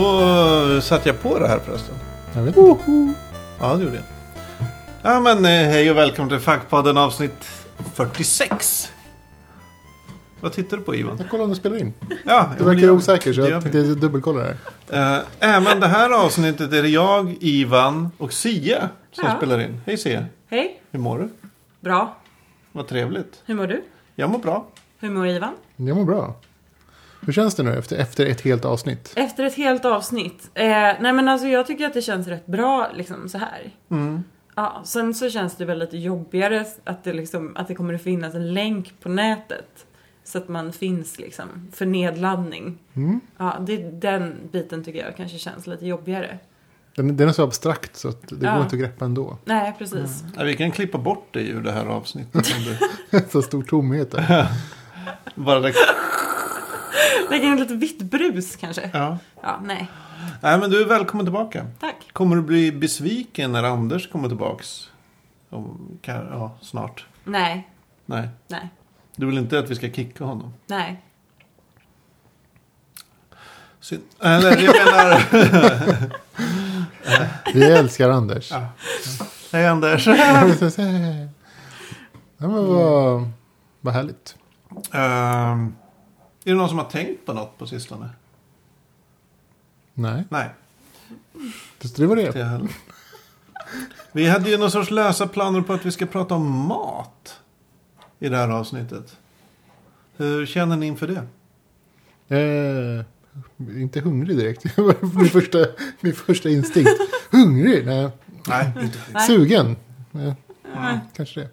Och 0.00 0.82
satt 0.82 1.06
jag 1.06 1.22
på 1.22 1.38
det 1.38 1.48
här 1.48 1.58
förresten? 1.58 1.94
Jag 2.34 2.42
vet 2.42 2.56
inte. 2.56 3.14
Ja, 3.60 3.74
det 3.76 3.84
gjorde 3.84 3.96
jag. 3.96 4.04
Ja, 5.02 5.20
men 5.20 5.44
eh, 5.44 5.50
hej 5.50 5.90
och 5.90 5.96
välkommen 5.96 6.28
till 6.28 6.38
Fackpodden 6.38 6.96
avsnitt 6.96 7.44
46. 7.94 8.92
Vad 10.40 10.52
tittar 10.52 10.76
du 10.76 10.82
på 10.82 10.94
Ivan? 10.94 11.16
Jag 11.18 11.30
kollar 11.30 11.44
om 11.44 11.50
du 11.50 11.56
spelar 11.56 11.76
in. 11.76 11.92
Ja, 12.24 12.50
Du 12.58 12.64
verkar 12.64 12.80
det- 12.80 12.90
osäker 12.90 13.32
så 13.32 13.40
jag 13.40 13.46
vi. 13.46 13.52
tänkte 13.62 13.82
dubbelkolla 13.94 14.40
det 14.42 14.56
här. 14.90 15.18
Eh, 15.18 15.56
Även 15.56 15.80
det 15.80 15.86
här 15.88 16.10
avsnittet 16.24 16.72
är 16.72 16.82
det 16.82 16.88
jag, 16.88 17.36
Ivan 17.40 18.10
och 18.18 18.32
Sia 18.32 18.88
som 19.12 19.24
Ja. 19.26 19.36
spelar 19.36 19.60
in. 19.60 19.80
Hej 19.86 19.96
Sia, 19.96 20.24
Hej, 20.50 20.82
hur 20.90 20.98
mår 21.00 21.18
du? 21.18 21.28
bra. 21.80 22.16
Vad 22.72 22.88
trevligt. 22.88 23.42
Hur 23.44 23.54
mår 23.54 23.66
du? 23.66 23.82
Jag 24.14 24.30
mår 24.30 24.38
bra. 24.38 24.66
Hur 24.98 25.10
mår 25.10 25.28
Ivan? 25.28 25.52
Jag 25.76 25.96
mår 25.96 26.04
bra. 26.04 26.34
Hur 27.20 27.32
känns 27.32 27.54
det 27.54 27.62
nu 27.62 27.74
efter, 27.78 27.96
efter 27.96 28.26
ett 28.26 28.40
helt 28.40 28.64
avsnitt? 28.64 29.12
Efter 29.16 29.44
ett 29.44 29.54
helt 29.54 29.84
avsnitt. 29.84 30.50
Eh, 30.54 30.64
nej 30.70 31.12
men 31.12 31.28
alltså 31.28 31.46
jag 31.46 31.66
tycker 31.66 31.86
att 31.86 31.94
det 31.94 32.02
känns 32.02 32.26
rätt 32.26 32.46
bra 32.46 32.90
liksom 32.94 33.28
så 33.28 33.38
här. 33.38 33.70
Mm. 33.90 34.24
Ja, 34.54 34.80
sen 34.84 35.14
så 35.14 35.30
känns 35.30 35.56
det 35.56 35.64
väl 35.64 35.78
lite 35.78 35.96
jobbigare 35.98 36.64
att 36.84 37.04
det, 37.04 37.12
liksom, 37.12 37.56
att 37.56 37.68
det 37.68 37.74
kommer 37.74 37.94
att 37.94 38.02
finnas 38.02 38.34
en 38.34 38.54
länk 38.54 38.94
på 39.02 39.08
nätet. 39.08 39.86
Så 40.24 40.38
att 40.38 40.48
man 40.48 40.72
finns 40.72 41.18
liksom 41.18 41.68
för 41.72 41.86
nedladdning. 41.86 42.78
Mm. 42.94 43.20
Ja, 43.36 43.56
det, 43.60 43.76
den 44.00 44.34
biten 44.52 44.84
tycker 44.84 45.04
jag 45.04 45.16
kanske 45.16 45.38
känns 45.38 45.66
lite 45.66 45.86
jobbigare. 45.86 46.38
Den, 46.96 47.16
den 47.16 47.28
är 47.28 47.32
så 47.32 47.42
abstrakt 47.44 47.96
så 47.96 48.08
att 48.08 48.28
det 48.28 48.46
Ja. 48.46 48.52
går 48.54 48.62
inte 48.62 48.76
att 48.76 48.80
greppa 48.80 49.04
ändå. 49.04 49.38
Nej, 49.44 49.74
precis. 49.78 50.24
Ja, 50.36 50.44
vi 50.44 50.56
kan 50.56 50.70
klippa 50.70 50.98
bort 50.98 51.28
det 51.30 51.40
ur 51.40 51.60
det 51.62 51.72
här 51.72 51.86
avsnittet. 51.86 52.46
så 53.30 53.42
stor 53.42 53.62
tomhet 53.62 54.10
där. 54.10 54.46
Bara 55.34 55.60
det. 55.60 55.72
Lägga 57.30 57.44
in 57.44 57.56
lite 57.56 57.74
vitt 57.74 58.02
brus 58.02 58.56
kanske. 58.56 58.90
Ja. 58.92 59.18
Ja, 59.42 59.60
nej. 59.64 59.90
Nej, 60.40 60.58
men 60.58 60.70
du 60.70 60.82
är 60.82 60.86
välkommen 60.86 61.26
tillbaka. 61.26 61.66
Tack. 61.80 61.96
Kommer 62.12 62.36
du 62.36 62.42
bli 62.42 62.72
besviken 62.72 63.52
när 63.52 63.62
Anders 63.64 64.10
kommer 64.10 64.28
tillbaks? 64.28 64.90
Om, 65.50 65.98
kan, 66.02 66.26
ja, 66.30 66.52
snart. 66.62 67.06
Nej, 67.24 67.68
Nej. 68.06 68.28
nej, 68.48 68.68
Du 69.16 69.26
vill 69.26 69.38
inte 69.38 69.58
att 69.58 69.70
vi 69.70 69.74
ska 69.74 69.90
kicka 69.90 70.24
honom? 70.24 70.52
nej. 70.66 71.02
Synd. 73.82 74.02
Äh, 74.22 74.40
nej, 74.40 74.64
jag 74.64 74.74
menar... 74.86 75.22
Vi 77.54 77.64
älskar 77.72 78.10
Anders. 78.10 78.50
Ja. 78.50 78.66
Hej 79.52 79.66
Anders. 79.66 80.06
ja, 80.06 80.44
men 82.36 82.66
vad, 82.66 83.30
vad 83.80 83.94
härligt. 83.94 84.36
Ehm, 84.92 85.74
är 86.44 86.50
det 86.50 86.54
någon 86.54 86.68
som 86.68 86.78
har 86.78 86.84
tänkt 86.84 87.26
på 87.26 87.32
något 87.32 87.58
på 87.58 87.66
sistone? 87.66 88.10
Nej, 89.94 90.24
Nej, 90.28 90.48
det 91.78 91.96
det 91.96 92.06
var 92.06 92.16
inte 92.16 92.38
det. 92.38 92.68
Vi 94.12 94.28
hade 94.28 94.50
ju 94.50 94.58
någon 94.58 94.70
sorts 94.70 94.90
lösa 94.90 95.26
planer 95.26 95.60
på 95.60 95.72
att 95.72 95.86
vi 95.86 95.92
ska 95.92 96.06
prata 96.06 96.34
om 96.34 96.66
mat 96.66 97.40
i 98.18 98.28
det 98.28 98.36
här 98.36 98.48
avsnittet. 98.48 99.16
Hur 100.16 100.46
känner 100.46 100.76
ni 100.76 100.86
inför 100.86 101.06
det? 101.06 101.26
Eh, 102.36 103.04
inte 103.80 104.00
hungrig 104.00 104.36
direkt. 104.36 104.62
Det 104.76 104.82
var 104.82 105.18
min, 105.20 105.28
första, 105.28 105.58
min 106.00 106.14
första 106.14 106.48
instinkt. 106.48 106.90
Hungrig? 107.30 107.86
Nej. 107.86 108.10
Nej, 108.48 108.72
inte. 108.82 108.98
Nej. 109.12 109.26
Sugen? 109.26 109.76
Eh, 110.14 110.98
kanske 111.16 111.40
det. 111.40 111.48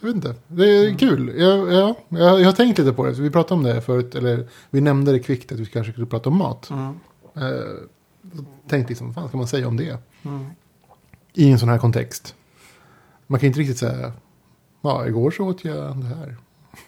Jag 0.00 0.06
vet 0.06 0.16
inte. 0.16 0.34
Det 0.48 0.64
är 0.64 0.98
kul. 0.98 1.40
Jag, 1.40 1.72
ja, 1.72 1.94
jag, 2.08 2.40
jag 2.40 2.46
har 2.46 2.52
tänkt 2.52 2.78
lite 2.78 2.92
på 2.92 3.06
det. 3.06 3.12
Vi 3.12 3.30
pratade 3.30 3.54
om 3.54 3.62
det 3.62 3.80
förut. 3.80 4.14
Eller 4.14 4.48
vi 4.70 4.80
nämnde 4.80 5.12
det 5.12 5.18
kvickt 5.18 5.52
att 5.52 5.58
vi 5.58 5.66
kanske 5.66 5.92
skulle 5.92 6.06
prata 6.06 6.30
om 6.30 6.36
mat. 6.36 6.70
Mm. 6.70 6.94
Eh, 7.34 7.64
tänkte 8.68 8.88
liksom, 8.88 9.06
vad 9.06 9.14
fan 9.14 9.28
ska 9.28 9.36
man 9.36 9.48
säga 9.48 9.68
om 9.68 9.76
det? 9.76 9.98
Mm. 10.22 10.46
I 11.34 11.50
en 11.50 11.58
sån 11.58 11.68
här 11.68 11.78
kontext. 11.78 12.34
Man 13.26 13.40
kan 13.40 13.46
inte 13.46 13.60
riktigt 13.60 13.78
säga, 13.78 14.12
ja, 14.80 15.06
igår 15.06 15.30
så 15.30 15.44
åt 15.44 15.64
jag 15.64 15.96
det 15.96 16.06
här. 16.06 16.36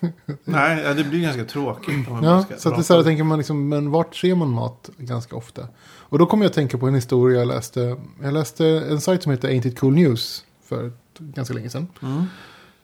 Nej, 0.44 0.82
ja, 0.82 0.94
det 0.94 1.04
blir 1.04 1.20
ganska 1.20 1.44
tråkigt. 1.44 2.06
Ja, 2.22 2.44
så 2.56 2.68
att 2.68 2.76
det 2.76 2.84
så 2.84 2.96
här, 2.96 3.02
tänker 3.02 3.24
man 3.24 3.38
liksom, 3.38 3.68
men 3.68 3.90
vart 3.90 4.16
ser 4.16 4.34
man 4.34 4.50
mat 4.50 4.90
ganska 4.96 5.36
ofta? 5.36 5.68
Och 5.82 6.18
då 6.18 6.26
kommer 6.26 6.44
jag 6.44 6.48
att 6.48 6.54
tänka 6.54 6.78
på 6.78 6.88
en 6.88 6.94
historia 6.94 7.38
jag 7.38 7.48
läste. 7.48 7.96
Jag 8.22 8.34
läste 8.34 8.66
en 8.66 9.00
sajt 9.00 9.22
som 9.22 9.32
heter 9.32 9.48
Ain't 9.48 9.66
It 9.66 9.78
Cool 9.78 9.94
News 9.94 10.44
för 10.64 10.92
ganska 11.18 11.54
länge 11.54 11.70
sedan. 11.70 11.86
Mm. 12.02 12.24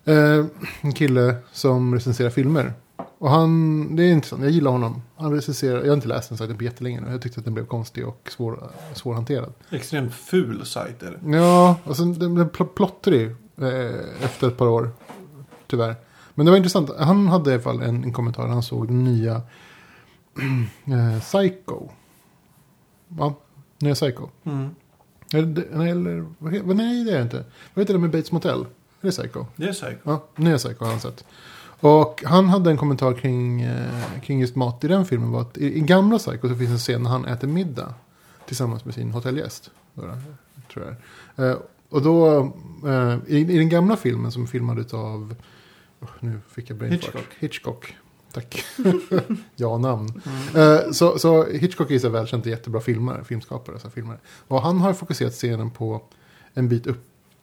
Eh, 0.06 0.44
en 0.80 0.92
kille 0.92 1.36
som 1.52 1.94
recenserar 1.94 2.30
filmer. 2.30 2.72
Och 3.18 3.30
han, 3.30 3.96
det 3.96 4.02
är 4.04 4.12
intressant, 4.12 4.42
jag 4.42 4.50
gillar 4.50 4.70
honom. 4.70 5.02
Han 5.16 5.32
recenserar, 5.32 5.80
jag 5.80 5.86
har 5.86 5.94
inte 5.94 6.08
läst 6.08 6.28
den 6.28 6.38
sajten 6.38 6.56
på 6.58 6.64
jättelänge 6.64 7.00
nu. 7.00 7.10
Jag 7.10 7.22
tyckte 7.22 7.38
att 7.40 7.44
den 7.44 7.54
blev 7.54 7.66
konstig 7.66 8.06
och 8.08 8.28
svår, 8.30 8.70
svårhanterad. 8.94 9.52
Extremt 9.70 10.14
ful 10.14 10.66
sajt 10.66 11.02
är 11.02 11.18
det. 11.22 11.36
Ja, 11.36 11.76
alltså 11.84 12.04
den 12.04 12.34
blev 12.34 12.50
pl- 12.50 12.64
plottrig 12.74 13.26
eh, 13.58 14.24
efter 14.24 14.48
ett 14.48 14.56
par 14.56 14.66
år. 14.68 14.90
Tyvärr. 15.66 15.94
Men 16.34 16.46
det 16.46 16.52
var 16.52 16.56
intressant. 16.56 16.90
Han 16.98 17.28
hade 17.28 17.50
i 17.50 17.54
alla 17.54 17.62
fall 17.62 17.82
en, 17.82 18.04
en 18.04 18.12
kommentar. 18.12 18.48
Han 18.48 18.62
såg 18.62 18.86
den 18.88 19.04
nya 19.04 19.34
eh, 20.86 21.20
Psycho. 21.20 21.88
Ja, 23.18 23.34
nya 23.78 23.94
Psycho. 23.94 24.28
Mm. 24.44 24.68
Eller, 25.34 25.46
det- 25.46 25.62
eller 25.90 26.26
nej, 26.74 27.04
det 27.04 27.10
är 27.12 27.16
det 27.16 27.22
inte. 27.22 27.44
Vad 27.74 27.82
heter 27.82 27.94
det 27.94 28.00
med 28.00 28.10
Bates 28.10 28.32
Motel? 28.32 28.66
Är 29.06 29.10
det 29.10 29.16
Psycho? 29.16 29.44
Det 29.56 29.68
är 29.68 29.72
säkert. 29.72 30.00
Ja, 30.02 30.24
nya 30.36 30.58
Psycho 30.58 30.84
har 30.84 30.90
han 30.90 31.00
sett. 31.00 31.24
Och 31.80 32.22
han 32.26 32.48
hade 32.48 32.70
en 32.70 32.76
kommentar 32.76 33.12
kring, 33.12 33.62
eh, 33.62 34.20
kring 34.22 34.40
just 34.40 34.56
mat 34.56 34.84
i 34.84 34.88
den 34.88 35.06
filmen. 35.06 35.30
Var 35.30 35.40
att 35.40 35.58
i, 35.58 35.78
I 35.78 35.80
gamla 35.80 36.18
Psycho 36.18 36.48
så 36.48 36.54
finns 36.54 36.70
en 36.70 36.78
scen 36.78 37.02
när 37.02 37.10
han 37.10 37.24
äter 37.24 37.48
middag. 37.48 37.94
Tillsammans 38.46 38.84
med 38.84 38.94
sin 38.94 39.10
hotellgäst. 39.10 39.70
då 39.94 40.02
Tror 40.72 40.86
jag. 40.86 41.46
är. 41.46 41.50
Eh, 41.50 41.58
och 41.88 42.02
då, 42.02 42.38
eh, 42.86 43.16
i, 43.26 43.38
i 43.38 43.58
den 43.58 43.68
gamla 43.68 43.96
filmen 43.96 44.32
som 44.32 44.46
filmades 44.46 44.94
av, 44.94 45.34
oh, 46.00 46.08
nu 46.20 46.40
fick 46.48 46.70
jag 46.70 46.78
brain 46.78 46.92
fart. 46.92 47.04
Hitchcock. 47.04 47.36
Hitchcock. 47.38 47.96
Tack. 48.32 48.64
ja, 49.56 49.78
namn. 49.78 50.22
Eh, 50.56 50.90
så, 50.92 51.18
så 51.18 51.44
Hitchcock 51.44 51.90
är 51.90 51.98
så 51.98 52.08
välkänt 52.08 52.46
jättebra 52.46 52.80
filmare, 52.80 53.24
filmskapare. 53.24 53.78
Så 53.78 53.90
filmare. 53.90 54.18
Och 54.48 54.62
han 54.62 54.78
har 54.78 54.92
fokuserat 54.92 55.32
scenen 55.32 55.70
på 55.70 56.02
en 56.54 56.68
bit 56.68 56.86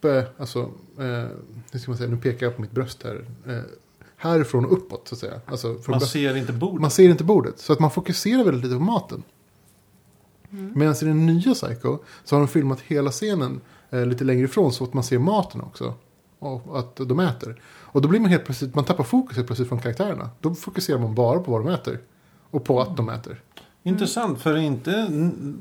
uppe, 0.03 0.27
alltså, 0.37 0.59
eh, 0.99 1.27
hur 1.71 1.79
ska 1.79 1.91
man 1.91 1.97
säga, 1.97 2.09
nu 2.09 2.17
pekar 2.17 2.45
jag 2.45 2.55
på 2.55 2.61
mitt 2.61 2.71
bröst 2.71 3.03
här. 3.03 3.25
Eh, 3.47 3.61
härifrån 4.17 4.65
och 4.65 4.73
uppåt 4.73 5.07
så 5.07 5.15
att 5.15 5.19
säga. 5.19 5.41
Alltså, 5.45 5.67
från 5.67 5.91
Man 5.91 5.99
bröst- 5.99 6.11
ser 6.11 6.35
inte 6.35 6.53
bordet. 6.53 6.81
man 6.81 6.91
ser 6.91 7.09
inte 7.09 7.23
bordet. 7.23 7.59
Så 7.59 7.73
att 7.73 7.79
man 7.79 7.91
fokuserar 7.91 8.43
väldigt 8.43 8.63
lite 8.63 8.75
på 8.75 8.81
maten. 8.83 9.23
Medan 10.49 10.93
i 11.01 11.05
den 11.05 11.25
nya 11.25 11.53
Psycho 11.53 11.97
så 12.23 12.35
har 12.35 12.39
de 12.39 12.47
filmat 12.47 12.81
hela 12.81 13.11
scenen 13.11 13.61
eh, 13.89 14.05
lite 14.05 14.23
längre 14.23 14.45
ifrån 14.45 14.73
så 14.73 14.83
att 14.83 14.93
man 14.93 15.03
ser 15.03 15.19
maten 15.19 15.61
också. 15.61 15.93
Och 16.39 16.79
att 16.79 16.95
de 16.95 17.19
äter. 17.19 17.61
Och 17.65 18.01
då 18.01 18.07
blir 18.07 18.19
man 18.19 18.29
helt 18.31 18.45
plötsligt, 18.45 18.75
man 18.75 18.85
tappar 18.85 19.03
fokus 19.03 19.35
helt 19.37 19.47
plötsligt 19.47 19.69
från 19.69 19.79
karaktärerna. 19.79 20.29
Då 20.39 20.55
fokuserar 20.55 20.99
man 20.99 21.15
bara 21.15 21.39
på 21.39 21.51
vad 21.51 21.65
de 21.65 21.73
äter. 21.73 21.99
Och 22.49 22.63
på 22.63 22.81
att 22.81 22.97
de 22.97 23.09
äter. 23.09 23.41
Intressant, 23.83 24.41
för 24.41 24.53
är 24.53 24.57
inte 24.57 24.91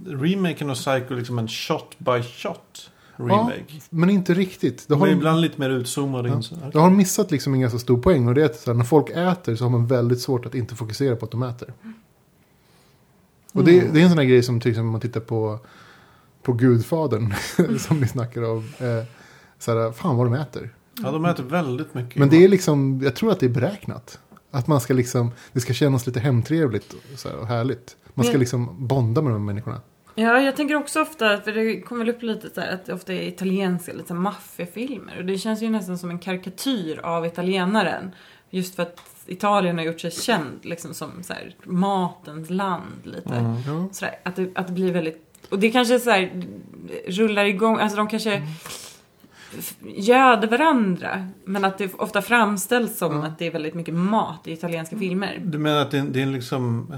remaken 0.06 0.70
av 0.70 0.74
Psycho 0.74 1.14
liksom 1.14 1.38
en 1.38 1.48
shot 1.48 1.98
by 1.98 2.22
shot 2.22 2.90
remake? 3.16 3.64
Ja, 3.68 3.80
men 3.90 4.10
inte 4.10 4.34
riktigt. 4.34 4.88
Då 4.88 4.94
De 4.94 5.00
har, 5.00 5.06
är 5.06 5.10
de, 5.10 5.16
ibland 5.16 5.40
lite 5.40 5.60
mer 5.60 5.70
utzoomade. 5.70 6.28
Ja. 6.28 6.34
insatser. 6.36 6.70
då 6.72 6.78
har 6.78 6.90
missat 6.90 7.30
liksom 7.30 7.54
en 7.54 7.60
ganska 7.60 7.78
stor 7.78 7.98
poäng. 7.98 8.28
Och 8.28 8.34
det 8.34 8.40
är 8.42 8.44
att 8.46 8.66
här, 8.66 8.74
när 8.74 8.84
folk 8.84 9.10
äter 9.10 9.56
så 9.56 9.64
har 9.64 9.70
man 9.70 9.86
väldigt 9.86 10.20
svårt 10.20 10.46
att 10.46 10.54
inte 10.54 10.74
fokusera 10.74 11.16
på 11.16 11.24
att 11.24 11.30
de 11.30 11.42
äter. 11.42 11.72
Och 13.52 13.64
det, 13.64 13.80
det 13.92 14.00
är 14.00 14.04
en 14.04 14.08
sån 14.08 14.18
här 14.18 14.24
grej 14.24 14.42
som 14.42 14.60
till 14.60 14.70
exempel 14.70 14.90
man 14.92 15.00
tittar 15.00 15.20
på, 15.20 15.58
på 16.42 16.52
Gudfadern. 16.52 17.34
som 17.78 18.00
ni 18.00 18.08
snackar 18.08 18.42
om. 18.42 18.58
Eh, 18.58 19.04
så 19.58 19.78
här, 19.78 19.92
fan 19.92 20.16
vad 20.16 20.26
de 20.26 20.34
äter. 20.34 20.74
Ja, 21.02 21.10
de 21.10 21.24
äter 21.24 21.44
väldigt 21.44 21.94
mycket. 21.94 22.16
Men 22.18 22.28
det 22.28 22.44
är 22.44 22.48
liksom, 22.48 23.00
jag 23.04 23.16
tror 23.16 23.32
att 23.32 23.40
det 23.40 23.46
är 23.46 23.50
beräknat. 23.50 24.18
Att 24.50 24.66
man 24.66 24.80
ska 24.80 24.94
liksom, 24.94 25.30
det 25.52 25.60
ska 25.60 25.72
kännas 25.72 26.06
lite 26.06 26.20
hemtrevligt 26.20 26.92
och, 26.92 27.18
så 27.18 27.28
här, 27.28 27.36
och 27.36 27.46
härligt. 27.46 27.96
Man 28.14 28.24
ska 28.24 28.32
Men- 28.32 28.40
liksom 28.40 28.86
bonda 28.86 29.22
med 29.22 29.32
de 29.32 29.34
här 29.40 29.46
människorna. 29.46 29.80
Ja, 30.14 30.40
jag 30.40 30.56
tänker 30.56 30.74
också 30.74 31.00
ofta, 31.02 31.40
för 31.40 31.52
det 31.52 31.80
kommer 31.80 32.04
väl 32.04 32.14
upp 32.14 32.22
lite 32.22 32.50
så 32.54 32.60
här 32.60 32.74
att 32.74 32.86
det 32.86 32.92
ofta 32.94 33.12
är 33.12 33.22
italienska, 33.28 33.92
lite 33.92 34.14
maffiafilmer. 34.14 35.18
Och 35.18 35.24
det 35.24 35.38
känns 35.38 35.62
ju 35.62 35.70
nästan 35.70 35.98
som 35.98 36.10
en 36.10 36.18
karikatyr 36.18 36.98
av 37.02 37.26
italienaren. 37.26 38.10
Just 38.50 38.74
för 38.76 38.82
att 38.82 39.00
Italien 39.26 39.78
har 39.78 39.84
gjort 39.84 40.00
sig 40.00 40.10
känd 40.10 40.58
liksom 40.62 40.94
som 40.94 41.22
så 41.22 41.32
här, 41.32 41.54
matens 41.64 42.50
land 42.50 43.00
lite. 43.04 43.34
Mm. 43.34 43.92
Så 43.92 44.04
där, 44.04 44.14
att, 44.22 44.36
det, 44.36 44.50
att 44.54 44.66
det 44.66 44.72
blir 44.72 44.92
väldigt... 44.92 45.28
Och 45.50 45.58
det 45.58 45.70
kanske 45.70 45.98
så 46.00 46.10
här, 46.10 46.44
rullar 47.06 47.44
igång, 47.44 47.78
alltså 47.78 47.96
de 47.96 48.08
kanske 48.08 48.42
f- 49.58 49.74
göder 49.96 50.48
varandra. 50.48 51.28
Men 51.44 51.64
att 51.64 51.78
det 51.78 51.94
ofta 51.94 52.22
framställs 52.22 52.98
som 52.98 53.12
Ja. 53.16 53.26
att 53.26 53.38
det 53.38 53.46
är 53.46 53.50
väldigt 53.50 53.74
mycket 53.74 53.94
mat 53.94 54.46
i 54.46 54.52
italienska 54.52 54.98
filmer. 54.98 55.40
Du 55.44 55.58
menar 55.58 55.80
att 55.82 55.90
det, 55.90 56.00
det 56.00 56.22
är 56.22 56.26
liksom... 56.26 56.94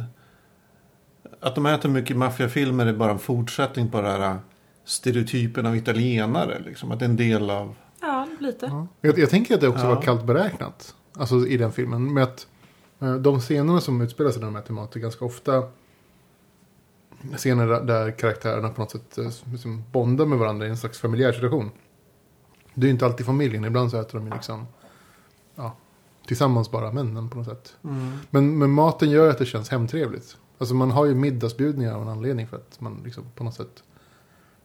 Att 1.45 1.55
de 1.55 1.67
äter 1.67 1.89
mycket 1.89 2.17
maffiafilmer 2.17 2.87
är 2.87 2.93
bara 2.93 3.11
en 3.11 3.19
fortsättning 3.19 3.91
på 3.91 4.01
den 4.01 4.21
här 4.23 4.39
stereotypen 4.85 5.67
av 5.67 5.77
italienare. 5.77 6.59
Liksom. 6.59 6.93
Att 6.93 6.99
det 6.99 7.05
är 7.05 7.09
en 7.09 7.17
del 7.17 7.51
av... 7.51 7.75
Ja, 8.01 8.29
lite. 8.41 8.67
Ja. 8.67 8.87
Jag, 9.01 9.19
jag 9.19 9.31
tänker 9.31 9.55
att 9.55 9.61
det 9.61 9.69
också 9.69 9.85
Ja. 9.85 9.95
var 9.95 10.03
kallt 10.03 10.25
beräknat. 10.25 10.95
Alltså 11.13 11.47
i 11.47 11.57
den 11.57 11.73
filmen. 11.73 12.15
Med 12.15 12.23
att 12.23 12.47
eh, 13.01 13.15
de 13.15 13.41
scenerna 13.41 13.81
som 13.81 14.01
utspelar 14.01 14.31
sig 14.31 14.41
när 14.41 14.47
de 14.47 14.57
äter 14.57 14.75
mat 14.75 14.97
är 14.97 15.01
ganska 15.01 15.25
ofta 15.25 15.63
scener 17.37 17.67
där, 17.67 17.83
där 17.83 18.11
karaktärerna 18.11 18.69
på 18.69 18.81
något 18.81 18.91
sätt 18.91 19.19
eh, 19.19 19.31
liksom 19.53 19.85
bondar 19.93 20.27
med 20.27 20.39
varandra 20.39 20.67
i 20.67 20.71
en 20.71 20.77
slags 20.77 20.99
familjär 20.99 21.33
situation. 21.33 21.71
Det 22.75 22.85
är 22.85 22.89
ju 22.89 22.93
inte 22.93 23.07
alltid 23.07 23.27
familjen, 23.27 23.65
ibland 23.65 23.91
så 23.91 24.01
äter 24.01 24.19
de 24.19 24.27
ju 24.27 24.33
liksom 24.35 24.67
ja, 25.55 25.77
tillsammans 26.27 26.71
bara, 26.71 26.93
männen 26.93 27.31
på 27.31 27.37
något 27.39 27.47
sätt. 27.47 27.77
Mm. 27.85 28.13
Men, 28.31 28.59
men 28.59 28.71
maten 28.71 29.11
gör 29.11 29.31
att 29.31 29.39
det 29.39 29.47
känns 29.47 29.69
hemtrevligt. 29.69 30.37
Alltså 30.59 30.75
man 30.75 30.91
har 30.91 31.07
ju 31.07 31.15
middagsbjudningar 31.15 31.95
av 31.95 32.03
en 32.03 32.09
anledning 32.09 32.47
för 32.47 32.57
att 32.57 32.81
man 32.81 33.01
liksom 33.05 33.25
på 33.35 33.45
något 33.45 33.55
sätt 33.55 33.83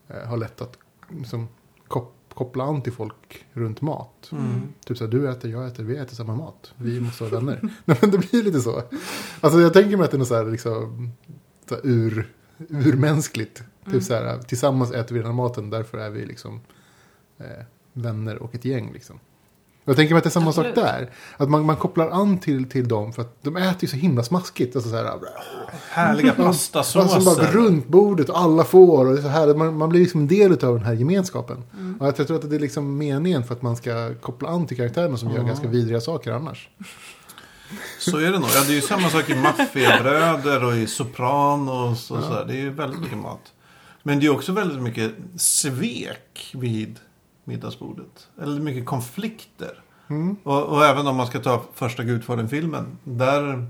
eh, 0.08 0.28
har 0.28 0.36
lätt 0.36 0.60
att 0.60 0.78
liksom, 1.08 1.48
kop 1.88 2.16
koppla 2.34 2.64
an 2.64 2.82
till 2.82 2.92
folk 2.92 3.46
runt 3.52 3.80
mat. 3.80 4.28
Mm. 4.32 4.60
Typ 4.84 4.98
så 4.98 5.04
här, 5.04 5.10
du 5.10 5.30
äter, 5.30 5.50
jag 5.50 5.66
äter, 5.66 5.84
vi 5.84 5.96
äter 5.96 6.14
samma 6.14 6.34
mat. 6.34 6.72
Vi 6.76 7.00
måste 7.00 7.24
vara 7.24 7.40
vänner. 7.40 7.60
Nej, 7.84 7.98
men 8.00 8.10
det 8.10 8.18
blir 8.18 8.42
lite 8.42 8.60
så. 8.60 8.82
Alltså 9.40 9.60
jag 9.60 9.72
tänker 9.72 9.96
mig 9.96 10.04
att 10.04 10.10
det 10.10 10.16
är 10.16 10.18
något 10.18 10.28
så 10.28 10.34
här, 10.34 10.44
liksom, 10.44 11.10
så 11.68 11.74
här 11.74 11.82
ur, 11.84 12.32
urmänskligt. 12.58 13.60
Mm. 13.60 13.92
Typ 13.92 14.02
så 14.02 14.14
här, 14.14 14.38
tillsammans 14.38 14.92
äter 14.92 15.14
vi 15.14 15.20
den 15.20 15.26
här 15.26 15.36
maten, 15.36 15.70
därför 15.70 15.98
är 15.98 16.10
vi 16.10 16.26
liksom 16.26 16.60
eh, 17.38 17.64
vänner 17.92 18.42
och 18.42 18.54
ett 18.54 18.64
gäng. 18.64 18.92
Liksom. 18.92 19.20
Jag 19.84 19.96
tänker 19.96 20.14
mig 20.14 20.18
att 20.18 20.24
det 20.24 20.28
är 20.28 20.30
samma 20.30 20.48
Absolut. 20.48 20.74
sak 20.74 20.84
där. 20.84 21.10
Att 21.36 21.50
man, 21.50 21.64
man 21.64 21.76
kopplar 21.76 22.10
an 22.10 22.38
till, 22.38 22.68
till 22.68 22.88
dem 22.88 23.12
för 23.12 23.22
att 23.22 23.42
de 23.42 23.56
äter 23.56 23.76
ju 23.80 23.88
så 23.88 23.96
himla 23.96 24.22
smaskigt. 24.22 24.76
Alltså 24.76 24.90
så 24.90 24.96
här, 24.96 25.18
Härliga 25.90 26.30
Alltså 26.30 26.72
pastasåser. 26.72 27.24
bara 27.24 27.50
runt 27.52 27.88
bordet 27.88 28.28
och 28.28 28.38
alla 28.38 28.64
får. 28.64 29.06
Och 29.06 29.12
det 29.12 29.20
är 29.20 29.22
så 29.22 29.28
här, 29.28 29.54
man, 29.54 29.76
man 29.76 29.88
blir 29.88 30.00
liksom 30.00 30.20
en 30.20 30.28
del 30.28 30.52
av 30.52 30.74
den 30.74 30.84
här 30.84 30.92
gemenskapen. 30.92 31.62
Mm. 31.72 32.00
Och 32.00 32.06
jag 32.06 32.16
tror 32.16 32.36
att 32.36 32.50
det 32.50 32.56
är 32.56 32.60
liksom 32.60 32.98
meningen 32.98 33.44
för 33.44 33.54
att 33.54 33.62
man 33.62 33.76
ska 33.76 34.14
koppla 34.20 34.48
an 34.48 34.66
till 34.66 34.76
karaktärerna 34.76 35.16
som 35.16 35.30
gör 35.30 35.42
ganska 35.42 35.68
vidriga 35.68 36.00
saker 36.00 36.32
annars. 36.32 36.68
Så 37.98 38.16
är 38.18 38.32
det 38.32 38.38
nog. 38.38 38.48
Ja, 38.54 38.64
det 38.66 38.72
är 38.72 38.74
ju 38.74 38.80
samma 38.80 39.10
sak 39.10 39.30
i 39.30 39.34
Maffiabröder 39.34 40.64
och 40.64 40.76
i 40.76 40.86
Sopranos 40.86 42.10
och 42.10 42.22
sådär. 42.22 42.44
Det 42.48 42.52
är 42.52 42.60
ju 42.60 42.70
väldigt 42.70 43.00
mycket 43.00 43.18
mat. 43.18 43.52
Men 44.02 44.20
det 44.20 44.26
är 44.26 44.30
också 44.30 44.52
väldigt 44.52 44.82
mycket 44.82 45.12
svek 45.36 46.54
vid 46.54 46.98
middagsbordet. 47.50 48.28
Eller 48.42 48.60
mycket 48.60 48.86
konflikter. 48.86 49.82
Mm. 50.08 50.36
Och, 50.42 50.62
och 50.62 50.84
även 50.84 51.06
om 51.06 51.16
man 51.16 51.26
ska 51.26 51.38
ta 51.38 51.62
första 51.74 52.02
Gudfadern-filmen. 52.02 52.98
Där 53.04 53.66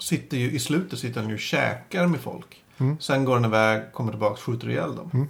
sitter 0.00 0.36
ju, 0.36 0.50
i 0.50 0.58
slutet 0.58 0.98
sitter 0.98 1.20
han 1.20 1.28
ju 1.28 1.34
och 1.34 1.40
käkar 1.40 2.06
med 2.06 2.20
folk. 2.20 2.64
Mm. 2.78 2.96
Sen 3.00 3.24
går 3.24 3.34
han 3.34 3.44
iväg, 3.44 3.92
kommer 3.92 4.10
tillbaka 4.12 4.32
och 4.32 4.40
skjuter 4.40 4.68
ihjäl 4.68 4.96
dem. 4.96 5.10
Mm. 5.14 5.28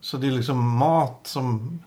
Så 0.00 0.16
det 0.16 0.26
är 0.26 0.30
liksom 0.30 0.68
mat 0.78 1.20
som, 1.22 1.78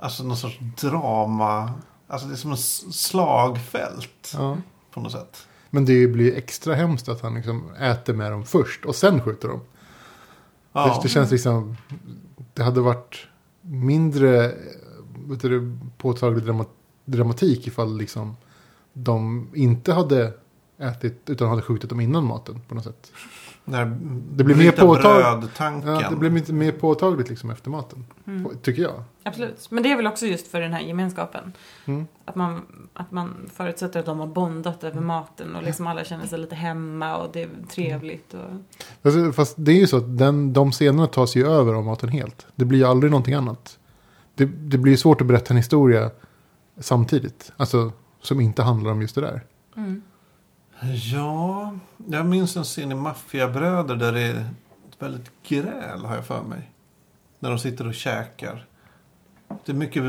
alltså 0.00 0.24
någon 0.24 0.36
sorts 0.36 0.58
drama. 0.80 1.72
Alltså 2.08 2.28
det 2.28 2.34
är 2.34 2.36
som 2.36 2.52
ett 2.52 2.94
slagfält 2.94 4.32
Ja. 4.34 4.56
på 4.90 5.00
något 5.00 5.12
sätt. 5.12 5.46
Men 5.70 5.84
det 5.84 6.06
blir 6.06 6.36
extra 6.36 6.74
hemskt 6.74 7.08
att 7.08 7.20
han 7.20 7.34
liksom 7.34 7.74
äter 7.74 8.14
med 8.14 8.32
dem 8.32 8.44
först 8.44 8.84
och 8.84 8.94
sen 8.94 9.20
skjuter 9.22 9.48
dem. 9.48 9.60
Ja. 10.72 10.86
Det, 10.86 11.02
det 11.02 11.08
känns 11.08 11.30
liksom, 11.30 11.76
det 12.54 12.62
hade 12.62 12.80
varit 12.80 13.26
mindre 13.68 14.54
vet 15.28 15.42
du, 15.42 15.76
påtaglig 15.98 16.44
dramatik 17.04 17.66
ifall 17.66 17.98
liksom 17.98 18.36
de 18.92 19.48
inte 19.54 19.92
hade 19.92 20.32
ätit 20.78 21.30
utan 21.30 21.48
hade 21.48 21.62
skjutit 21.62 21.90
dem 21.90 22.00
innan 22.00 22.24
maten 22.24 22.60
på 22.68 22.74
något 22.74 22.84
sätt. 22.84 23.12
När 23.64 23.84
Det 24.32 24.44
blir 24.44 24.56
mer 24.56 24.62
bryta 24.62 24.82
påtag- 24.82 25.40
bröd-tanken. 25.40 25.90
Ja, 25.90 26.10
det 26.10 26.16
blir 26.16 26.36
inte 26.36 26.52
mer 26.52 26.72
påtagligt 26.72 27.28
liksom 27.28 27.50
efter 27.50 27.70
maten. 27.70 28.04
Mm. 28.26 28.48
Tycker 28.62 28.82
jag. 28.82 29.02
Absolut. 29.22 29.70
Men 29.70 29.82
det 29.82 29.92
är 29.92 29.96
väl 29.96 30.06
också 30.06 30.26
just 30.26 30.46
för 30.46 30.60
den 30.60 30.72
här 30.72 30.80
gemenskapen. 30.80 31.52
Mm. 31.84 32.06
Att 32.24 32.34
man, 32.34 32.62
att 32.92 33.12
man 33.12 33.34
förutsätter 33.54 34.00
att 34.00 34.06
de 34.06 34.18
har 34.18 34.26
bondat 34.26 34.84
över 34.84 34.96
Mm. 34.96 35.06
maten 35.06 35.56
och 35.56 35.62
liksom 35.62 35.86
alla 35.86 36.04
känner 36.04 36.26
sig 36.26 36.38
lite 36.38 36.54
hemma 36.54 37.16
och 37.16 37.30
det 37.32 37.42
är 37.42 37.48
trevligt. 37.70 38.34
Och... 38.34 38.40
Alltså, 39.02 39.32
fast 39.32 39.54
det 39.58 39.72
är 39.72 39.76
ju 39.80 39.86
så 39.86 39.96
att 39.96 40.18
den, 40.18 40.52
de 40.52 40.72
scenerna 40.72 41.06
tas 41.06 41.36
ju 41.36 41.46
över 41.46 41.74
av 41.74 41.84
maten 41.84 42.08
helt. 42.08 42.46
Det 42.54 42.64
blir 42.64 42.78
ju 42.78 42.84
aldrig 42.84 43.10
någonting 43.10 43.34
annat. 43.34 43.78
Det, 44.34 44.44
det 44.44 44.78
blir 44.78 44.92
ju 44.92 44.96
svårt 44.96 45.20
att 45.20 45.26
berätta 45.26 45.50
en 45.54 45.56
historia 45.58 46.10
samtidigt. 46.80 47.52
Alltså 47.56 47.92
som 48.22 48.40
inte 48.40 48.62
handlar 48.62 48.90
om 48.92 49.00
just 49.02 49.14
det 49.14 49.20
där. 49.20 49.44
Mm. 49.76 50.02
Ja, 50.80 51.74
jag 52.08 52.26
minns 52.26 52.56
en 52.56 52.64
scen 52.64 52.92
i 52.92 52.94
Maffiabröder 52.94 53.96
där 53.96 54.12
det 54.12 54.20
är 54.20 54.34
ett 54.34 55.02
väldigt 55.02 55.30
gräl 55.48 56.04
har 56.04 56.14
jag 56.14 56.26
för 56.26 56.42
mig. 56.42 56.70
När 57.38 57.50
de 57.50 57.58
sitter 57.58 57.86
och 57.86 57.94
käkar. 57.94 58.66
Det 59.64 59.72
är 59.72 59.76
mycket 59.76 60.02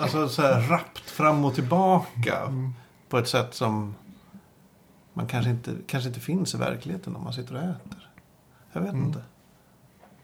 alltså, 0.00 0.28
så 0.28 0.42
här, 0.42 0.60
rappt 0.68 1.10
fram 1.10 1.44
och 1.44 1.54
tillbaka. 1.54 2.40
Mm. 2.40 2.72
På 3.08 3.18
ett 3.18 3.28
sätt 3.28 3.54
som 3.54 3.94
man 5.12 5.26
kanske 5.26 5.50
inte, 5.50 5.74
kanske 5.86 6.08
inte 6.08 6.20
finns 6.20 6.54
i 6.54 6.58
verkligheten 6.58 7.16
om 7.16 7.24
man 7.24 7.32
sitter 7.32 7.54
och 7.54 7.60
äter. 7.62 8.08
Jag 8.72 8.80
vet 8.80 8.92
Mm. 8.92 9.06
inte. 9.06 9.22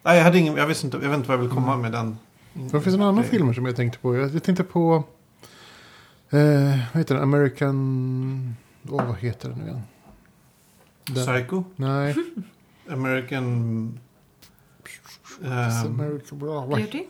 Nej, 0.03 0.17
jag, 0.17 0.25
hade 0.25 0.39
ingen, 0.39 0.57
jag, 0.57 0.67
visste 0.67 0.87
inte, 0.87 0.97
jag 1.03 1.09
vet 1.09 1.17
inte 1.17 1.29
vad 1.29 1.39
jag 1.39 1.43
vill 1.43 1.51
komma 1.53 1.77
med 1.77 1.93
den. 1.93 2.19
Det 2.53 2.81
finns 2.81 2.97
en 2.97 3.03
annan 3.03 3.25
film 3.25 3.55
som 3.55 3.67
jag 3.67 3.77
tänkte 3.77 3.99
på. 3.99 4.17
Jag, 4.17 4.35
jag 4.35 4.43
tänkte 4.43 4.65
på... 4.65 5.05
Eh, 6.31 6.79
vad 6.93 6.99
heter 7.01 7.15
den? 7.15 7.23
American... 7.23 8.57
Åh, 8.89 9.07
vad 9.07 9.17
heter 9.17 9.49
den 9.49 9.59
nu 9.59 9.65
igen? 9.65 9.81
Den, 11.11 11.27
Psycho? 11.27 11.65
nej. 11.77 12.15
American... 12.91 13.45
ehm, 15.45 16.01
American, 16.01 16.39
bra, 16.39 16.67
vad- 16.67 16.79
Beauty? 16.79 17.05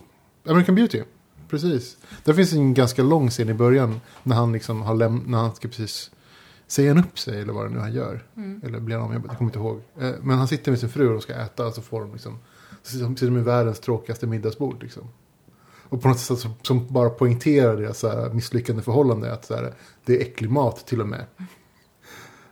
American 0.47 0.75
Beauty. 0.75 1.03
Precis. 1.49 1.97
Där 2.23 2.33
finns 2.33 2.53
en 2.53 2.73
ganska 2.73 3.03
lång 3.03 3.29
scen 3.29 3.49
i 3.49 3.53
början. 3.53 4.01
När 4.23 4.35
han 4.35 4.51
liksom 4.51 4.81
har 4.81 4.95
läm- 4.95 5.23
när 5.27 5.37
han 5.37 5.55
ska 5.55 5.67
precis 5.67 6.11
säga 6.67 6.91
en 6.91 6.97
upp 6.97 7.19
sig 7.19 7.41
eller 7.41 7.53
vad 7.53 7.65
det 7.65 7.69
nu 7.69 7.79
han 7.79 7.93
gör. 7.93 8.23
Mm. 8.35 8.61
Eller 8.63 8.79
blir 8.79 8.95
han 8.97 9.05
avjobbad, 9.07 9.29
jag 9.31 9.37
kommer 9.37 9.49
inte 9.49 9.59
ihåg. 9.59 9.81
Eh, 9.99 10.11
Men 10.21 10.37
han 10.37 10.47
sitter 10.47 10.71
med 10.71 10.79
sin 10.79 10.89
fru 10.89 11.05
och 11.07 11.13
de 11.13 11.21
ska 11.21 11.33
äta 11.33 11.67
och 11.67 11.73
så 11.73 11.81
får 11.81 12.01
de 12.01 12.11
liksom. 12.13 12.37
Så 12.83 12.91
sitter 12.91 13.05
de- 13.05 13.15
sitter 13.15 13.25
de 13.27 13.33
med 13.33 13.43
världens 13.43 13.79
tråkigaste 13.79 14.27
middagsbord 14.27 14.83
liksom. 14.83 15.03
Och 15.89 16.01
på 16.01 16.07
något 16.07 16.19
sätt 16.19 16.39
som, 16.39 16.53
som 16.61 16.87
bara 16.87 17.09
poängterar 17.09 17.77
deras 17.77 17.99
så 17.99 18.09
här, 18.09 18.29
misslyckande 18.29 18.81
förhållande. 18.81 19.33
Att 19.33 19.45
så 19.45 19.55
här, 19.55 19.73
det 20.05 20.17
är 20.17 20.21
äcklig 20.21 20.49
mat 20.49 20.87
till 20.87 21.01
och 21.01 21.07
med. 21.07 21.25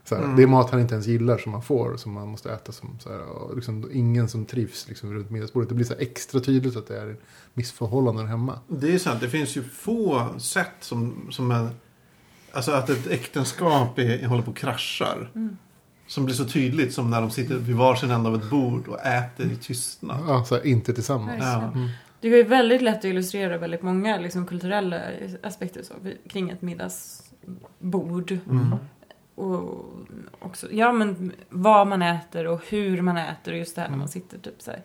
Så 0.04 0.14
här, 0.14 0.22
Mm. 0.22 0.36
Det 0.36 0.42
är 0.42 0.46
mat 0.46 0.70
han 0.70 0.80
inte 0.80 0.94
ens 0.94 1.06
gillar 1.06 1.38
som 1.38 1.52
man 1.52 1.62
får. 1.62 1.96
Som 1.96 2.12
man 2.12 2.28
måste 2.28 2.52
äta. 2.52 2.72
Som, 2.72 2.98
så 3.00 3.12
här, 3.12 3.20
och 3.20 3.56
liksom, 3.56 3.88
ingen 3.92 4.28
som 4.28 4.44
trivs 4.44 4.88
liksom, 4.88 5.14
runt 5.14 5.30
middagsbordet. 5.30 5.68
Det 5.68 5.74
blir 5.74 5.86
så 5.86 5.94
här 5.94 6.00
extra 6.00 6.40
tydligt 6.40 6.76
att 6.76 6.86
det 6.86 7.00
är 7.00 7.16
missförhållanden 7.54 8.26
hemma. 8.26 8.58
Det 8.68 8.94
är 8.94 8.98
sant. 8.98 9.20
Det 9.20 9.28
finns 9.28 9.56
ju 9.56 9.62
få 9.62 10.28
sätt 10.38 10.74
som, 10.80 11.28
som 11.30 11.50
är... 11.50 11.68
Alltså 12.52 12.72
att 12.72 12.90
ett 12.90 13.06
äktenskap 13.06 13.98
är, 13.98 14.26
håller 14.26 14.42
på 14.42 14.50
och 14.50 14.56
kraschar. 14.56 15.30
Mm. 15.34 15.56
Som 16.06 16.24
blir 16.24 16.34
så 16.34 16.44
tydligt 16.44 16.94
som 16.94 17.10
när 17.10 17.20
de 17.20 17.30
sitter 17.30 17.54
vid 17.54 17.76
varsin 17.76 18.10
ända 18.10 18.30
av 18.30 18.36
ett 18.36 18.50
bord 18.50 18.88
och 18.88 19.00
äter 19.00 19.52
i 19.52 19.56
tystnad. 19.56 20.24
Ja, 20.28 20.44
så 20.44 20.54
här, 20.54 20.66
inte 20.66 20.94
tillsammans. 20.94 21.42
Ja. 21.42 21.62
Mm. 21.62 21.88
Det 22.20 22.28
går 22.28 22.38
ju 22.38 22.44
väldigt 22.44 22.82
lätt 22.82 22.98
att 22.98 23.04
illustrera 23.04 23.58
väldigt 23.58 23.82
många 23.82 24.18
liksom, 24.18 24.46
kulturella 24.46 25.00
aspekter 25.42 25.82
så, 25.82 25.94
kring 26.28 26.50
ett 26.50 26.62
middagsbord. 26.62 28.38
Mm. 28.50 28.74
Och 29.34 29.84
också, 30.40 30.72
ja 30.72 30.92
men 30.92 31.32
vad 31.48 31.86
man 31.86 32.02
äter 32.02 32.46
och 32.46 32.60
hur 32.68 33.02
man 33.02 33.16
äter 33.16 33.52
och 33.52 33.58
just 33.58 33.74
det 33.74 33.80
här 33.80 33.88
när 33.88 33.92
Mm. 33.94 33.98
man 33.98 34.08
sitter 34.08 34.38
typ 34.38 34.62
så 34.62 34.70
här, 34.70 34.82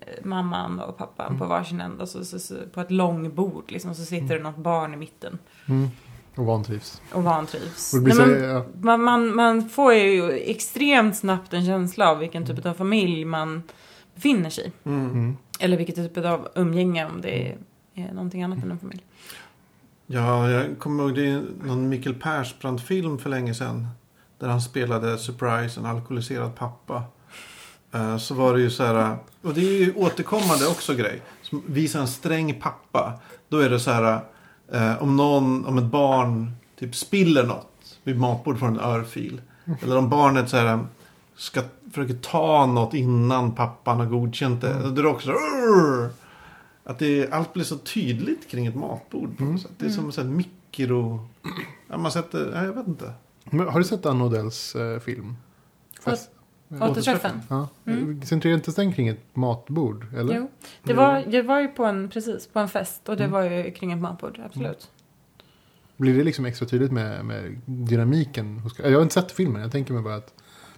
eh, 0.00 0.24
mamman 0.24 0.80
och 0.80 0.96
pappan 0.98 1.26
Mm. 1.26 1.38
på 1.38 1.46
varsin 1.46 1.80
ända 1.80 2.06
så, 2.06 2.24
så, 2.24 2.38
så, 2.38 2.54
på 2.72 2.80
ett 2.80 2.90
långbord 2.90 3.64
liksom 3.72 3.94
så 3.94 4.04
sitter 4.04 4.36
det 4.36 4.42
något 4.42 4.56
barn 4.56 4.94
i 4.94 4.96
mitten 4.96 5.38
Mm. 5.68 5.88
Och 6.36 6.46
vantrivs. 6.46 7.02
och 7.12 7.22
vantrivs. 7.24 7.94
Och 7.94 8.02
Nej, 8.02 8.12
så, 8.12 8.26
men, 8.26 8.42
ja, 8.44 8.66
man, 8.80 9.02
man, 9.02 9.34
man 9.34 9.68
får 9.68 9.94
ju 9.94 10.30
extremt 10.30 11.16
snabbt 11.16 11.52
en 11.52 11.66
känsla 11.66 12.10
av 12.10 12.18
vilken 12.18 12.46
typ 12.46 12.66
av 12.66 12.74
familj 12.74 13.24
man 13.24 13.62
befinner 14.14 14.50
sig 14.50 14.64
i. 14.84 14.88
Mm. 14.88 15.10
mm. 15.10 15.36
Eller 15.60 15.76
vilket 15.76 15.94
typ 15.94 16.16
av 16.16 16.48
umgänge 16.54 17.06
om 17.06 17.20
det 17.20 17.48
är, 17.48 17.56
är 17.94 18.12
någonting 18.12 18.42
annat 18.42 18.64
än 18.64 18.70
en 18.70 18.78
familj. 18.78 19.02
Ja, 20.06 20.50
jag 20.50 20.78
kommer 20.78 21.04
ihåg 21.04 21.14
det 21.14 21.26
är 21.26 21.42
någon 21.62 21.88
Mikael 21.88 22.14
Persbrandt-film 22.14 23.18
för 23.18 23.30
länge 23.30 23.54
sedan. 23.54 23.88
Där 24.38 24.48
han 24.48 24.60
spelade 24.60 25.18
Surprise, 25.18 25.80
en 25.80 25.86
alkoholiserad 25.86 26.54
pappa. 26.54 27.02
Eh, 27.92 28.16
så 28.16 28.34
var 28.34 28.54
det 28.54 28.60
ju 28.60 28.70
så 28.70 28.84
här, 28.84 29.16
och 29.42 29.54
det 29.54 29.60
är 29.60 29.84
ju 29.84 29.94
återkommande 29.94 30.66
också 30.66 30.94
grej. 30.94 31.22
Som 31.42 31.62
visar 31.66 32.00
en 32.00 32.08
sträng 32.08 32.60
pappa. 32.60 33.12
Då 33.48 33.58
är 33.58 33.70
det 33.70 33.80
så 33.80 33.90
här, 33.90 34.20
eh, 34.72 35.02
om 35.02 35.16
någon, 35.16 35.66
om 35.66 35.78
ett 35.78 35.84
barn 35.84 36.52
typ 36.78 36.94
spiller 36.94 37.44
något 37.44 37.98
vid 38.02 38.18
matbordet 38.18 38.60
får 38.60 38.66
en 38.66 38.80
örfil. 38.80 39.40
Eller 39.82 39.98
om 39.98 40.08
barnet 40.08 40.48
så 40.48 40.56
här 40.56 40.78
ska 41.36 41.60
försöka 41.92 42.14
ta 42.22 42.66
något 42.66 42.94
innan 42.94 43.54
pappan 43.54 43.98
har 43.98 44.06
godkänt 44.06 44.60
det. 44.60 44.72
Då 44.82 44.88
är 44.88 45.02
det 45.02 45.08
också 45.08 45.26
så 45.26 45.32
här, 45.32 46.10
att 46.84 46.98
det, 46.98 47.32
allt 47.32 47.52
blir 47.52 47.64
så 47.64 47.78
tydligt 47.78 48.48
kring 48.48 48.66
ett 48.66 48.74
matbord 48.74 49.38
på 49.38 49.44
något 49.44 49.62
sätt. 49.62 49.70
Det 49.78 49.86
är 49.86 49.90
som 49.90 50.12
en 50.18 50.36
mikro... 50.36 51.28
Ja, 51.88 51.98
man 51.98 52.12
sätter... 52.12 52.52
Ja, 52.54 52.64
jag 52.64 52.72
vet 52.72 52.86
inte. 52.86 53.12
Men 53.44 53.68
har 53.68 53.78
du 53.78 53.84
sett 53.84 54.06
Ann 54.06 54.22
Odells 54.22 54.76
eh, 54.76 55.00
film? 55.00 55.36
Fast, 56.00 56.30
Återträffen? 56.80 57.40
ja. 57.48 57.68
Mm. 57.86 58.22
Centrerar 58.22 58.54
inte 58.54 58.70
den 58.70 58.92
kring 58.92 59.08
ett 59.08 59.36
matbord? 59.36 60.06
Eller? 60.16 60.36
Jo. 60.36 60.50
Det 60.82 60.94
var, 60.94 61.24
det 61.30 61.42
var 61.42 61.60
ju 61.60 61.68
på 61.68 61.84
en, 61.84 62.08
precis, 62.08 62.46
på 62.46 62.58
en 62.58 62.68
fest 62.68 63.08
och 63.08 63.16
det 63.16 63.26
var 63.26 63.42
ju 63.42 63.70
kring 63.70 63.92
ett 63.92 64.00
matbord, 64.00 64.40
absolut. 64.46 64.90
Blir 65.96 66.18
det 66.18 66.24
liksom 66.24 66.44
extra 66.44 66.66
tydligt 66.66 66.92
med, 66.92 67.24
med 67.24 67.60
dynamiken? 67.66 68.58
Hos, 68.58 68.78
jag 68.78 68.92
har 68.92 69.02
inte 69.02 69.14
sett 69.14 69.32
filmen, 69.32 69.62
jag 69.62 69.72
tänker 69.72 69.94
mig 69.94 70.02
bara 70.02 70.14
att 70.14 70.34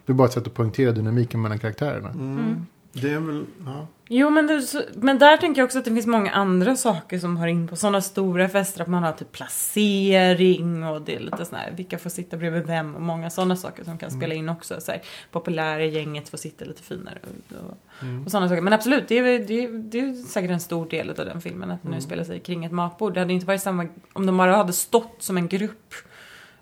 det 0.06 0.12
är 0.12 0.14
bara 0.14 0.28
ett 0.28 0.34
sätt 0.34 0.46
att 0.46 0.54
poängtera 0.54 0.92
dynamiken 0.92 1.42
mellan 1.42 1.58
karaktärerna. 1.58 2.10
Mm. 2.10 2.66
Mm. 2.96 3.08
Det 3.08 3.16
är 3.16 3.20
väl, 3.32 3.44
ja. 3.66 3.86
Jo, 4.08 4.30
men, 4.30 4.46
det, 4.46 4.62
så- 4.62 4.82
men 4.94 5.18
där 5.18 5.36
tänker 5.36 5.60
jag 5.60 5.66
också 5.66 5.78
att 5.78 5.84
det 5.84 5.90
finns 5.94 6.06
många 6.06 6.30
andra 6.30 6.76
saker 6.76 7.18
som 7.18 7.36
hör 7.36 7.46
in 7.46 7.68
på 7.68 7.76
sådana 7.76 8.00
stora 8.00 8.48
fester. 8.48 8.82
Att 8.82 8.88
man 8.88 9.02
har 9.02 9.12
typ 9.12 9.32
placering 9.32 10.84
och 10.84 11.02
det 11.02 11.14
är 11.16 11.20
lite 11.20 11.44
sån 11.44 11.58
här, 11.58 11.70
vilka 11.76 11.98
får 11.98 12.10
sitta 12.10 12.36
bredvid 12.36 12.66
vem 12.66 12.94
och 12.94 13.02
många 13.02 13.30
sådana 13.30 13.56
saker 13.56 13.84
som 13.84 13.98
kan 13.98 14.10
spela 14.10 14.34
in 14.34 14.48
också. 14.48 14.80
Så 14.80 14.92
här, 14.92 15.02
populära 15.30 15.84
gänget 15.84 16.28
får 16.28 16.38
sitta 16.38 16.64
lite 16.64 16.82
finare 16.82 17.18
och, 17.22 17.56
och, 17.56 17.76
och 18.24 18.30
sådana 18.30 18.48
saker. 18.48 18.62
Men 18.62 18.72
absolut, 18.72 19.08
det 19.08 19.18
är, 19.18 19.38
det, 19.38 19.66
det 19.68 20.00
är 20.00 20.12
säkert 20.14 20.50
en 20.50 20.60
stor 20.60 20.86
del 20.88 21.10
av 21.10 21.16
den 21.16 21.40
filmen 21.40 21.70
att 21.70 21.82
den 21.82 21.90
nu 21.92 22.00
spelar 22.00 22.24
sig 22.24 22.40
kring 22.40 22.64
ett 22.64 22.72
matbord. 22.72 23.14
Det 23.14 23.20
hade 23.20 23.32
inte 23.32 23.46
varit 23.46 23.62
samma 23.62 23.86
om 24.12 24.26
de 24.26 24.36
bara 24.36 24.56
hade 24.56 24.72
stått 24.72 25.16
som 25.18 25.36
en 25.36 25.48
grupp 25.48 25.94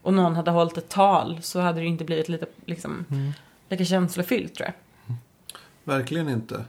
och 0.03 0.14
någon 0.14 0.37
hade 0.37 0.50
hållit 0.50 0.79
ett 0.79 0.88
tal 0.88 1.38
så 1.43 1.61
hade 1.61 1.81
det 1.81 1.87
inte 1.87 2.05
blivit 2.05 2.29
lite, 2.29 2.47
liksom, 2.67 3.05
lika 3.69 3.85
känslofyllt 3.85 4.55
tror 4.55 4.67
jag. 4.67 4.75
Verkligen 5.85 6.29
inte. 6.29 6.64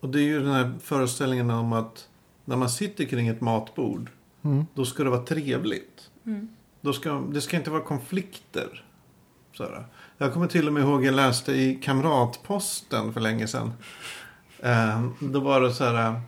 Och 0.00 0.08
det 0.08 0.18
är 0.20 0.22
ju 0.24 0.40
den 0.42 0.52
här 0.52 0.72
föreställningen 0.82 1.50
om 1.50 1.72
att 1.72 2.08
när 2.44 2.56
man 2.56 2.70
sitter 2.70 3.04
kring 3.04 3.28
ett 3.28 3.40
matbord, 3.40 4.10
Mm. 4.42 4.66
då 4.74 4.84
ska 4.84 5.04
det 5.04 5.10
vara 5.10 5.22
trevligt. 5.24 6.10
Då 6.80 6.92
ska, 6.92 7.12
det 7.12 7.40
ska 7.40 7.56
inte 7.56 7.70
vara 7.70 7.82
konflikter. 7.82 8.84
Så 9.56 9.64
här. 9.64 9.86
Jag 10.18 10.32
kommer 10.32 10.46
till 10.46 10.66
och 10.66 10.72
med 10.72 10.82
ihåg, 10.82 11.04
jag 11.04 11.14
läste 11.14 11.52
i 11.52 11.74
Kamratposten 11.74 13.12
för 13.12 13.20
länge 13.20 13.46
sedan. 13.48 13.72
Eh, 14.58 15.08
då 15.20 15.40
var 15.40 15.60
det 15.60 15.72
så 15.72 15.84
här... 15.84 16.20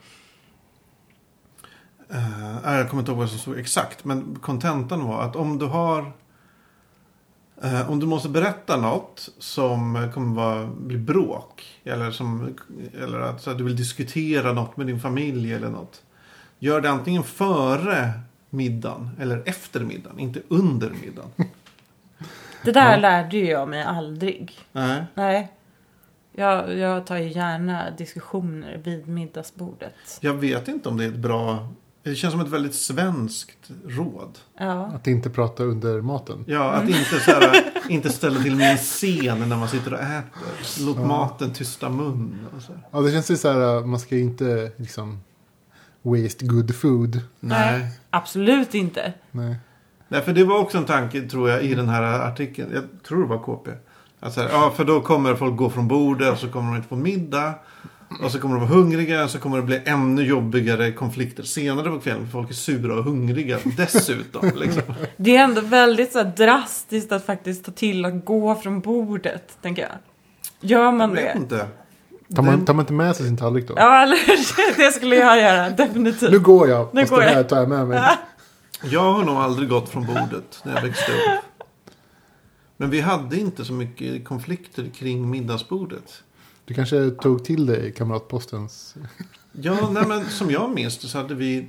Eh, 2.09 2.75
jag 2.79 2.91
kommer 2.91 3.03
inte 3.03 3.11
ihåg 3.13 3.19
vad 3.21 3.31
som 3.31 3.39
stod 3.39 3.59
exakt, 3.59 4.05
men 4.05 4.39
kontentan 4.43 5.05
var 5.05 5.23
att 5.23 5.37
om 5.37 5.59
du 5.59 5.67
har... 5.67 6.13
Eh, 7.63 7.91
om 7.91 8.01
du 8.01 8.07
måste 8.07 8.29
berätta 8.29 8.77
något 8.77 9.29
som 9.39 10.11
kommer 10.15 10.37
vara, 10.37 10.67
bli 10.67 10.99
bråk. 10.99 11.81
Eller, 11.85 12.11
som, 12.11 12.57
eller 13.03 13.21
att 13.21 13.43
så 13.43 13.51
att 13.51 13.59
du 13.59 13.65
vill 13.65 13.77
diskutera 13.77 14.53
något 14.53 14.77
med 14.77 14.87
din 14.87 15.01
familj 15.01 15.53
eller 15.55 15.69
något. 15.71 16.03
Gör 16.59 16.81
det 16.81 16.91
antingen 16.91 17.23
före 17.23 18.11
middagen 18.51 19.11
eller 19.21 19.43
efter 19.47 19.81
middagen, 19.81 20.19
inte 20.19 20.41
under 20.49 20.91
middagen. 20.91 21.31
Det 22.65 22.73
där 22.73 22.91
Ja. 22.93 22.97
lärde 22.99 23.39
jag 23.39 23.69
mig 23.69 23.83
aldrig. 23.83 24.59
Nej. 24.73 25.05
Nej. 25.15 25.53
Jag, 26.33 26.79
jag 26.79 27.07
tar 27.07 27.17
ju 27.17 27.29
gärna 27.29 27.91
diskussioner 27.91 28.81
vid 28.85 29.09
middagsbordet. 29.09 29.95
Jag 30.21 30.35
vet 30.35 30.69
inte 30.69 30.89
om 30.89 30.97
det 30.97 31.05
är 31.05 31.09
ett 31.09 31.15
bra... 31.17 31.69
Det 32.03 32.15
känns 32.15 32.33
som 32.33 32.41
ett 32.41 32.49
väldigt 32.49 32.75
svenskt 32.75 33.71
råd. 33.87 34.39
Ja. 34.59 34.87
Att 34.87 35.07
inte 35.07 35.31
prata 35.31 35.63
under 35.63 36.01
maten. 36.01 36.45
Ja, 36.47 36.71
att 36.71 36.89
inte, 36.89 37.21
så 37.25 37.31
här, 37.31 37.73
inte 37.89 38.11
ställa 38.11 38.43
till 38.43 38.57
med 38.57 38.71
en 38.71 38.77
scen 38.77 39.49
när 39.49 39.57
man 39.57 39.69
sitter 39.69 39.93
och 39.93 40.01
äter. 40.01 40.85
Låt 40.87 41.07
maten 41.07 41.53
tysta 41.53 41.89
mun. 41.89 42.47
Och 42.57 42.63
så. 42.63 42.73
här. 42.73 42.83
Ja, 42.91 43.01
det 43.01 43.13
känns 43.13 43.31
ju 43.31 43.37
så 43.37 43.53
här, 43.53 43.81
man 43.87 44.01
ska 44.01 44.15
ju 44.15 44.21
inte 44.23 44.73
liksom 44.77 45.21
waste 46.03 46.47
good 46.47 46.75
food. 46.75 47.21
Nej. 47.41 47.87
Absolut 48.11 48.75
inte. 48.75 49.13
Nej. 49.31 49.57
Nej, 50.09 50.23
för 50.23 50.33
det 50.33 50.45
var 50.45 50.59
också 50.59 50.79
en 50.79 50.85
tanke 50.85 51.21
tror 51.23 51.51
jag 51.51 51.63
i 51.63 51.75
den 51.75 51.89
här 51.89 52.03
artikeln. 52.03 52.71
Jag 52.75 52.85
tror 53.09 53.23
det 53.23 53.29
var 53.29 53.39
KP. 53.39 53.71
Att 54.21 54.35
så 54.35 54.41
här, 54.41 54.49
ja, 54.49 54.73
för 54.77 54.85
då 54.85 55.01
kommer 55.01 55.35
folk 55.35 55.57
gå 55.57 55.71
från 55.71 55.89
bordet 55.89 56.33
och 56.33 56.39
så 56.39 56.49
kommer 56.49 56.71
de 56.71 56.77
inte 56.77 56.89
få 56.89 56.97
middag. 56.97 57.55
Och 58.23 58.33
så 58.33 58.39
kommer 58.39 58.55
de 58.55 58.61
vara 58.69 58.71
hungriga 58.81 59.25
och 59.25 59.31
så 59.31 59.39
kommer 59.39 59.57
det 59.57 59.63
bli 59.63 59.81
ännu 59.85 60.23
jobbigare 60.23 60.93
konflikter 60.93 61.43
senare 61.43 61.91
på 61.91 62.01
kvällen. 62.01 62.25
För 62.25 62.33
folk 62.33 62.51
är 62.51 62.55
sura 62.55 62.95
och 62.95 63.05
hungriga 63.05 63.59
dessutom. 63.77 64.51
liksom. 64.57 64.83
Det 65.17 65.37
är 65.37 65.45
ändå 65.45 65.61
väldigt 65.61 66.13
så 66.13 66.19
här, 66.19 66.33
drastiskt 66.37 67.13
att 67.13 67.27
faktiskt 67.27 67.65
ta 67.65 67.73
till 67.73 68.05
att 68.05 68.25
gå 68.25 68.55
från 68.55 68.81
bordet, 68.81 69.59
tänker 69.63 69.83
jag. 69.83 69.91
Gör 70.61 70.85
Jag 70.85 70.95
man 70.95 71.15
vet 71.15 71.33
det? 71.35 71.39
inte. 71.39 71.67
Tar 72.37 72.43
man, 72.43 72.65
tar 72.65 72.75
man 72.75 72.83
inte 72.83 72.93
med 72.93 73.17
sig 73.17 73.27
sin 73.27 73.37
tallrik 73.37 73.69
då? 73.69 73.75
Ja, 73.77 74.03
eller? 74.03 74.19
Det 74.77 74.93
skulle 74.93 75.17
jag 75.17 75.39
göra, 75.41 75.71
definitivt. 75.71 76.31
Nu 76.31 76.39
går 76.39 76.69
jag, 76.69 76.89
Nu 76.95 77.07
går 77.07 77.23
jag. 77.23 77.49
tar 77.49 77.57
jag 77.57 77.69
med 77.69 77.89
mig. 77.89 78.03
Jag 78.83 79.13
har 79.13 79.25
nog 79.25 79.37
aldrig 79.37 79.69
gått 79.69 79.89
från 79.89 80.07
bordet 80.07 80.61
när 80.65 80.75
jag 80.75 80.83
växte 80.83 81.13
upp. 81.13 81.65
Men 82.77 82.91
vi 82.91 83.01
hade 83.01 83.37
inte 83.37 83.65
så 83.65 83.73
mycket 83.73 84.25
konflikter 84.25 84.91
kring 84.95 85.31
middagsbordet. 85.31 86.23
Du 86.71 86.75
kanske 86.75 87.11
tog 87.11 87.45
till 87.45 87.67
dig 87.67 87.93
Kamratpostens... 87.93 88.95
Ja, 89.53 89.91
nej, 89.93 90.07
men 90.07 90.25
som 90.25 90.51
jag 90.51 90.71
minns 90.71 90.99
det 90.99 91.09
så 91.09 91.19
hade 91.19 91.35
vi... 91.35 91.69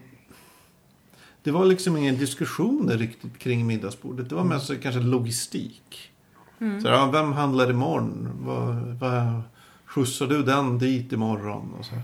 Det 1.44 1.52
var 1.52 1.66
liksom 1.66 1.98
ingen 1.98 2.18
diskussioner 2.18 2.98
riktigt 2.98 3.40
kring 3.40 3.68
middagsbordet. 3.68 4.30
Det 4.30 4.36
var 4.36 4.44
mest 4.44 4.68
så 4.68 4.76
kanske 4.76 5.02
logistik. 5.02 6.12
Så, 6.60 6.88
ja, 6.88 7.10
vem 7.14 7.34
handlar 7.34 7.70
imorgon? 7.70 8.30
Vad, 8.40 8.76
vad, 8.76 9.42
skjutsar 9.86 10.28
du 10.28 10.44
den 10.44 10.80
dit 10.80 11.12
imorgon? 11.12 11.74
Och 11.80 11.86
så. 11.86 11.96
här. 11.96 12.04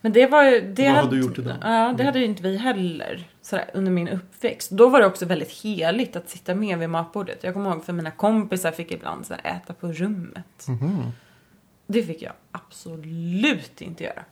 Men 0.00 0.12
det 0.12 0.26
var 0.26 0.44
ju... 0.44 0.72
Det 0.72 0.88
Vad 0.88 0.96
hade, 0.96 1.16
du 1.16 1.22
gjort 1.22 1.38
idag? 1.38 1.56
Ja, 1.62 1.94
det 1.98 2.04
hade 2.04 2.18
ju 2.18 2.24
inte 2.24 2.42
vi 2.42 2.56
heller. 2.56 3.28
Sådär, 3.42 3.70
under 3.74 3.92
min 3.92 4.08
uppväxt. 4.08 4.70
Då 4.70 4.88
var 4.88 5.00
det 5.00 5.06
också 5.06 5.26
väldigt 5.26 5.52
heligt 5.52 6.16
att 6.16 6.30
sitta 6.30 6.54
med 6.54 6.78
vid 6.78 6.90
matbordet. 6.90 7.38
Jag 7.40 7.54
kommer 7.54 7.70
ihåg 7.70 7.84
för 7.84 7.92
mina 7.92 8.10
kompisar 8.10 8.72
fick 8.72 8.92
ibland 8.92 9.26
sådär, 9.26 9.40
äta 9.44 9.74
på 9.74 9.92
rummet. 9.92 10.66
Mhm. 10.68 11.12
Det 11.86 12.02
fick 12.02 12.22
jag 12.22 12.32
absolut 12.52 13.80
inte 13.80 14.04
göra. 14.04 14.22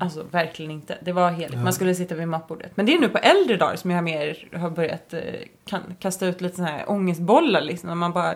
Alltså 0.00 0.22
verkligen 0.30 0.70
inte. 0.70 0.98
Det 1.00 1.12
var 1.12 1.30
heligt. 1.30 1.58
Man 1.58 1.72
skulle 1.72 1.94
sitta 1.94 2.14
vid 2.14 2.28
matbordet. 2.28 2.72
Men 2.74 2.86
det 2.86 2.94
är 2.94 2.98
nu 2.98 3.08
på 3.08 3.18
äldre 3.18 3.56
dagar 3.56 3.76
som 3.76 3.90
jag 3.90 4.04
mer 4.04 4.48
har 4.52 4.70
börjat 4.70 5.14
eh, 5.14 5.22
kan, 5.64 5.82
kasta 5.98 6.26
ut 6.26 6.40
lite 6.40 6.56
sådana 6.56 6.72
här 6.72 6.90
ångestbollar. 6.90 7.60
Liksom, 7.60 7.88
när 7.88 7.94
man 7.94 8.12
bara 8.12 8.34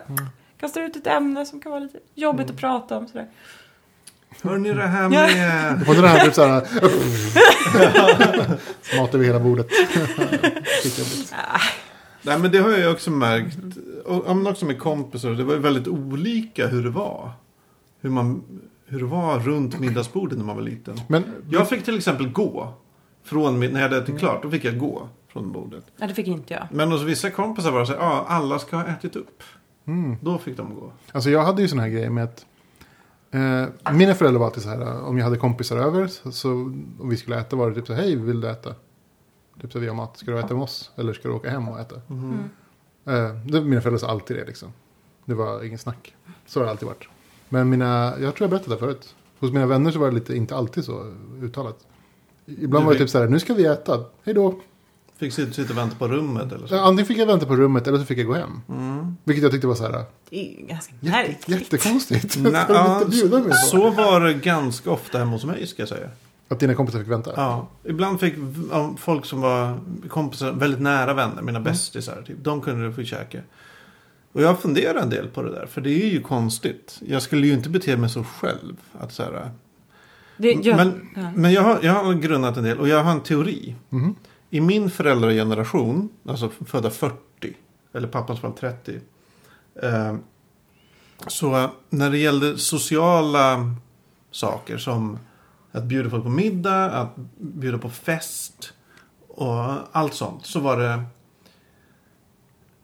kastar 0.59 0.81
ut 0.81 0.95
ett 0.95 1.07
ämne 1.07 1.45
som 1.45 1.61
kan 1.61 1.71
vara 1.71 1.79
lite 1.79 1.99
jobbigt 2.15 2.49
att 2.49 2.57
prata 2.57 2.97
om. 2.97 3.07
Sådär. 3.07 3.27
Hör 4.41 4.57
ni 4.57 4.73
det 4.73 4.87
här 4.87 5.09
med... 5.09 5.79
var 5.87 5.95
den 5.95 6.03
här 6.03 6.25
typ 6.25 6.33
såhär... 6.33 6.67
Så 8.81 8.95
matar 9.01 9.17
vi 9.17 9.25
hela 9.25 9.39
bordet. 9.39 9.67
Skitjobbigt. 10.83 11.35
Nej, 12.21 12.39
men 12.39 12.51
det 12.51 12.57
har 12.57 12.71
jag 12.71 12.91
också 12.91 13.11
märkt. 13.11 13.57
Och, 14.05 14.35
men 14.35 14.47
också 14.47 14.65
med 14.65 14.79
kompisar. 14.79 15.29
Det 15.29 15.43
var 15.43 15.53
ju 15.53 15.59
väldigt 15.59 15.87
olika 15.87 16.67
hur 16.67 16.83
det 16.83 16.89
var. 16.89 17.31
Hur, 18.03 18.09
man, 18.09 18.43
hur 18.85 18.99
det 18.99 19.05
var 19.05 19.39
runt 19.39 19.79
middagsbordet 19.79 20.37
när 20.37 20.45
man 20.45 20.55
var 20.55 20.63
liten. 20.63 20.97
Men 21.07 21.23
Jag 21.49 21.69
fick 21.69 21.83
till 21.85 21.97
exempel 21.97 22.29
gå. 22.29 22.73
Från, 23.23 23.59
när 23.59 23.67
jag 23.67 23.79
hade 23.79 23.97
ätit 23.97 24.19
klart, 24.19 24.43
då 24.43 24.49
fick 24.49 24.65
jag 24.65 24.77
gå 24.79 25.09
från 25.27 25.51
bordet. 25.51 25.83
Ja, 25.97 26.07
det 26.07 26.13
fick 26.13 26.27
inte 26.27 26.53
jag. 26.53 26.67
Men 26.71 26.91
hos 26.91 27.01
vissa 27.01 27.29
kompisar 27.29 27.71
var 27.71 27.79
det 27.79 27.85
så 27.85 27.93
här, 27.93 27.99
ja, 27.99 28.25
alla 28.27 28.59
ska 28.59 28.75
ha 28.75 28.85
ätit 28.85 29.15
upp. 29.15 29.43
Mm. 29.85 30.17
Då 30.21 30.37
fick 30.37 30.57
de 30.57 30.75
gå. 30.75 30.91
Alltså 31.11 31.29
jag 31.29 31.43
hade 31.43 31.61
ju 31.61 31.67
sån 31.67 31.79
här 31.79 31.87
grej 31.89 32.09
med 32.09 32.23
att 32.23 32.45
eh, 33.31 33.93
mina 33.93 34.13
föräldrar 34.13 34.39
var 34.39 34.45
alltid 34.45 34.63
så 34.63 34.69
här, 34.69 35.03
om 35.03 35.17
jag 35.17 35.25
hade 35.25 35.37
kompisar 35.37 35.77
över 35.77 36.07
så, 36.07 36.31
så, 36.31 36.73
och 36.99 37.11
vi 37.11 37.17
skulle 37.17 37.39
äta 37.39 37.55
var 37.55 37.69
det 37.69 37.75
typ 37.75 37.87
så 37.87 37.93
här, 37.93 38.01
hej 38.01 38.15
vill 38.15 38.41
du 38.41 38.49
äta? 38.49 38.75
Typ 39.61 39.71
så 39.71 39.77
här, 39.77 39.81
vi 39.81 39.87
har 39.87 39.95
mat, 39.95 40.17
ska 40.17 40.31
du 40.31 40.39
äta 40.39 40.53
med 40.53 40.63
oss? 40.63 40.91
Eller 40.95 41.13
ska 41.13 41.27
du 41.27 41.33
åka 41.33 41.49
hem 41.49 41.69
och 41.69 41.79
äta? 41.79 41.95
Mhm. 42.07 42.49
Eh, 43.05 43.35
det, 43.45 43.61
mina 43.61 43.81
föräldrar 43.81 43.97
sa 43.99 44.07
alltid 44.07 44.37
det 44.37 44.45
liksom. 44.45 44.73
Det 45.25 45.33
var 45.33 45.63
ingen 45.63 45.79
snack. 45.79 46.15
Så 46.45 46.59
har 46.59 46.65
det 46.65 46.71
alltid 46.71 46.87
varit. 46.87 47.07
Men 47.53 47.69
mina, 47.69 48.13
jag 48.21 48.35
tror 48.35 48.37
jag 48.45 48.49
berättade 48.49 48.75
det 48.75 48.79
förut. 48.79 49.15
Hos 49.39 49.51
mina 49.51 49.65
vänner 49.65 49.91
så 49.91 49.99
var 49.99 50.07
det 50.07 50.13
lite, 50.15 50.35
inte 50.35 50.55
alltid 50.55 50.83
så 50.85 51.13
uttalat. 51.41 51.77
Ibland 52.45 52.83
Du 52.83 52.85
var 52.85 52.93
det 52.93 52.99
typ 52.99 53.09
så 53.09 53.19
här, 53.19 53.27
nu 53.27 53.39
ska 53.39 53.53
vi 53.53 53.65
äta, 53.65 54.03
hej 54.23 54.33
då. 54.33 54.59
Fick 55.17 55.33
sitta, 55.33 55.51
sitta 55.53 55.73
och 55.73 55.77
vänta 55.77 55.95
på 55.95 56.07
rummet 56.07 56.51
eller 56.51 56.67
så. 56.67 56.75
Ja, 56.75 56.81
Antingen 56.81 57.05
fick 57.05 57.17
jag 57.17 57.25
vänta 57.25 57.45
på 57.45 57.55
rummet 57.55 57.87
eller 57.87 57.97
så 57.97 58.05
fick 58.05 58.17
jag 58.17 58.25
gå 58.27 58.33
hem. 58.33 58.61
Mm. 58.69 59.17
Vilket 59.23 59.43
jag 59.43 59.51
tyckte 59.51 59.67
var 59.67 59.75
så 59.75 59.83
här, 59.83 60.03
Det 60.29 60.39
är 60.55 60.59
ju 60.61 60.65
ganska 60.67 60.93
märkligt. 60.99 61.49
jättekonstigt. 61.49 62.35
Bjuda 63.09 63.39
mig 63.39 63.47
på? 63.49 63.53
så 63.53 63.89
var 63.89 64.21
det 64.21 64.33
ganska 64.33 64.91
ofta 64.91 65.17
hemma 65.17 65.31
hos 65.31 65.45
mig 65.45 65.67
ska 65.67 65.81
jag 65.81 65.89
säga. 65.89 66.09
Att 66.47 66.59
dina 66.59 66.75
kompisar 66.75 66.99
fick 66.99 67.07
vänta? 67.07 67.33
Ja, 67.35 67.67
ibland 67.83 68.19
fick 68.19 68.33
ja, 68.71 68.93
folk 68.97 69.25
som 69.25 69.41
var 69.41 69.79
kompisar, 70.09 70.51
väldigt 70.51 70.81
nära 70.81 71.13
vänner, 71.13 71.41
mina 71.41 71.59
Mm. 71.59 71.63
bästisar, 71.71 72.23
typ, 72.27 72.37
de 72.43 72.61
kunde 72.61 72.93
få 72.93 73.03
käka. 73.03 73.39
Och 74.33 74.41
jag 74.41 74.59
funderar 74.59 75.01
en 75.01 75.09
del 75.09 75.27
på 75.27 75.41
det 75.41 75.51
där, 75.51 75.65
för 75.65 75.81
det 75.81 75.89
är 75.89 76.07
ju 76.07 76.21
konstigt. 76.21 76.99
Jag 77.05 77.21
skulle 77.21 77.47
ju 77.47 77.53
inte 77.53 77.69
bete 77.69 77.97
mig 77.97 78.09
så 78.09 78.23
själv. 78.23 78.75
Att 78.99 79.13
så 79.13 79.23
här, 79.23 79.51
Det, 80.37 80.51
jag, 80.51 80.77
men 80.77 81.09
ja. 81.15 81.31
men 81.35 81.53
jag, 81.53 81.61
har, 81.61 81.79
jag 81.81 81.93
har 81.93 82.13
grunnat 82.13 82.57
en 82.57 82.63
del 82.63 82.79
och 82.79 82.87
jag 82.87 83.03
har 83.03 83.11
en 83.11 83.23
teori. 83.23 83.75
Mhm. 83.89 84.15
I 84.49 84.61
min 84.61 84.89
föräldrageneration, 84.89 86.09
alltså 86.27 86.49
födda 86.65 86.89
40, 86.89 87.17
eller 87.93 88.07
pappans 88.07 88.39
fall 88.39 88.53
30. 88.53 88.99
Eh, 89.81 90.15
så 91.27 91.69
när 91.89 92.11
det 92.11 92.17
gällde 92.17 92.57
sociala 92.57 93.75
saker 94.31 94.77
som 94.77 95.19
att 95.71 95.83
bjuda 95.83 96.09
folk 96.09 96.23
på 96.23 96.29
middag, 96.29 96.85
att 96.85 97.15
bjuda 97.37 97.77
på 97.77 97.89
fest 97.89 98.73
och 99.27 99.63
allt 99.91 100.13
sånt. 100.13 100.45
Så 100.45 100.59
var 100.59 100.77
det 100.77 101.03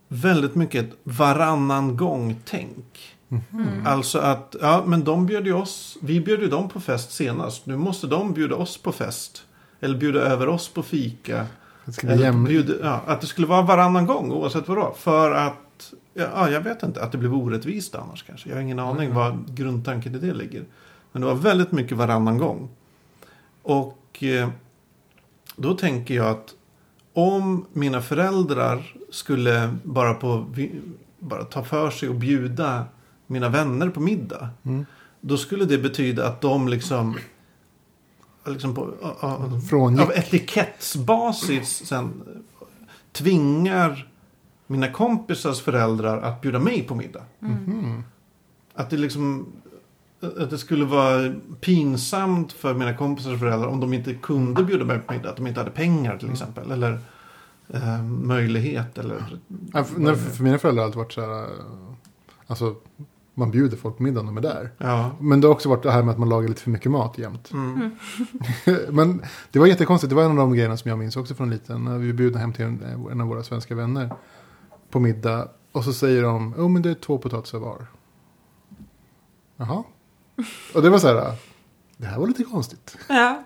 väldigt 0.10 0.56
mycket 0.56 0.86
ett 0.86 0.98
varannan 1.04 1.98
gång-tänk. 1.98 3.16
Mm. 3.30 3.88
Alltså 3.88 4.20
att, 4.20 4.56
ja 4.62 4.84
men 4.86 5.04
de 5.04 5.26
bjöd 5.26 5.46
ju 5.46 5.54
oss, 5.54 5.98
vi 6.02 6.22
bjöd 6.22 6.42
ju 6.42 6.48
dem 6.48 6.70
på 6.70 6.80
fest 6.80 7.12
senast. 7.12 7.66
Nu 7.66 7.78
måste 7.78 8.08
de 8.08 8.34
bjuda 8.34 8.56
oss 8.56 8.78
på 8.78 8.92
fest. 8.92 9.44
Eller 9.80 9.98
bjuda 9.98 10.20
över 10.20 10.48
oss 10.48 10.70
på 10.70 10.84
fika. 10.84 11.46
Eller 12.04 12.46
bjuda, 12.46 12.74
ja, 12.82 13.02
att 13.06 13.22
det 13.22 13.28
skulle 13.28 13.48
vara 13.48 13.62
varannan 13.62 14.06
gång 14.06 14.32
oavsett 14.32 14.68
vad 14.68 14.78
det 14.78 14.82
var. 14.82 14.94
För 14.94 15.32
att, 15.32 15.94
ja, 16.14 16.26
ja, 16.36 16.50
jag 16.50 16.62
vet 16.62 16.84
inte, 16.84 17.04
att 17.04 17.12
det 17.12 17.18
blev 17.18 17.34
orättvist 17.34 17.96
annars 17.96 18.24
kanske. 18.24 18.50
Jag 18.50 18.56
har 18.56 18.62
ingen 18.62 18.80
aning 18.80 19.14
vad 19.14 19.56
grundtanken 19.56 20.16
i 20.16 20.18
det 20.18 20.34
ligger. 20.34 20.64
Men 21.12 21.22
det 21.22 21.28
var 21.28 21.36
väldigt 21.36 21.72
mycket 21.72 21.98
varannan 21.98 22.38
gång. 22.38 22.70
Och 23.64 24.24
eh, 24.24 24.50
då 25.56 25.74
tänker 25.74 26.14
jag 26.14 26.28
att 26.28 26.54
om 27.20 27.66
mina 27.74 28.02
föräldrar 28.02 28.96
skulle 29.12 29.76
bara, 29.84 30.14
på, 30.14 30.46
bara 31.20 31.44
ta 31.44 31.64
för 31.64 31.90
sig 31.92 32.10
och 32.10 32.16
bjuda 32.16 32.86
mina 33.28 33.50
vänner 33.50 33.90
på 33.90 34.00
middag. 34.00 34.50
Mm. 34.64 34.86
Då 35.22 35.38
skulle 35.38 35.66
det 35.66 35.78
betyda 35.78 36.28
att 36.28 36.42
de 36.42 36.68
liksom, 36.68 37.18
liksom 38.46 38.76
på, 38.76 38.94
a- 39.04 39.14
a- 39.20 39.62
Frångick. 39.70 40.02
av 40.02 40.12
etikettsbasis 40.12 41.86
sen 41.86 42.22
tvingar 43.12 44.08
mina 44.68 44.92
kompisars 44.92 45.62
föräldrar 45.62 46.22
att 46.22 46.42
bjuda 46.42 46.60
mig 46.60 46.84
på 46.84 46.96
middag. 46.96 47.24
Mhm. 47.40 48.04
Att 48.74 48.90
det 48.90 48.98
liksom 48.98 49.46
att 50.22 50.50
det 50.50 50.58
skulle 50.58 50.86
vara 50.86 51.34
pinsamt 51.62 52.52
för 52.54 52.74
mina 52.74 52.94
kompisars 52.98 53.40
föräldrar 53.40 53.68
om 53.68 53.80
de 53.80 53.94
inte 53.94 54.14
kunde 54.14 54.64
bjuda 54.64 54.86
mig 54.86 55.00
på 55.00 55.14
middag. 55.14 55.30
Att 55.30 55.36
de 55.38 55.48
inte 55.48 55.60
hade 55.60 55.72
pengar 55.72 56.18
till 56.18 56.32
exempel. 56.32 56.72
Eller 56.72 57.00
eh, 57.74 58.04
möjlighet. 58.04 58.98
Eller, 58.98 59.40
Ja, 59.74 59.84
för, 59.84 60.00
när, 60.00 60.16
för 60.16 60.44
mina 60.44 60.58
föräldrar 60.58 60.82
har 60.82 60.86
alltid 60.88 60.98
varit 60.98 61.14
så 61.14 61.22
här. 61.22 61.44
eh, 61.44 61.50
Alltså, 62.48 62.76
man 63.34 63.52
bjuder 63.52 63.78
folk 63.78 63.98
på 63.98 64.04
middag 64.04 64.22
när 64.22 64.26
de 64.28 64.38
är 64.38 64.42
där. 64.42 64.72
ja. 64.78 65.12
Men 65.20 65.42
det 65.42 65.48
har 65.48 65.54
också 65.54 65.70
varit 65.70 65.84
det 65.84 65.92
här 65.92 66.04
med 66.04 66.12
att 66.12 66.20
man 66.20 66.30
lagar 66.30 66.48
lite 66.48 66.62
för 66.62 66.70
mycket 66.70 66.92
mat 66.92 67.18
jämt. 67.18 67.52
Mm. 67.52 67.92
Men 68.90 69.22
det 69.52 69.60
var 69.60 69.68
jättekonstigt. 69.68 70.10
Det 70.10 70.16
var 70.16 70.24
en 70.24 70.32
av 70.32 70.38
de 70.38 70.54
grejerna 70.54 70.78
som 70.78 70.90
jag 70.90 71.00
minns 71.00 71.18
också 71.18 71.36
från 71.36 71.50
liten. 71.50 71.84
När 71.84 71.92
vi 71.98 72.00
blev 72.00 72.16
bjudna 72.16 72.40
hem 72.40 72.54
till 72.54 72.66
en, 72.66 72.84
en 73.12 73.22
av 73.22 73.28
våra 73.28 73.44
svenska 73.44 73.76
vänner. 73.76 74.14
På 74.90 75.00
middag. 75.00 75.48
Och 75.72 75.84
så 75.84 75.94
säger 75.94 76.24
de. 76.24 76.54
Jo 76.58 76.68
men 76.68 76.82
det 76.82 76.90
är 76.90 76.94
två 76.96 77.18
potatisar 77.18 77.60
var. 77.60 77.86
Jaha. 79.58 79.84
Och 80.76 80.82
det 80.82 80.90
var 80.90 81.00
så 81.00 81.08
här. 81.08 81.34
Det 81.98 82.08
här 82.08 82.20
var 82.20 82.28
lite 82.28 82.44
konstigt. 82.44 82.98
Ja. 83.10 83.44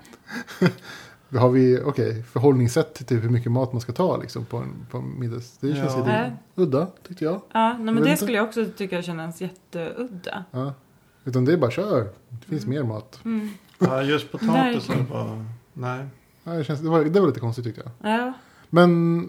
Har 1.40 1.50
vi, 1.50 1.80
okej, 1.86 2.24
förhållningssätt 2.24 2.94
till 2.94 3.06
typ 3.06 3.24
hur 3.24 3.30
mycket 3.30 3.52
mat 3.52 3.72
man 3.74 3.82
ska 3.82 3.92
ta 3.92 4.18
liksom 4.18 4.46
på 4.46 4.58
en, 4.58 4.86
på 4.92 4.98
en 4.98 5.20
middags. 5.20 5.58
Det 5.58 5.76
känns 5.76 5.94
Ja. 5.94 5.98
lite 6.00 6.38
udda, 6.56 6.88
tyckte 7.08 7.24
jag. 7.24 7.42
Ja, 7.54 7.70
nej, 7.74 7.78
men 7.86 7.96
vet 7.96 8.04
det 8.04 8.10
inte. 8.10 8.22
skulle 8.24 8.38
jag 8.38 8.48
också 8.48 8.66
tycka 8.78 9.02
känns 9.02 9.42
jätteudda. 9.42 10.44
Ja. 10.52 10.74
Utan 11.24 11.46
det 11.46 11.54
är 11.54 11.58
bara 11.58 11.72
kör. 11.72 12.10
Det 12.30 12.46
finns 12.48 12.66
mer 12.66 12.84
mat. 12.84 13.20
Mm. 13.26 13.50
ja, 13.80 14.04
just 14.04 14.32
potatisar 14.32 15.06
var... 15.12 15.46
Nej. 15.74 16.06
Ja, 16.44 16.52
det, 16.52 16.64
känns, 16.64 16.80
det, 16.80 16.90
var, 16.90 17.04
det 17.04 17.20
var 17.20 17.28
lite 17.28 17.40
konstigt 17.40 17.66
tyckte 17.66 17.82
jag. 18.02 18.12
Ja. 18.20 18.34
Men, 18.70 19.28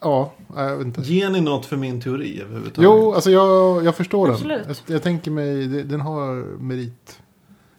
ja, 0.00 0.32
jag 0.56 0.76
vet 0.76 0.86
inte. 0.86 1.00
Ger 1.00 1.30
ni 1.30 1.40
något 1.40 1.66
för 1.66 1.76
min 1.76 2.00
teori 2.00 2.40
överhuvudtaget? 2.42 2.84
Jo, 2.84 3.12
alltså 3.14 3.30
jag, 3.30 3.84
jag 3.84 3.96
förstår 3.96 4.30
Absolut. 4.30 4.64
den. 4.66 4.74
Jag, 4.86 4.94
jag 4.94 5.02
tänker 5.02 5.30
mig, 5.30 5.66
det- 5.66 5.82
den 5.82 6.00
har 6.00 6.34
merit. 6.58 7.20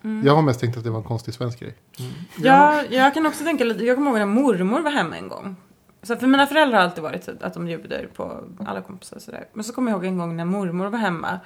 Mm. 0.03 0.25
Jag 0.27 0.35
har 0.35 0.41
mest 0.41 0.59
tänkt 0.59 0.77
att 0.77 0.83
det 0.83 0.89
var 0.89 0.97
en 0.97 1.03
konstig 1.03 1.33
svensk 1.33 1.59
grej. 1.59 1.75
Mm. 1.99 2.11
Ja, 2.37 2.83
jag 2.89 3.13
kan 3.13 3.25
också 3.25 3.43
tänka 3.43 3.63
lite, 3.63 3.83
jag 3.85 3.97
kommer 3.97 4.09
ihåg 4.09 4.19
när 4.19 4.25
mormor 4.25 4.81
var 4.81 4.91
hemma 4.91 5.17
en 5.17 5.27
gång. 5.27 5.55
Så 6.03 6.15
för 6.15 6.27
mina 6.27 6.47
föräldrar 6.47 6.77
har 6.77 6.85
alltid 6.85 7.03
varit 7.03 7.23
så 7.23 7.31
att 7.41 7.53
de 7.53 7.65
bjuder 7.65 8.09
på 8.15 8.43
alla 8.65 8.81
kompisar 8.81 9.15
och 9.15 9.21
sådär. 9.21 9.45
Men 9.53 9.63
så 9.63 9.73
kommer 9.73 9.91
jag 9.91 9.97
ihåg 9.97 10.05
en 10.05 10.17
gång 10.17 10.35
när 10.37 10.45
mormor 10.45 10.87
var 10.87 10.99
hemma. 10.99 11.39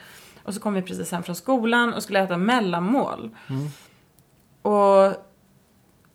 Och 0.44 0.54
så 0.54 0.60
kom 0.60 0.74
vi 0.74 0.82
precis 0.82 1.12
hem 1.12 1.24
från 1.24 1.36
skolan 1.36 1.94
och 1.94 2.04
skulle 2.04 2.20
äta 2.24 2.38
mellanmål. 2.38 3.30
Mm. 3.50 3.68
Och 4.62 5.14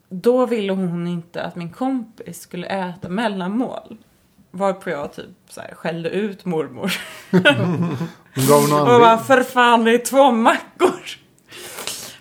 då 0.09 0.45
ville 0.45 0.73
hon 0.73 1.07
inte 1.07 1.43
att 1.43 1.55
min 1.55 1.69
kompis 1.71 2.41
skulle 2.41 2.67
äta 2.67 3.09
mellanmål. 3.09 3.97
Varpå 4.51 4.89
jag 4.89 5.13
typ 5.13 5.25
så 5.49 5.61
här 5.61 5.75
skällde 5.75 6.09
ut 6.09 6.45
mormor. 6.45 6.91
Och 8.81 8.99
bara, 8.99 9.17
för 9.17 9.43
fan 9.43 9.83
det 9.83 9.91
är 9.91 9.97
två 9.97 10.31
mackor. 10.31 10.91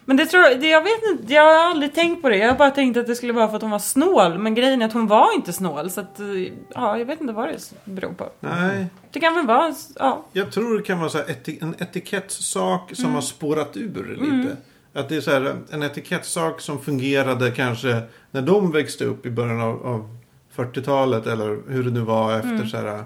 Men 0.04 0.16
det 0.16 0.26
tror 0.26 0.42
jag, 0.42 0.60
det, 0.60 0.68
jag 0.68 0.82
vet 0.82 1.02
inte, 1.12 1.34
jag 1.34 1.42
har 1.42 1.70
aldrig 1.70 1.94
tänkt 1.94 2.22
på 2.22 2.28
det. 2.28 2.36
Jag 2.36 2.48
har 2.48 2.58
bara 2.58 2.70
tänkt 2.70 2.96
att 2.96 3.06
det 3.06 3.14
skulle 3.14 3.32
vara 3.32 3.48
för 3.48 3.56
att 3.56 3.62
hon 3.62 3.70
var 3.70 3.78
snål. 3.78 4.38
Men 4.38 4.54
grejen 4.54 4.82
är 4.82 4.86
att 4.86 4.92
hon 4.92 5.06
var 5.06 5.34
inte 5.34 5.52
snål. 5.52 5.90
Så 5.90 6.00
att, 6.00 6.20
eh, 6.20 6.26
ja, 6.74 6.98
jag 6.98 7.04
vet 7.06 7.20
inte 7.20 7.32
vad 7.32 7.48
det 7.48 7.58
beror 7.84 8.12
på. 8.12 8.28
Nej, 8.40 8.86
Det 9.12 9.20
kan 9.20 9.34
väl 9.34 9.46
vara, 9.46 9.74
ja. 9.98 10.24
jag 10.32 10.52
tror 10.52 10.76
det 10.78 10.82
kan 10.84 10.98
vara 10.98 11.08
så 11.10 11.18
här 11.18 11.24
eti- 11.24 11.58
en 11.62 11.74
etikettssak 11.78 12.90
som 12.94 13.14
har 13.14 13.20
spårat 13.20 13.76
ur 13.76 14.06
lite. 14.20 14.24
Mm. 14.34 14.48
Att 14.94 15.08
det 15.08 15.16
är 15.16 15.20
så 15.20 15.30
här, 15.30 15.56
en 15.70 15.82
etikettssak 15.82 16.60
som 16.60 16.80
fungerade 16.80 17.50
kanske 17.50 18.02
när 18.30 18.42
de 18.42 18.72
växte 18.72 19.04
upp 19.04 19.26
i 19.26 19.30
början 19.30 19.60
av, 19.60 19.86
av 19.86 20.16
40-talet 20.64 21.27
eller 21.27 21.59
hur 21.68 21.85
det 21.85 21.90
nu 21.90 22.01
var 22.01 22.37
efter 22.37 22.51
Mm. 22.51 22.68
så 22.68 22.77
här. 22.77 23.05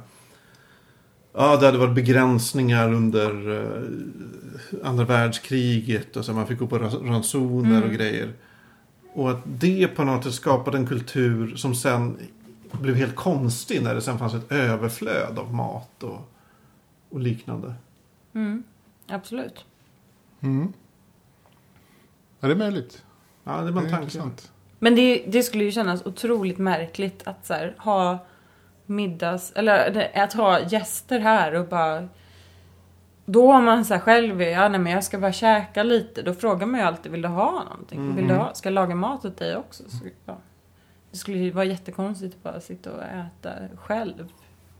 Ja, 1.32 1.56
det 1.56 1.66
hade 1.66 1.78
varit 1.78 1.94
begränsningar 1.94 2.92
under 2.92 3.60
eh, 3.62 4.88
andra 4.88 5.04
världskriget 5.04 6.16
och 6.16 6.24
så 6.24 6.32
man 6.32 6.46
fick 6.46 6.58
gå 6.58 6.66
på 6.66 6.78
ransoner 6.78 7.78
och 7.78 7.84
Mm. 7.84 7.96
grejer. 7.96 8.32
Och 9.14 9.30
att 9.30 9.40
det 9.44 9.88
på 9.88 10.04
något 10.04 10.24
sätt 10.24 10.34
skapade 10.34 10.78
en 10.78 10.86
kultur 10.86 11.56
som 11.56 11.74
sen 11.74 12.18
blev 12.72 12.94
helt 12.94 13.14
konstig 13.16 13.82
när 13.82 13.94
det 13.94 14.00
sen 14.00 14.18
fanns 14.18 14.34
ett 14.34 14.52
överflöd 14.52 15.38
av 15.38 15.54
mat 15.54 16.02
och, 16.02 16.30
och 17.10 17.20
liknande. 17.20 17.74
Mm, 18.32 18.62
absolut. 19.08 19.64
Mm. 20.40 20.72
Ja, 22.40 22.48
det 22.48 22.54
är 22.54 22.58
möjligt. 22.58 23.02
Ja, 23.44 23.60
det 23.60 23.68
är 23.68 23.72
bara 23.72 23.84
en 23.84 23.90
tanke. 23.90 24.04
intressant. 24.04 24.52
Men 24.84 24.94
det, 24.94 25.24
det 25.26 25.42
skulle 25.42 25.64
ju 25.64 25.72
kännas 25.72 26.06
otroligt 26.06 26.58
märkligt 26.58 27.22
att 27.26 27.46
så 27.46 27.54
här, 27.54 27.74
ha 27.78 28.18
middags... 28.86 29.52
Eller 29.52 30.10
att 30.14 30.32
ha 30.32 30.60
gäster 30.60 31.20
här 31.20 31.54
och 31.54 31.68
bara... 31.68 32.08
Då 33.26 33.52
om 33.52 33.64
man 33.64 33.84
så 33.84 33.94
här 33.94 34.00
själv 34.00 34.42
är, 34.42 34.50
ja 34.50 34.68
nej 34.68 34.80
men 34.80 34.92
jag 34.92 35.04
ska 35.04 35.18
bara 35.18 35.32
käka 35.32 35.82
lite. 35.82 36.22
Då 36.22 36.34
frågar 36.34 36.66
man 36.66 36.80
ju 36.80 36.86
alltid, 36.86 37.12
vill 37.12 37.22
du 37.22 37.28
ha 37.28 37.64
någonting? 37.64 38.16
Vill 38.16 38.28
du 38.28 38.34
ha, 38.34 38.54
ska 38.54 38.68
jag 38.68 38.74
laga 38.74 38.94
mat 38.94 39.24
åt 39.24 39.36
dig 39.36 39.56
också? 39.56 39.82
Så, 39.88 40.06
ja. 40.26 40.36
Det 41.10 41.16
skulle 41.16 41.38
ju 41.38 41.50
vara 41.50 41.64
jättekonstigt 41.64 42.34
att 42.34 42.42
bara 42.42 42.60
sitta 42.60 42.92
och 42.92 43.02
äta 43.02 43.50
själv. 43.76 44.28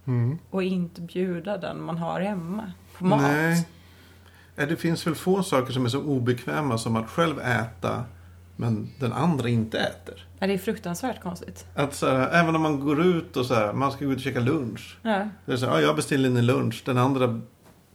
Mm. 0.06 0.38
Och 0.50 0.62
inte 0.62 1.00
bjuda 1.00 1.56
den 1.58 1.82
man 1.82 1.98
har 1.98 2.20
hemma 2.20 2.72
på 2.98 3.04
mat. 3.04 3.22
Nej. 3.22 3.68
Ja, 4.56 4.66
Det 4.66 4.76
finns 4.76 5.06
väl 5.06 5.14
få 5.14 5.42
saker 5.42 5.72
som 5.72 5.84
är 5.84 5.88
så 5.88 6.02
obekväma 6.02 6.78
som 6.78 6.96
att 6.96 7.10
själv 7.10 7.40
äta 7.40 8.04
men 8.56 8.88
den 9.00 9.12
andra 9.12 9.48
inte 9.48 9.78
äter. 9.78 10.26
Ja, 10.38 10.46
det 10.46 10.52
är 10.52 10.58
fruktansvärt 10.58 11.22
konstigt. 11.22 11.66
Att 11.74 11.94
så 11.94 12.08
här, 12.08 12.28
även 12.32 12.56
om 12.56 12.62
man 12.62 12.80
går 12.80 13.02
ut 13.06 13.36
och 13.36 13.46
så 13.46 13.54
här, 13.54 13.72
man 13.72 13.92
ska 13.92 14.04
gå 14.04 14.10
ut 14.12 14.16
och 14.18 14.22
käka 14.24 14.40
lunch. 14.40 14.98
Ja. 15.02 15.28
Det 15.46 15.52
är 15.52 15.56
så 15.56 15.66
här, 15.66 15.72
ja, 15.74 15.80
jag 15.80 15.96
beställer 15.96 16.28
in 16.28 16.36
en 16.36 16.46
lunch, 16.46 16.82
den 16.86 16.98
andra 16.98 17.40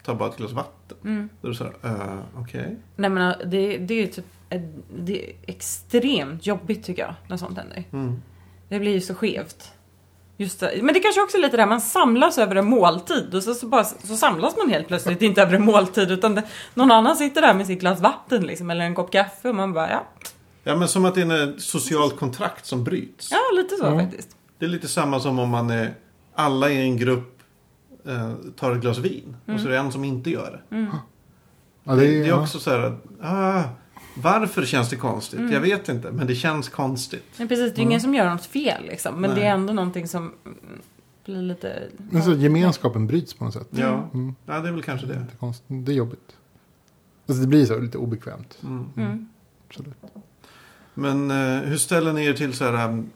tar 0.03 0.15
bara 0.15 0.29
ett 0.29 0.37
glas 0.37 0.51
vatten. 0.51 0.97
Mm. 1.03 1.29
Då 1.41 1.47
är 1.47 1.51
det 1.51 1.57
så 1.57 1.63
här, 1.63 1.91
uh, 1.91 2.19
okej. 2.35 2.77
Nej 2.95 3.09
men 3.09 3.35
det, 3.45 3.77
det 3.77 3.93
är 3.93 4.01
ju 4.01 4.07
typ 4.07 4.25
ett- 4.49 4.83
det 4.99 5.25
är 5.25 5.35
extremt 5.47 6.45
jobbigt 6.45 6.83
tycker 6.83 7.01
jag 7.01 7.13
när 7.27 7.37
sånt 7.37 7.57
händer. 7.57 7.83
Mm. 7.91 8.21
Det 8.69 8.79
blir 8.79 8.91
ju 8.91 9.01
så 9.01 9.15
skevt. 9.15 9.71
Just 10.37 10.59
det. 10.59 10.79
Men 10.81 10.93
det 10.93 10.99
kanske 10.99 11.21
också 11.21 11.37
är 11.37 11.41
lite 11.41 11.57
där 11.57 11.65
man 11.65 11.81
samlas 11.81 12.37
över 12.37 12.55
en 12.55 12.65
måltid 12.69 13.35
och 13.35 13.43
så, 13.43 13.53
så, 13.53 13.67
bara, 13.67 13.83
så 13.83 14.17
samlas 14.17 14.57
man 14.57 14.69
helt 14.69 14.87
plötsligt 14.87 15.21
inte 15.21 15.41
över 15.41 15.53
en 15.55 15.65
måltid 15.65 16.11
utan 16.11 16.35
det, 16.35 16.43
någon 16.73 16.91
annan 16.91 17.15
sitter 17.15 17.41
där 17.41 17.53
med 17.53 17.67
sitt 17.67 17.79
glas 17.79 17.99
vatten 18.01 18.41
liksom 18.43 18.69
eller 18.69 18.85
en 18.85 18.95
kopp 18.95 19.11
kaffe 19.11 19.49
och 19.49 19.55
man 19.55 19.73
bara 19.73 19.89
ja, 19.91 20.03
Ja, 20.63 20.75
men 20.75 20.87
som 20.87 21.05
att 21.05 21.15
det 21.15 21.21
är 21.21 21.49
ett 21.55 21.61
socialt 21.61 22.17
kontrakt 22.17 22.65
som 22.65 22.83
bryts. 22.83 23.31
ja 23.31 23.37
lite 23.61 23.75
så 23.75 23.85
Mm. 23.85 23.99
faktiskt. 24.09 24.35
Det 24.57 24.65
är 24.65 24.69
lite 24.69 24.87
samma 24.87 25.19
som 25.19 25.39
om 25.39 25.49
man 25.49 25.69
är, 25.69 25.93
alla 26.33 26.69
i 26.69 26.81
en 26.81 26.97
grupp 26.97 27.39
eh, 28.05 28.33
tar 28.55 28.71
ett 28.75 28.81
glas 28.81 28.97
vin. 28.97 29.35
Och 29.45 29.59
så 29.59 29.67
är 29.67 29.71
det 29.71 29.77
en 29.77 29.91
som 29.91 30.03
inte 30.03 30.29
gör 30.29 30.61
det. 30.69 30.75
Mm. 30.75 30.91
Ja, 31.83 31.95
Det, 31.95 32.01
det, 32.01 32.07
det 32.23 32.27
är 32.29 32.41
också 32.41 32.59
så 32.59 32.69
här 32.71 32.79
att, 32.79 33.03
ah, 33.21 33.63
varför 34.15 34.65
känns 34.65 34.89
det 34.89 34.95
konstigt? 34.95 35.39
Mm. 35.39 35.51
Jag 35.51 35.61
vet 35.61 35.89
inte, 35.89 36.11
men 36.11 36.27
det 36.27 36.35
känns 36.35 36.69
konstigt. 36.69 37.25
Men 37.37 37.47
precis, 37.47 37.73
det 37.73 37.77
är 37.77 37.83
ju 37.83 37.83
ingen 37.89 38.01
som 38.01 38.15
gör 38.15 38.29
något 38.29 38.45
fel 38.45 38.83
liksom. 38.83 39.21
Men 39.21 39.29
Nej. 39.31 39.39
det 39.39 39.45
är 39.45 39.51
ändå 39.53 39.73
någonting 39.73 40.07
som 40.07 40.23
mm, 40.45 40.57
blir 41.25 41.41
lite... 41.41 41.83
Men 42.11 42.23
så 42.23 42.33
gemenskapen 42.33 43.07
bryts 43.07 43.33
på 43.33 43.45
något 43.45 43.53
sätt. 43.53 43.67
Ja, 43.71 44.09
Mm. 44.13 44.35
ja 44.45 44.59
det 44.59 44.67
är 44.67 44.71
väl 44.71 44.83
kanske 44.83 45.07
Det 45.07 45.13
är, 45.13 45.17
det. 45.19 45.37
konst, 45.39 45.63
det 45.67 45.91
är 45.91 45.95
jobbigt. 45.95 46.35
Alltså 47.27 47.41
det 47.41 47.47
blir 47.47 47.65
så 47.65 47.79
lite 47.79 47.97
obekvämt. 47.97 48.57
Mm. 48.63 48.85
Mm. 48.97 49.29
Absolut. 49.69 49.95
Men 50.93 51.31
eh, 51.31 51.61
hur 51.61 51.77
ställer 51.77 52.13
ni 52.13 52.25
er 52.25 52.33
till 52.33 52.53
så 52.53 52.65
här 52.65 52.89
um, 52.89 53.09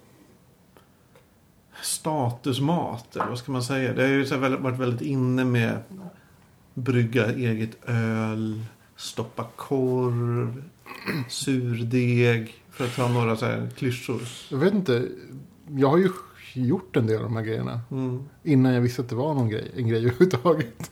statusmat? 1.82 3.16
Eller 3.16 3.28
vad 3.28 3.38
ska 3.38 3.52
man 3.52 3.64
säga? 3.64 3.94
Det 3.94 4.02
har 4.02 4.10
ju 4.10 4.26
så 4.26 4.38
här 4.38 4.50
varit 4.58 4.80
väldigt 4.80 5.02
inne 5.02 5.46
med 5.46 5.78
brygga 6.74 7.32
eget 7.32 7.90
öl, 7.90 8.62
stoppa 8.96 9.48
korv, 9.56 10.64
surdeg. 11.30 12.54
För 12.72 12.86
att 12.86 12.96
ta 12.96 13.08
några 13.08 13.36
så 13.36 13.46
här 13.46 13.70
klyschor. 13.78 14.22
Jag 14.50 14.58
vet 14.58 14.74
inte. 14.74 15.08
Jag 15.68 15.90
har 15.90 15.98
ju 15.98 16.10
gjort 16.54 16.96
en 16.96 17.08
del 17.08 17.18
av 17.18 17.24
de 17.24 17.36
här 17.36 17.44
grejerna. 17.44 17.82
Mm. 17.92 18.24
Innan 18.44 18.74
jag 18.74 18.82
visste 18.82 19.02
att 19.02 19.10
det 19.10 19.16
var 19.16 19.34
någon 19.34 19.50
grej, 19.50 19.72
en 19.76 19.88
grej 19.88 20.00
överhuvudtaget. 20.06 20.92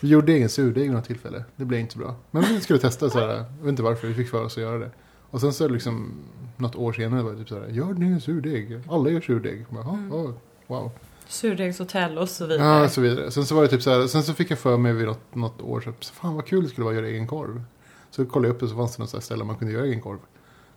Vi 0.00 0.08
gjorde 0.08 0.32
egen 0.32 0.48
surdeg 0.48 0.82
vid 0.82 0.92
något 0.92 1.04
tillfälle. 1.04 1.44
Det 1.56 1.64
blev 1.64 1.80
inte 1.80 1.92
så 1.92 1.98
bra. 1.98 2.16
Men 2.30 2.42
vi 2.42 2.60
skulle 2.60 2.78
testa 2.78 3.10
så 3.10 3.18
här. 3.18 3.28
Jag 3.28 3.44
vet 3.60 3.68
inte 3.68 3.82
varför 3.82 4.08
vi 4.08 4.14
fick 4.14 4.28
för 4.28 4.44
oss 4.44 4.56
att 4.56 4.62
göra 4.62 4.78
det. 4.78 4.90
Och 5.30 5.40
sen 5.40 5.52
så 5.52 5.68
liksom 5.68 6.12
något 6.56 6.76
år 6.76 6.92
senare 6.92 7.22
var 7.22 7.32
det 7.32 7.38
typ 7.38 7.48
så 7.48 7.58
här. 7.60 7.68
Gör 7.68 7.92
ni 7.94 8.06
en 8.06 8.20
surdeg? 8.20 8.80
Alla 8.90 9.10
gör 9.10 9.20
surdeg. 9.20 9.66
Bara, 9.70 9.84
"Ja, 9.84 9.92
Mm. 9.94 10.10
ja, 10.12 10.32
wow. 10.66 10.90
Surdegshotell 11.28 12.18
och 12.18 12.28
så 12.28 12.46
vidare. 12.46 12.66
Ja, 12.68 12.84
och 12.84 12.90
så 12.90 13.00
vidare. 13.00 13.30
Sen 13.30 13.46
så 13.46 13.54
var 13.54 13.62
det 13.62 13.68
typ 13.68 13.82
så 13.82 13.90
här. 13.90 14.06
Sen 14.06 14.22
så 14.22 14.34
fick 14.34 14.50
jag 14.50 14.58
för 14.58 14.76
mig 14.76 14.92
vid 14.92 15.06
något, 15.06 15.34
något 15.34 15.62
år 15.62 15.80
så. 15.80 15.92
Fan 16.12 16.34
vad 16.34 16.46
kul 16.46 16.62
det 16.62 16.68
skulle 16.68 16.84
vara 16.84 16.94
att 16.96 17.00
göra 17.02 17.10
egen 17.10 17.26
korv. 17.26 17.62
Så 18.10 18.26
kollade 18.26 18.48
jag 18.48 18.54
upp 18.54 18.60
det 18.60 18.68
så 18.68 18.76
fanns 18.76 18.96
det 18.96 19.02
något 19.02 19.10
så 19.10 19.16
här 19.16 19.22
ställe 19.22 19.44
man 19.44 19.56
kunde 19.56 19.74
göra 19.74 19.84
egen 19.86 20.00
korv. 20.00 20.18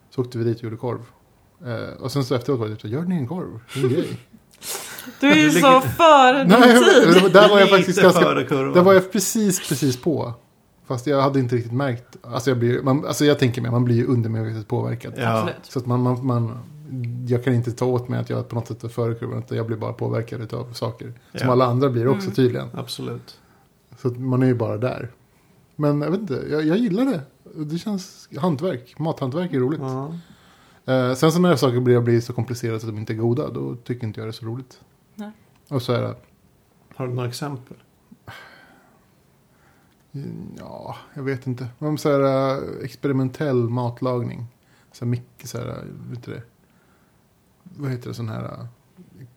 Så 0.10 0.22
åkte 0.22 0.38
vi 0.38 0.44
dit 0.44 0.58
och 0.58 0.64
gjorde 0.64 0.78
korv. 0.78 1.00
Eh, 1.66 2.02
och 2.02 2.12
sen 2.12 2.24
så 2.24 2.36
efteråt 2.36 2.60
var 2.60 2.68
det 2.68 2.72
typ 2.74 2.82
så 2.82 2.88
här, 2.88 2.94
gör 2.96 3.02
din 3.02 3.12
egen 3.12 3.28
korv, 3.28 3.60
det 3.74 3.80
är 3.80 3.84
en 3.84 3.90
grej. 3.90 4.20
Du 5.20 5.28
är 5.32 5.36
ju 5.36 5.50
så 5.52 5.56
ligger- 5.56 5.80
före 5.80 6.38
din 6.40 6.48
Nej, 6.48 7.04
tid. 7.14 7.24
men 7.24 7.32
där 7.32 7.50
var 7.50 7.60
jag 7.60 7.70
faktiskt 7.70 8.02
ganska... 8.02 8.34
Där 8.34 8.82
var 8.82 8.94
jag 8.94 9.12
precis, 9.12 9.70
precis 9.70 10.02
på. 10.02 10.34
Fast 10.92 11.08
jag 11.08 11.22
hade 11.22 11.40
inte 11.40 11.56
riktigt 11.56 11.74
märkt. 11.74 12.18
Alltså 12.22 12.50
jag, 12.52 12.60
blir, 12.60 12.82
man, 12.82 13.06
alltså 13.06 13.26
jag 13.26 13.40
tänker 13.40 13.62
mig, 13.62 13.72
man 13.72 13.84
blir 13.86 13.96
ju 13.96 14.06
undermedvetet 14.06 14.68
påverkad. 14.68 15.14
Ja. 15.18 15.50
Så 15.64 15.80
att 15.80 15.86
man, 15.86 16.02
man, 16.02 16.26
man, 16.26 16.58
jag 17.28 17.44
kan 17.44 17.54
inte 17.54 17.72
ta 17.72 17.86
åt 17.86 18.10
mig 18.10 18.20
att 18.20 18.30
jag 18.30 18.48
på 18.50 18.56
något 18.56 18.68
sätt 18.68 18.84
är 18.84 18.88
före 18.90 19.14
kurvan. 19.16 19.40
Utan 19.40 19.58
jag 19.58 19.68
blir 19.68 19.78
bara 19.78 19.94
påverkad 19.94 20.54
av 20.54 20.74
saker. 20.74 21.08
Som 21.08 21.40
Ja. 21.48 21.52
alla 21.52 21.66
andra 21.66 21.90
blir 21.90 22.08
också 22.08 22.26
Mm. 22.26 22.36
tydligen. 22.36 22.68
Absolut. 22.74 23.40
Så 23.98 24.08
att 24.08 24.20
man 24.20 24.44
är 24.44 24.48
ju 24.48 24.56
bara 24.56 24.78
där. 24.78 25.10
Men 25.76 26.02
jag 26.02 26.12
vet 26.12 26.20
inte, 26.20 26.44
jag, 26.50 26.64
jag 26.66 26.78
gillar 26.78 27.06
det. 27.06 27.22
Det 27.64 27.78
känns 27.78 28.30
hantverk. 28.38 29.00
Mathantverk 29.00 29.54
är 29.54 29.60
roligt. 29.60 29.82
Ja. 29.82 30.14
Eh, 30.94 31.14
sen 31.14 31.32
så 31.32 31.40
när 31.40 31.56
saker 31.56 31.80
börjar 31.80 32.02
bli 32.02 32.22
så 32.22 32.34
komplicerade 32.34 32.80
så 32.80 32.88
att 32.88 32.94
de 32.94 33.00
inte 33.00 33.14
är 33.14 33.18
goda. 33.18 33.50
Då 33.50 33.76
tycker 33.76 34.08
inte 34.08 34.20
jag 34.20 34.28
det 34.28 34.30
är 34.30 34.32
så 34.32 34.46
roligt. 34.46 34.80
Nej. 35.16 35.32
Och 35.68 35.82
så 35.82 35.94
är 35.94 36.02
det. 36.02 36.16
Har 36.96 37.08
du 37.08 37.14
några 37.14 37.30
exempel? 37.30 37.78
Ja, 40.58 40.96
jag 41.14 41.24
vet 41.24 41.48
inte. 41.48 41.68
Men 41.80 41.98
så 41.98 42.10
här, 42.12 42.54
äh, 42.58 42.84
experimentell 42.86 43.70
matlagning. 43.70 44.46
Så 44.92 45.06
här 45.06 45.10
mycket 45.10 45.50
så 45.50 45.58
här, 45.58 45.68
äh, 45.68 46.12
vet 46.12 46.24
du 46.24 46.32
det? 46.32 46.42
Vad 47.64 47.92
heter 47.92 48.08
det, 48.10 48.14
sån 48.16 48.30
här 48.30 48.44
äh, 48.44 48.66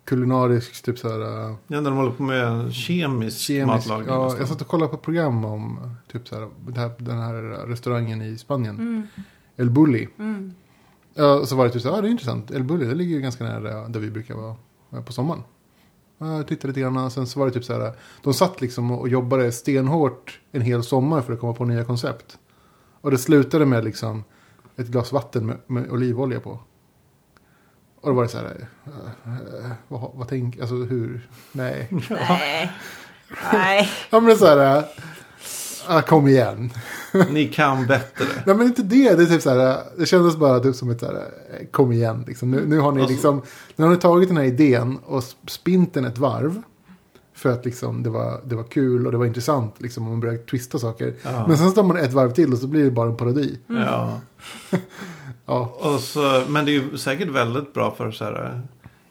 kulinarisk, 0.05 0.83
typ 0.83 0.99
så 0.99 1.09
här 1.09 1.19
Ja, 1.21 1.57
när 1.67 1.83
de 1.83 1.97
håller 1.97 2.11
på 2.11 2.23
med 2.23 2.73
kemisk, 2.73 3.39
kemisk. 3.39 3.67
matlagning. 3.67 4.09
Ja, 4.09 4.37
jag 4.39 4.49
satt 4.49 4.61
och 4.61 4.67
kollade 4.69 4.89
på 4.91 4.97
ett 4.97 5.03
program 5.03 5.45
om 5.45 5.95
typ 6.13 6.29
så 6.29 6.35
här, 6.41 6.49
det 6.69 6.81
här, 6.81 6.91
den 6.99 7.19
här 7.19 7.33
restaurangen 7.67 8.23
i 8.23 8.39
Spanien. 8.39 8.75
Mm, 8.79 9.03
El 9.57 9.71
Bulli. 9.71 10.09
mm. 10.19 10.55
Ja, 11.17 11.47
så 11.47 11.57
var 11.57 11.65
det 11.65 11.71
typ 11.71 11.83
så 11.83 11.89
här, 11.89 11.97
ja 11.97 12.03
det 12.03 12.09
är 12.09 12.11
intressant. 12.11 12.51
El 12.51 12.65
Bulli, 12.65 12.87
det 12.87 12.95
ligger 12.95 13.15
ju 13.17 13.21
ganska 13.23 13.45
nära 13.45 13.89
där 13.89 14.01
vi 14.01 14.11
brukar 14.11 14.35
vara 14.35 14.57
på 15.05 15.13
sommaren. 15.13 15.43
Ja, 16.19 16.37
Jag 16.37 16.47
tittade 16.49 16.69
lite 16.69 16.81
grann, 16.81 17.11
sen 17.11 17.27
så 17.27 17.39
var 17.39 17.47
det 17.47 17.53
typ 17.53 17.65
så 17.65 17.73
här, 17.73 17.93
de 18.23 18.35
satt 18.35 18.61
liksom 18.61 18.91
och 18.91 19.09
jobbade 19.09 19.53
stenhårt 19.53 20.41
en 20.53 20.61
hel 20.61 20.83
sommar 20.83 21.21
för 21.21 21.33
att 21.33 21.41
komma 21.41 21.53
på 21.55 21.65
nya 21.65 21.85
koncept. 21.85 22.39
Och 23.01 23.11
det 23.11 23.19
slutade 23.19 23.67
med 23.67 23.85
liksom 23.85 24.25
ett 24.77 24.87
glas 24.87 25.13
vatten 25.13 25.47
med, 25.47 25.59
med 25.67 25.91
olivolja 25.91 26.41
på. 26.41 26.51
Och 28.01 28.09
då 28.11 28.13
var 28.13 28.23
det 28.23 28.29
så 28.29 28.39
här, 28.39 28.69
äh, 28.87 29.35
äh, 29.65 29.71
vad, 29.89 30.11
vad 30.15 30.29
tänk, 30.29 30.61
alltså 30.61 30.75
hur, 30.75 31.29
nej. 31.53 31.89
Nej. 32.11 32.73
Nej. 33.53 33.91
Ja 34.11 34.21
men 34.21 34.37
så 34.37 34.47
här, 34.47 34.85
äh, 35.91 36.01
kom 36.01 36.29
igen. 36.29 36.71
Ni 37.31 37.49
kan 37.49 37.87
bättre. 37.87 38.25
Nej 38.47 38.57
men 38.57 38.67
inte 38.67 38.83
det, 38.83 39.15
det 39.17 39.23
är 39.23 39.27
typ 39.27 39.43
så 39.43 39.51
här, 39.51 39.79
det 39.99 40.07
kändes 40.07 40.37
bara 40.37 40.61
typ 40.61 40.75
som 40.77 40.91
ett 40.91 41.01
så 41.01 41.07
här, 41.07 41.15
eh, 41.15 41.67
kom 41.71 41.93
igen 41.93 42.25
liksom. 42.27 42.51
Nu, 42.51 42.67
nu 42.67 42.79
har 42.79 42.93
ni 42.93 43.01
Alltså- 43.01 43.13
liksom, 43.13 43.43
nu 43.77 43.85
har 43.85 43.91
ni 43.93 43.97
tagit 43.99 44.29
den 44.29 44.37
här 44.37 44.45
idén 44.45 44.99
och 45.07 45.25
spint 45.47 45.95
den 45.95 46.05
ett 46.05 46.19
varv. 46.19 46.63
För 47.37 47.51
att 47.53 47.65
liksom 47.65 48.03
det 48.03 48.11
var, 48.11 48.41
det 48.45 48.57
var 48.57 48.63
kul 48.65 49.07
och 49.07 49.13
det 49.13 49.19
var 49.19 49.27
intressant 49.27 49.75
liksom 49.79 50.05
om 50.05 50.11
man 50.11 50.21
började 50.21 50.39
twista 50.39 50.79
saker. 50.79 51.15
Ja. 51.23 51.45
Men 51.49 51.59
sen 51.59 51.71
står 51.71 51.83
man 51.83 51.97
ett 51.97 52.13
varv 52.13 52.31
till 52.33 52.53
och 52.53 52.59
så 52.59 52.67
blir 52.67 52.85
det 52.85 52.91
bara 52.91 53.09
en 53.09 53.17
parodi. 53.17 53.59
Ja. 53.67 54.21
Ja, 55.47 55.77
Och 55.81 56.01
så, 56.01 56.43
men 56.49 56.65
det 56.65 56.71
är 56.71 56.73
ju 56.73 56.99
säkert 56.99 57.29
väldigt 57.29 57.75
bra 57.75 57.95
för 57.97 58.11
så 58.11 58.25
här, 58.25 58.63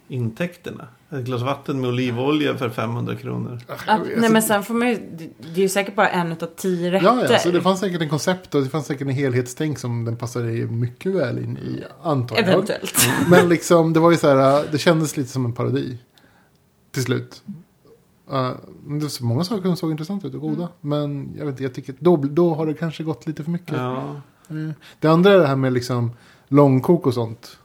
intäkterna. 0.07 0.87
Ett 1.09 1.25
glas 1.25 1.41
vatten 1.41 1.81
med 1.81 1.89
olivolja 1.89 2.57
för 2.57 2.69
500 2.69 3.15
kronor. 3.15 3.59
Ja, 3.87 3.99
nej 4.17 4.29
men 4.29 4.41
sen 4.41 4.63
får 4.63 4.73
man 4.73 4.87
ju, 4.89 4.95
det- 5.17 5.49
är 5.55 5.59
ju 5.63 5.69
säkert 5.69 5.95
bara 5.95 6.09
en 6.09 6.31
utav 6.31 6.47
tio 6.55 6.91
rätter. 6.91 7.05
Ja, 7.05 7.25
ja, 7.29 7.39
så 7.39 7.51
det 7.51 7.61
fanns 7.61 7.79
säkert 7.79 8.01
en 8.01 8.09
koncept 8.09 8.55
och 8.55 8.61
det 8.63 8.69
fanns 8.69 8.85
säkert 8.85 9.07
en 9.07 9.13
helhetstänk 9.13 9.79
som 9.79 10.05
den 10.05 10.15
passade 10.17 10.45
mycket 10.51 11.11
väl 11.15 11.37
in 11.39 11.57
i, 11.57 11.83
antar 12.03 12.35
jag. 12.35 12.47
Eventuellt. 12.47 12.93
Men 13.29 13.49
liksom, 13.49 13.93
det 13.93 13.99
var 13.99 14.11
ju 14.11 14.17
så 14.17 14.27
här, 14.35 14.63
det 14.71 14.77
kändes 14.77 15.17
lite 15.17 15.29
som 15.29 15.45
en 15.45 15.53
parodi. 15.53 15.97
Till 16.91 17.03
slut. 17.03 17.43
Uh, 18.33 18.51
men 18.85 18.99
det 18.99 19.05
var 19.05 19.09
så 19.09 19.25
många 19.25 19.43
saker 19.43 19.63
som 19.63 19.75
såg 19.75 19.91
intressanta 19.91 20.27
ut 20.27 20.33
och 20.33 20.41
goda. 20.41 20.67
Men 20.81 21.33
jag 21.37 21.45
vet 21.45 21.51
inte, 21.53 21.63
jag 21.63 21.73
tycker 21.73 21.95
då, 21.99 22.15
då 22.17 22.55
har 22.55 22.65
det 22.65 22.73
kanske 22.73 23.03
gått 23.03 23.27
lite 23.27 23.43
för 23.43 23.51
mycket. 23.51 23.77
Ja. 23.77 24.15
Eh, 24.49 24.55
Det 24.99 25.07
andra 25.07 25.31
är 25.31 25.37
det 25.39 25.47
här 25.47 25.55
med 25.55 25.73
liksom 25.73 26.11
långkok 26.47 27.07
och 27.07 27.13
sånt 27.13 27.57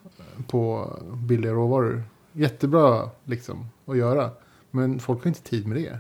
på 0.49 0.91
billiga 1.15 1.53
råvaror. 1.53 2.03
Jättebra 2.39 3.11
liksom 3.25 3.67
att 3.87 3.97
göra. 3.97 4.31
Men 4.71 5.01
folk 5.01 5.19
har 5.25 5.29
inte 5.29 5.43
tid 5.43 5.67
med 5.67 5.77
det. 5.79 5.99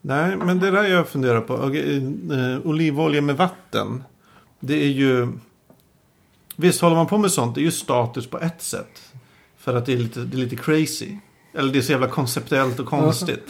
Nej, 0.00 0.36
men 0.36 0.58
det 0.58 0.70
där 0.70 0.84
jag 0.84 1.08
funderar 1.08 1.40
på. 1.40 1.54
Eh, 1.54 2.66
olivolja 2.66 3.20
med 3.22 3.36
vatten. 3.36 4.04
Det 4.60 4.74
är 4.74 4.88
ju... 4.88 5.28
Visst 6.56 6.80
håller 6.80 6.96
man 6.96 7.06
på 7.06 7.18
med 7.18 7.30
sånt. 7.30 7.54
Det 7.54 7.60
är 7.60 7.62
ju 7.62 7.70
status 7.70 8.26
på 8.26 8.38
ett 8.40 8.62
sätt. 8.62 9.12
För 9.56 9.76
att 9.76 9.86
det 9.86 9.92
är 9.92 9.96
lite, 9.96 10.20
det 10.20 10.36
är 10.36 10.38
lite 10.38 10.56
crazy. 10.56 11.16
Eller 11.54 11.72
det 11.72 11.78
är 11.78 11.82
så 11.82 11.92
jävla 11.92 12.08
konceptuellt 12.08 12.80
och 12.80 12.86
konstigt. 12.86 13.46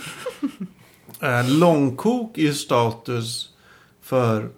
Eh, 1.21 1.51
långkok 1.59 2.39
är 2.39 2.43
ju 2.43 2.55
status 2.55 3.49
för... 4.03 4.51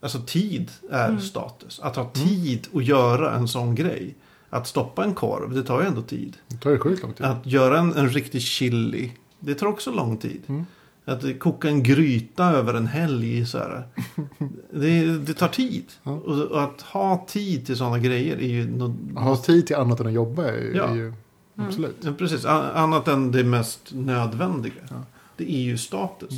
Alltså 0.00 0.20
tid 0.26 0.70
är 0.90 1.08
Mm. 1.08 1.20
status. 1.20 1.80
Att 1.80 1.96
ha 1.96 2.10
tid 2.10 2.68
att 2.74 2.84
göra 2.84 3.34
en 3.34 3.48
sån 3.48 3.74
grej. 3.74 4.14
Att 4.50 4.66
stoppa 4.66 5.04
en 5.04 5.14
korv, 5.14 5.54
det 5.54 5.62
tar 5.62 5.80
ju 5.80 5.86
ändå 5.86 6.02
tid. 6.02 6.36
Det 6.48 6.56
tar 6.56 6.70
ju 6.70 6.78
sjukt 6.78 7.02
lång 7.02 7.12
tid. 7.12 7.26
Att 7.26 7.46
göra 7.46 7.78
en, 7.78 7.94
en 7.94 8.08
riktig 8.08 8.42
chili, 8.42 9.12
det 9.40 9.54
tar 9.54 9.66
också 9.66 9.90
lång 9.90 10.16
tid. 10.16 10.42
Mm. 10.46 10.66
Att 11.04 11.38
koka 11.38 11.68
en 11.68 11.82
gryta 11.82 12.44
över 12.44 12.74
en 12.74 12.86
helg 12.86 13.46
så 13.46 13.58
här. 13.58 13.82
Det, 14.70 15.18
det 15.18 15.34
tar 15.34 15.48
tid. 15.48 15.84
Ja. 16.02 16.10
Och, 16.12 16.38
och 16.42 16.62
att 16.62 16.80
ha 16.82 17.24
tid 17.28 17.66
till 17.66 17.76
sådana 17.76 17.98
grejer 17.98 18.36
är 18.36 18.46
ju 18.48 18.70
något, 18.76 18.96
ha 19.22 19.36
tid 19.36 19.66
till 19.66 19.76
annat 19.76 20.00
än 20.00 20.06
att 20.06 20.12
jobba 20.12 20.44
är, 20.44 20.52
ju- 20.62 20.74
Ja. 20.76 20.84
är 20.88 20.94
ju 20.94 21.12
absolut. 21.56 21.96
Ja, 22.00 22.12
precis. 22.18 22.44
A- 22.44 22.70
Annat 22.74 23.08
än 23.08 23.32
det 23.32 23.44
mest 23.44 23.80
nödvändiga. 23.92 24.72
Ja. 24.90 24.96
Det 25.36 25.52
är 25.52 25.60
ju 25.60 25.78
status. 25.78 26.32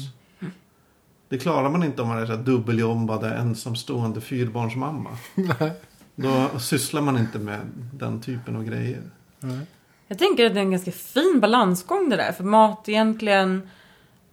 Det 1.29 1.39
klarar 1.39 1.71
man 1.71 1.85
inte 1.85 2.03
om 2.03 2.09
man 2.09 2.19
är 2.19 2.27
så 2.27 2.33
här 2.37 2.43
dubbeljobbade 2.43 3.31
ensamstående 3.35 4.21
fyrbarnsmamma. 4.21 5.11
Nej. 5.35 5.73
Då 6.23 6.59
sysslar 6.59 7.01
man 7.01 7.19
inte 7.19 7.39
med 7.39 7.61
den 7.93 8.21
typen 8.21 8.57
av 8.57 8.65
grejer. 8.65 9.03
Nej. 9.41 9.67
Jag 10.09 10.19
tänker 10.19 10.47
att 10.47 10.55
det 10.55 10.61
är 10.61 10.65
en 10.65 10.71
ganska 10.71 10.93
fin 10.93 11.41
balansgång 11.41 12.09
det 12.09 12.17
där. 12.17 12.33
För 12.33 12.45
mat 12.45 12.89
egentligen... 12.89 13.69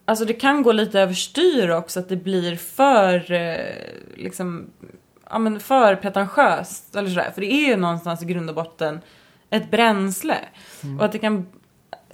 Alltså 0.06 0.26
det 0.26 0.34
kan 0.34 0.63
gå 0.63 0.71
lite 0.71 1.00
överstyr 1.00 1.69
också 1.69 2.00
att 2.00 2.10
det 2.10 2.15
blir 2.15 2.56
för 2.56 3.32
eh, 3.32 3.76
liksom... 4.15 4.65
Ja 5.30 5.39
men 5.39 5.60
för 5.60 5.95
pretentiöst 5.95 6.95
eller 6.95 7.10
sådär. 7.10 7.32
För 7.34 7.41
det 7.41 7.54
är 7.54 7.67
ju 7.67 7.76
någonstans 7.76 8.24
i 8.24 8.26
grund 8.26 8.50
och 8.50 8.56
botten 8.56 9.00
ett 9.50 9.71
bränsle. 9.71 10.38
Och 11.00 11.06
att 11.06 11.12
det 11.12 11.19
kan... 11.19 11.45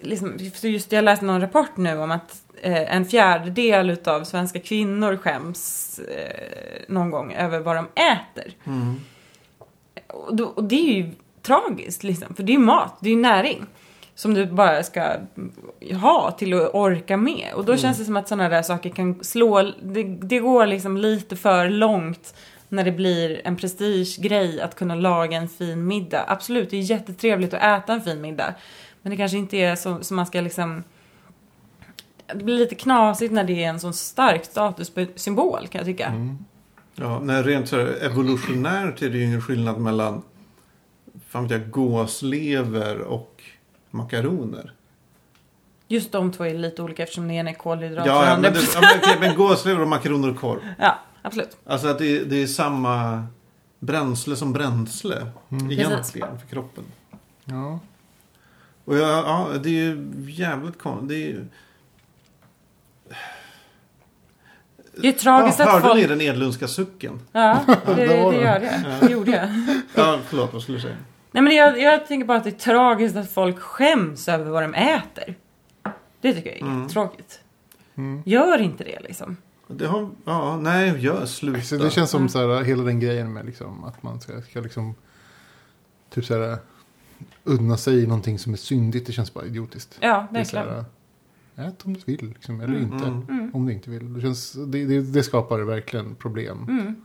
Liksom, 0.01 0.37
just 0.61 0.91
jag 0.91 1.03
läste 1.03 1.25
någon 1.25 1.41
rapport 1.41 1.77
nu 1.77 1.97
om 1.97 2.11
att 2.11 2.43
eh, 2.61 2.95
en 2.95 3.05
fjärdedel 3.05 3.89
utav 3.89 4.23
svenska 4.23 4.59
kvinnor 4.59 5.17
skäms 5.17 5.99
eh, 5.99 6.81
någon 6.87 7.11
gång 7.11 7.33
över 7.33 7.59
vad 7.59 7.75
de 7.75 7.87
äter. 7.95 8.53
Och, 10.07 10.35
då, 10.35 10.45
och 10.45 10.63
det 10.63 10.75
är 10.75 10.93
ju 10.93 11.11
tragiskt 11.41 12.03
liksom, 12.03 12.35
för 12.35 12.43
det 12.43 12.51
är 12.51 12.57
ju 12.57 12.59
mat, 12.59 12.97
det 13.01 13.09
är 13.09 13.13
ju 13.13 13.21
näring. 13.21 13.65
Som 14.15 14.33
du 14.33 14.45
bara 14.45 14.83
ska 14.83 15.15
ha 16.01 16.31
till 16.31 16.53
att 16.53 16.73
orka 16.73 17.17
med. 17.17 17.53
Och 17.55 17.65
då 17.65 17.77
känns 17.77 17.97
det 17.97 18.05
som 18.05 18.17
att 18.17 18.27
sådana 18.27 18.49
där 18.49 18.61
saker 18.61 18.89
kan 18.89 19.23
slå, 19.23 19.71
det, 19.83 20.03
det 20.03 20.39
går 20.39 20.65
liksom 20.65 20.97
lite 20.97 21.35
för 21.35 21.69
långt 21.69 22.35
när 22.69 22.83
det 22.83 22.91
blir 22.91 23.41
en 23.43 23.55
prestigegrej 23.55 24.61
att 24.61 24.75
kunna 24.75 24.95
laga 24.95 25.37
en 25.37 25.49
fin 25.49 25.87
middag. 25.87 26.25
Absolut, 26.27 26.69
det 26.69 26.77
är 26.77 26.81
jättetrevligt 26.81 27.53
att 27.53 27.83
äta 27.83 27.93
en 27.93 28.01
fin 28.01 28.21
middag. 28.21 28.53
Men 29.01 29.09
det 29.09 29.17
kanske 29.17 29.37
inte 29.37 29.57
är 29.57 29.75
så, 29.75 29.97
så 30.01 30.13
man 30.13 30.25
ska 30.25 30.41
liksom... 30.41 30.83
Det 32.35 32.43
blir 32.43 32.57
lite 32.57 32.75
knasigt 32.75 33.33
när 33.33 33.43
det 33.43 33.63
är 33.63 33.69
en 33.69 33.79
sån 33.79 33.93
stark 33.93 34.45
statussymbol 34.45 35.67
kan 35.67 35.79
jag 35.79 35.85
tycka. 35.85 36.13
Ja, 36.95 37.19
nej, 37.19 37.43
rent 37.43 37.69
så 37.69 37.75
här 37.75 37.97
evolutionärt 38.01 39.01
är 39.01 39.09
det 39.09 39.17
ju 39.17 39.23
ingen 39.23 39.41
skillnad 39.41 39.79
mellan 39.79 40.21
fan 41.27 41.43
vet 41.43 41.51
jag, 41.51 41.71
gåslever 41.71 42.99
och 43.01 43.43
makaroner. 43.89 44.73
Just 45.87 46.11
de 46.11 46.31
två 46.31 46.45
är 46.45 46.53
lite 46.53 46.81
olika 46.81 47.03
eftersom 47.03 47.27
den 47.27 47.35
ena 47.35 47.49
är 47.49 47.53
kolhydrat 47.53 48.05
Ja, 48.05 48.25
ja, 48.29 48.37
men, 48.37 48.53
det, 48.53 48.59
ja, 48.73 48.81
men, 48.81 48.89
okej, 49.03 49.17
men 49.19 49.35
gåslever 49.35 49.81
och 49.81 49.87
makaroner 49.87 50.29
och 50.29 50.37
korv. 50.39 50.59
Ja, 50.79 50.99
absolut. 51.21 51.57
Alltså 51.65 51.87
att 51.87 51.99
det, 51.99 52.23
det 52.23 52.43
är 52.43 52.47
samma 52.47 53.25
bränsle 53.79 54.35
som 54.35 54.53
bränsle 54.53 55.27
egentligen 55.49 56.39
för 56.39 56.47
kroppen. 56.47 56.83
Ja. 57.45 57.79
Och 58.85 58.97
ja, 58.97 59.07
ja, 59.07 59.57
det 59.63 59.69
är 59.69 59.73
ju 59.73 60.13
jävligt 60.27 60.79
konstigt. 60.79 61.37
Det 64.93 64.99
är. 65.07 65.11
Det 65.11 65.17
tragiskt 65.17 65.59
ja, 65.59 65.65
att 65.65 65.71
hörde 65.71 65.87
folk... 65.87 65.95
ni 66.01 66.07
den 66.07 66.21
Edlundska 66.21 66.67
sucken? 66.67 67.19
Ja, 67.31 67.59
det, 67.85 67.95
det 67.95 68.05
den. 68.05 68.17
gör 68.41 68.59
det. 68.59 68.85
Det 69.01 69.11
gjorde 69.11 69.31
jag. 69.31 69.49
Ja, 69.95 70.19
förlåt, 70.25 70.53
vad 70.53 70.61
skulle 70.61 70.77
du 70.77 70.81
säga? 70.81 70.95
Nej 71.31 71.43
men 71.43 71.55
jag, 71.55 71.79
jag 71.81 72.07
tänker 72.07 72.25
bara 72.27 72.37
att 72.37 72.43
det 72.43 72.49
är 72.49 72.51
tragiskt 72.51 73.15
att 73.15 73.31
folk 73.31 73.59
skäms 73.59 74.27
över 74.27 74.45
vad 74.51 74.63
de 74.63 74.73
äter. 74.73 75.35
Det 76.21 76.33
tycker 76.33 76.49
jag 76.49 76.57
är 76.59 76.61
Mm. 76.61 76.81
jättetråkigt. 76.81 77.39
Mm. 77.95 78.21
Gör 78.25 78.61
inte 78.61 78.83
det 78.83 78.99
liksom. 79.01 79.37
Det 79.67 79.85
har, 79.87 80.09
ja, 80.25 80.57
nej, 80.57 80.99
gör 80.99 81.25
sluta. 81.25 81.61
Så 81.61 81.75
det 81.77 81.89
känns 81.89 82.09
som 82.09 82.29
så 82.29 82.39
här, 82.55 82.63
hela 82.63 82.83
den 82.83 82.99
grejen 82.99 83.33
med 83.33 83.45
liksom, 83.45 83.83
att 83.83 84.03
man 84.03 84.21
ska, 84.21 84.41
ska 84.41 84.59
liksom 84.59 84.95
typ 86.09 86.25
så 86.25 86.39
här, 86.41 86.57
unna 87.43 87.77
sig 87.77 88.07
någonting 88.07 88.39
som 88.39 88.53
är 88.53 88.57
syndigt. 88.57 89.07
Det 89.07 89.13
känns 89.13 89.33
bara 89.33 89.45
idiotiskt. 89.45 89.97
Ja, 89.99 90.27
Det 90.31 90.39
är 90.39 90.43
så 90.43 90.55
verkligen. 90.55 90.77
här, 90.77 90.85
ät 91.55 91.85
om 91.85 91.93
du 91.93 91.99
vill 92.05 92.29
liksom, 92.29 92.61
eller 92.61 92.77
inte. 92.79 93.05
Mm. 93.05 93.23
Mm. 93.29 93.51
Om 93.55 93.65
du 93.65 93.73
inte 93.73 93.89
vill. 93.89 94.13
Det, 94.13 94.21
känns, 94.21 94.51
det, 94.53 94.85
det, 94.85 95.01
det 95.01 95.23
skapar 95.23 95.59
verkligen 95.59 96.15
problem. 96.15 96.65
Mm. 96.69 96.95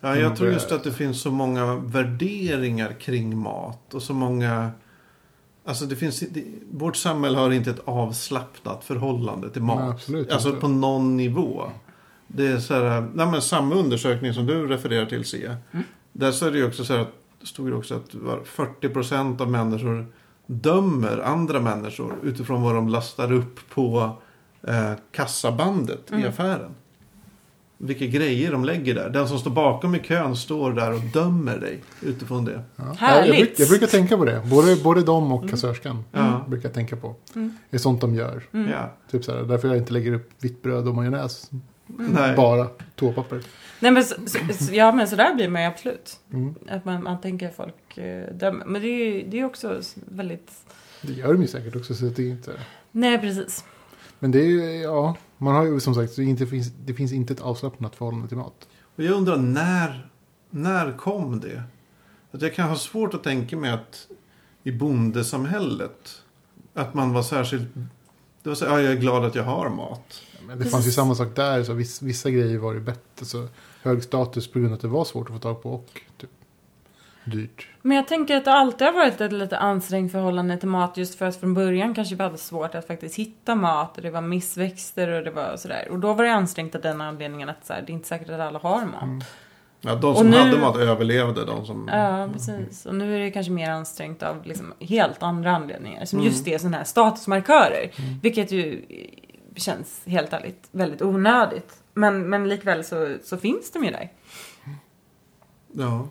Ja, 0.00 0.08
Mm, 0.08 0.20
jag 0.22 0.36
tror 0.36 0.46
det- 0.46 0.52
just 0.52 0.72
att 0.72 0.84
det 0.84 0.92
finns 0.92 1.20
så 1.20 1.30
många 1.30 1.74
värderingar 1.76 2.92
kring 3.00 3.38
mat. 3.38 3.94
Och 3.94 4.02
så 4.02 4.14
många... 4.14 4.70
Alltså 5.64 5.86
det 5.86 5.96
finns, 5.96 6.20
det, 6.20 6.44
vårt 6.70 6.96
samhälle 6.96 7.38
har 7.38 7.50
inte 7.50 7.70
ett 7.70 7.82
avslappnat 7.84 8.84
förhållande 8.84 9.50
till 9.50 9.62
mat. 9.62 9.78
Nej, 9.80 9.88
absolut 9.90 10.32
alltså 10.32 10.48
inte. 10.48 10.60
på 10.60 10.68
någon 10.68 11.16
nivå. 11.16 11.62
Det 12.26 12.46
är 12.46 12.58
så 12.58 12.74
här, 12.74 13.10
nej 13.14 13.26
men 13.26 13.42
samma 13.42 13.74
undersökning 13.74 14.34
som 14.34 14.46
du 14.46 14.66
refererar 14.66 15.06
till 15.06 15.24
Sia. 15.24 15.56
Mm. 15.72 15.84
Där 16.12 16.32
så 16.32 16.46
är 16.46 16.50
det 16.50 16.58
ju 16.58 16.66
också 16.66 16.84
så 16.84 16.92
här 16.92 17.00
att, 17.00 17.12
det 17.40 17.46
stod 17.46 17.68
ju 17.68 17.74
också 17.74 17.94
att 17.94 18.14
var 18.14 18.40
40% 18.44 19.40
av 19.42 19.50
människor 19.50 20.06
dömer 20.46 21.18
andra 21.18 21.60
människor 21.60 22.14
utifrån 22.22 22.62
vad 22.62 22.74
de 22.74 22.88
lastar 22.88 23.32
upp 23.32 23.60
på 23.74 24.16
eh, 24.68 24.92
kassabandet 25.12 26.00
i 26.10 26.14
Mm. 26.14 26.28
affären. 26.28 26.70
Vilka 27.78 28.06
grejer 28.06 28.52
de 28.52 28.64
lägger 28.64 28.94
där. 28.94 29.10
Den 29.10 29.28
som 29.28 29.38
står 29.38 29.50
bakom 29.50 29.94
i 29.94 29.98
kön 29.98 30.36
står 30.36 30.72
där 30.72 30.92
och 30.92 31.00
dömer 31.00 31.58
dig 31.58 31.82
utifrån 32.00 32.44
det. 32.44 32.62
Ja. 32.76 32.84
Jag, 32.86 32.94
Härligt. 32.94 33.36
bruk, 33.38 33.52
jag 33.56 33.68
brukar 33.68 33.86
tänka 33.86 34.16
på 34.16 34.24
det. 34.24 34.42
Både, 34.50 34.76
både 34.76 35.02
de 35.02 35.32
och 35.32 35.50
kassörskan. 35.50 36.04
Ja. 36.12 36.44
Brukar 36.48 36.68
jag 36.68 36.74
tänka 36.74 36.96
på. 36.96 37.14
Mm. 37.34 37.56
Det 37.70 37.76
är 37.76 37.78
sånt 37.80 38.00
de 38.00 38.14
gör. 38.14 38.42
Mm. 38.52 38.70
Ja. 38.70 38.92
Typ 39.10 39.24
så 39.24 39.32
här, 39.32 39.42
därför 39.42 39.68
jag 39.68 39.76
inte 39.76 39.92
lägger 39.92 40.12
upp 40.12 40.30
vitt 40.40 40.62
bröd 40.62 40.88
och 40.88 40.94
majonnäs. 40.94 41.50
Nej. 41.86 42.36
Bara 42.36 42.68
toapapper. 42.94 43.42
Nej 43.80 43.90
men, 43.90 44.04
så, 44.04 44.14
så, 44.58 44.74
ja, 44.74 44.92
men 44.92 45.08
så 45.08 45.16
där 45.16 45.34
blir 45.34 45.48
man 45.48 45.62
ju 45.62 45.68
absolut. 45.68 46.20
Mm. 46.32 46.54
Att 46.68 46.84
man, 46.84 47.02
man 47.02 47.20
tänker 47.20 47.50
folk 47.50 47.98
eh, 47.98 48.34
dömer. 48.34 48.64
Men 48.64 48.82
det 48.82 48.88
är 48.88 49.14
ju 49.14 49.28
det 49.28 49.40
är 49.40 49.44
också 49.44 49.80
väldigt... 49.94 50.52
Det 51.02 51.12
gör 51.12 51.32
de 51.32 51.42
ju 51.42 51.48
säkert 51.48 51.76
också. 51.76 51.94
Så 51.94 52.04
det 52.04 52.22
är 52.22 52.30
inte... 52.30 52.52
Nej, 52.92 53.18
precis. 53.18 53.64
Men 54.18 54.30
det 54.30 54.40
är 54.40 54.46
ju, 54.46 54.82
ja. 54.82 55.16
Man 55.38 55.54
har 55.54 55.64
ju 55.64 55.80
som 55.80 55.94
sagt, 55.94 56.16
det, 56.16 56.24
inte 56.24 56.46
finns, 56.46 56.72
det 56.84 56.94
finns 56.94 57.12
inte 57.12 57.32
ett 57.32 57.40
avslappnat 57.40 57.96
förhållande 57.96 58.28
till 58.28 58.36
mat. 58.36 58.68
Och 58.96 59.04
jag 59.04 59.12
undrar 59.14 59.36
när, 59.36 60.10
när 60.50 60.92
kom 60.92 61.40
det? 61.40 61.62
Att 62.30 62.42
jag 62.42 62.54
kan 62.54 62.68
ha 62.68 62.76
svårt 62.76 63.14
att 63.14 63.24
tänka 63.24 63.56
mig 63.56 63.70
att 63.70 64.08
i 64.62 64.72
bondesamhället 64.72 66.22
att 66.74 66.94
man 66.94 67.12
var 67.12 67.22
särskilt... 67.22 67.74
Det 68.42 68.48
var 68.48 68.54
så, 68.54 68.64
ja, 68.64 68.80
jag 68.80 68.92
är 68.92 68.96
glad 68.96 69.24
att 69.24 69.34
jag 69.34 69.44
har 69.44 69.68
mat. 69.68 70.22
Men 70.46 70.48
det 70.48 70.56
Precis. 70.56 70.72
fanns 70.72 70.86
ju 70.86 70.90
samma 70.90 71.14
sak 71.14 71.28
där. 71.36 71.62
Så 71.62 71.72
viss, 71.72 72.02
vissa 72.02 72.30
grejer 72.30 72.58
var 72.58 72.72
ju 72.72 72.80
bättre. 72.80 73.24
Så 73.26 73.48
hög 73.82 74.02
status 74.02 74.48
på 74.52 74.58
grund 74.58 74.72
av 74.72 74.74
att 74.76 74.80
det 74.82 74.88
var 74.88 75.04
svårt 75.04 75.26
att 75.28 75.32
få 75.34 75.38
tag 75.40 75.62
på 75.62 75.70
och 75.72 76.00
typ, 76.18 76.30
dyrt. 77.24 77.68
Men 77.82 77.96
jag 77.96 78.08
tänker 78.08 78.36
att 78.36 78.44
det 78.44 78.52
alltid 78.52 78.86
har 78.86 78.94
varit 78.94 79.20
ett 79.20 79.32
lite 79.32 79.58
ansträngt 79.58 80.12
förhållande 80.12 80.56
till 80.56 80.68
mat 80.68 80.96
just 80.96 81.14
för 81.18 81.26
att 81.26 81.36
från 81.36 81.54
början 81.54 81.94
kanske 81.94 82.14
vi 82.14 82.22
hade 82.22 82.38
svårt 82.38 82.74
att 82.74 82.86
faktiskt 82.86 83.16
hitta 83.16 83.54
mat 83.54 83.96
och 83.96 84.02
det 84.02 84.10
var 84.10 84.20
missväxter 84.20 85.08
och 85.08 85.24
det 85.24 85.30
var 85.30 85.56
sådär. 85.56 85.88
Och 85.90 85.98
då 85.98 86.12
var 86.14 86.24
det 86.24 86.32
ansträngt 86.32 86.74
av 86.74 86.80
den 86.80 87.00
anledningen 87.00 87.48
att 87.48 87.66
så 87.66 87.72
här, 87.72 87.82
det 87.86 87.92
är 87.92 87.94
inte 87.94 88.08
säkert 88.08 88.30
att 88.30 88.40
alla 88.40 88.58
har 88.58 88.86
mat. 88.86 89.02
Mm. 89.02 89.20
Ja, 89.80 89.94
de 89.94 90.10
Och 90.10 90.16
som 90.16 90.30
nu- 90.30 90.36
hade 90.36 90.58
mat 90.58 90.76
överlevde. 90.76 91.44
De 91.44 91.66
som... 91.66 91.88
Ja, 91.92 92.28
precis. 92.32 92.86
Och 92.86 92.94
nu 92.94 93.14
är 93.16 93.20
det 93.20 93.30
kanske 93.30 93.52
mer 93.52 93.70
ansträngt 93.70 94.22
av 94.22 94.36
liksom 94.46 94.72
helt 94.80 95.22
andra 95.22 95.50
anledningar. 95.56 96.04
Som 96.04 96.18
Mm. 96.18 96.30
just 96.32 96.44
det, 96.44 96.58
sådana 96.58 96.76
här 96.76 96.84
statusmarkörer. 96.84 97.90
Vilket 98.22 98.52
ju 98.52 98.82
känns 99.56 100.02
helt 100.06 100.32
ärligt 100.32 100.68
väldigt 100.70 101.02
onödigt. 101.02 101.82
Men, 101.94 102.30
men 102.30 102.48
likväl 102.48 102.84
så, 102.84 103.16
så 103.22 103.36
finns 103.36 103.70
de 103.70 103.84
ju 103.84 103.90
där. 103.90 104.12
Ja. 105.72 106.08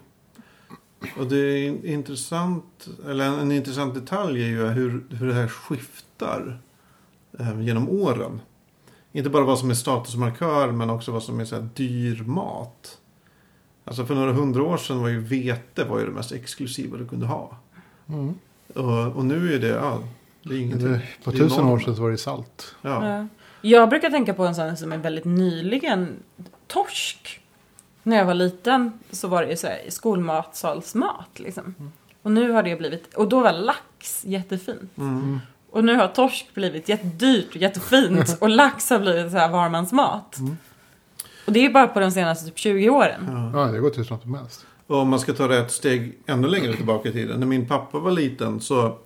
Och 1.18 1.28
det 1.28 1.38
är 1.38 1.86
intressant, 1.86 2.88
eller 3.08 3.26
en 3.26 3.52
intressant 3.52 3.94
detalj 3.94 4.44
är 4.44 4.48
ju 4.48 4.68
hur, 4.68 5.04
hur 5.10 5.28
det 5.28 5.34
här 5.34 5.48
skiftar 5.48 6.60
eh, 7.40 7.62
genom 7.62 7.90
åren. 7.90 8.42
Inte 9.12 9.30
bara 9.30 9.44
vad 9.44 9.60
som 9.60 9.70
är 9.70 9.74
statusmarkör 9.74 10.72
men 10.72 10.90
också 10.90 11.12
vad 11.12 11.24
som 11.24 11.40
är 11.40 11.46
så 11.46 11.56
här 11.56 11.70
dyr 11.76 12.24
mat. 12.24 12.98
Alltså 13.86 14.06
för 14.06 14.16
några 14.16 14.34
hundra 14.34 14.64
år 14.64 14.78
sedan 14.78 15.02
var 15.02 15.10
ju 15.10 15.20
vete 15.20 15.84
var 15.84 16.00
ju 16.00 16.06
det 16.06 16.12
mest 16.12 16.32
exklusiva 16.32 16.98
du 16.98 17.08
kunde 17.08 17.26
ha. 17.26 17.58
Mm. 18.08 18.34
Och, 18.76 19.16
och 19.16 19.26
nu 19.26 19.54
är 19.56 19.60
det, 19.60 19.68
ja, 19.68 20.04
det 20.44 20.56
är 20.56 20.60
ingenting. 20.60 20.98
På 21.24 21.32
tusen 21.32 21.66
år 21.66 21.80
sedan 21.80 21.96
så 21.96 22.02
var 22.02 22.12
det 22.12 22.18
salt. 22.18 22.76
Ja. 22.82 23.08
Ja. 23.08 23.28
Jag 23.62 23.90
brukar 23.90 24.10
tänka 24.10 24.34
på 24.34 24.46
en 24.46 24.56
sån 24.56 24.78
som 24.78 24.92
är 24.92 24.98
väldigt 24.98 25.26
nyligen. 25.26 26.24
Torsk. 26.68 27.42
När 28.04 28.18
jag 28.18 28.26
var 28.26 28.34
liten 28.34 29.00
så 29.12 29.28
var 29.28 29.44
det 29.44 29.50
ju 29.50 29.58
så 29.58 29.68
här 29.68 29.82
skolmatsalsmat 29.90 31.30
liksom. 31.40 31.92
Och 32.22 32.32
nu 32.32 32.52
har 32.52 32.64
det 32.64 32.76
blivit, 32.76 33.14
och 33.14 33.30
då 33.30 33.40
var 33.40 33.54
lax 33.54 34.26
jättefint. 34.26 34.98
Mm. 34.98 35.40
Och 35.70 35.84
nu 35.84 35.96
har 35.96 36.08
torsk 36.08 36.54
blivit 36.54 36.90
jättedyrt 36.90 37.50
och 37.50 37.56
jättefint 37.56 38.38
och 38.42 38.50
lax 38.50 38.90
har 38.90 39.00
blivit 39.00 39.32
så 39.32 39.38
här 39.38 39.50
varmansmat. 39.50 40.38
Mm. 40.38 40.58
Och 41.46 41.52
det 41.52 41.66
är 41.66 41.70
bara 41.70 41.88
på 41.88 42.00
de 42.00 42.12
senaste 42.12 42.46
typ 42.46 42.58
20 42.58 42.90
åren. 42.90 43.52
Ja. 43.54 43.66
Ja, 43.66 43.72
det 43.72 43.80
går 43.80 43.92
hur 43.96 44.04
snabbt 44.04 44.24
som 44.24 44.34
helst. 44.34 44.66
Och 44.88 44.98
om 44.98 45.10
man 45.10 45.20
ska 45.20 45.34
ta 45.34 45.54
ett 45.56 45.72
steg 45.72 46.20
ännu 46.26 46.48
längre 46.48 46.74
tillbaka 46.74 47.10
i 47.10 47.12
tiden. 47.12 47.40
När 47.40 47.48
min 47.48 47.68
pappa 47.68 48.00
var 48.00 48.12
liten 48.12 48.62
så 48.62 48.98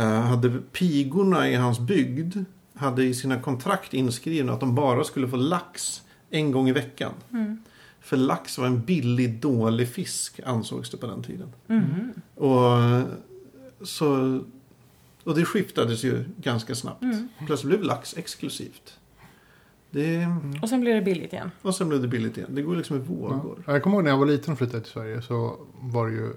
hade 0.00 0.58
pigorna 0.72 1.48
i 1.50 1.54
hans 1.54 1.80
bygd 1.80 2.36
hade 2.74 3.04
i 3.04 3.14
sina 3.14 3.40
kontrakt 3.40 3.94
inskrivna 3.94 4.52
att 4.52 4.60
de 4.60 4.74
bara 4.74 5.04
skulle 5.04 5.28
få 5.28 5.36
lax 5.36 6.02
en 6.30 6.52
gång 6.52 6.68
i 6.68 6.72
veckan. 6.72 7.12
Mm. 7.32 7.58
För 8.00 8.16
lax 8.16 8.58
var 8.58 8.66
en 8.66 8.80
billig, 8.80 9.40
dålig 9.40 9.88
fisk 9.88 10.40
ansågs 10.46 10.90
det 10.90 10.96
på 10.96 11.06
den 11.06 11.22
tiden. 11.22 11.48
Mm. 11.68 12.12
Och, 12.34 12.78
eh, 12.82 13.04
så, 13.82 14.40
och 15.24 15.34
det 15.34 15.44
skiftades 15.44 16.04
ju 16.04 16.24
ganska 16.36 16.74
snabbt. 16.74 17.02
Mm. 17.02 17.28
Plötsligt 17.46 17.68
blev 17.68 17.82
lax 17.82 18.16
exklusivt. 18.16 18.98
Det, 19.90 20.26
Och 20.62 20.68
sen 20.68 20.80
blir 20.80 20.94
det 20.94 21.02
billigt 21.02 21.32
igen. 21.32 21.50
och 21.62 21.74
sen 21.74 21.88
blev 21.88 22.02
det 22.02 22.08
billigt 22.08 22.36
igen. 22.36 22.54
Det 22.54 22.62
går 22.62 22.76
liksom 22.76 22.96
i 22.96 23.00
vågor. 23.00 23.62
Ja. 23.66 23.72
Jag 23.72 23.82
kommer 23.82 23.96
ihåg 23.96 24.04
när 24.04 24.10
jag 24.10 24.18
var 24.18 24.26
liten 24.26 24.52
och 24.52 24.58
flyttade 24.58 24.82
till 24.82 24.92
Sverige 24.92 25.22
så 25.22 25.56
var 25.80 26.06
det 26.06 26.12
ju 26.12 26.32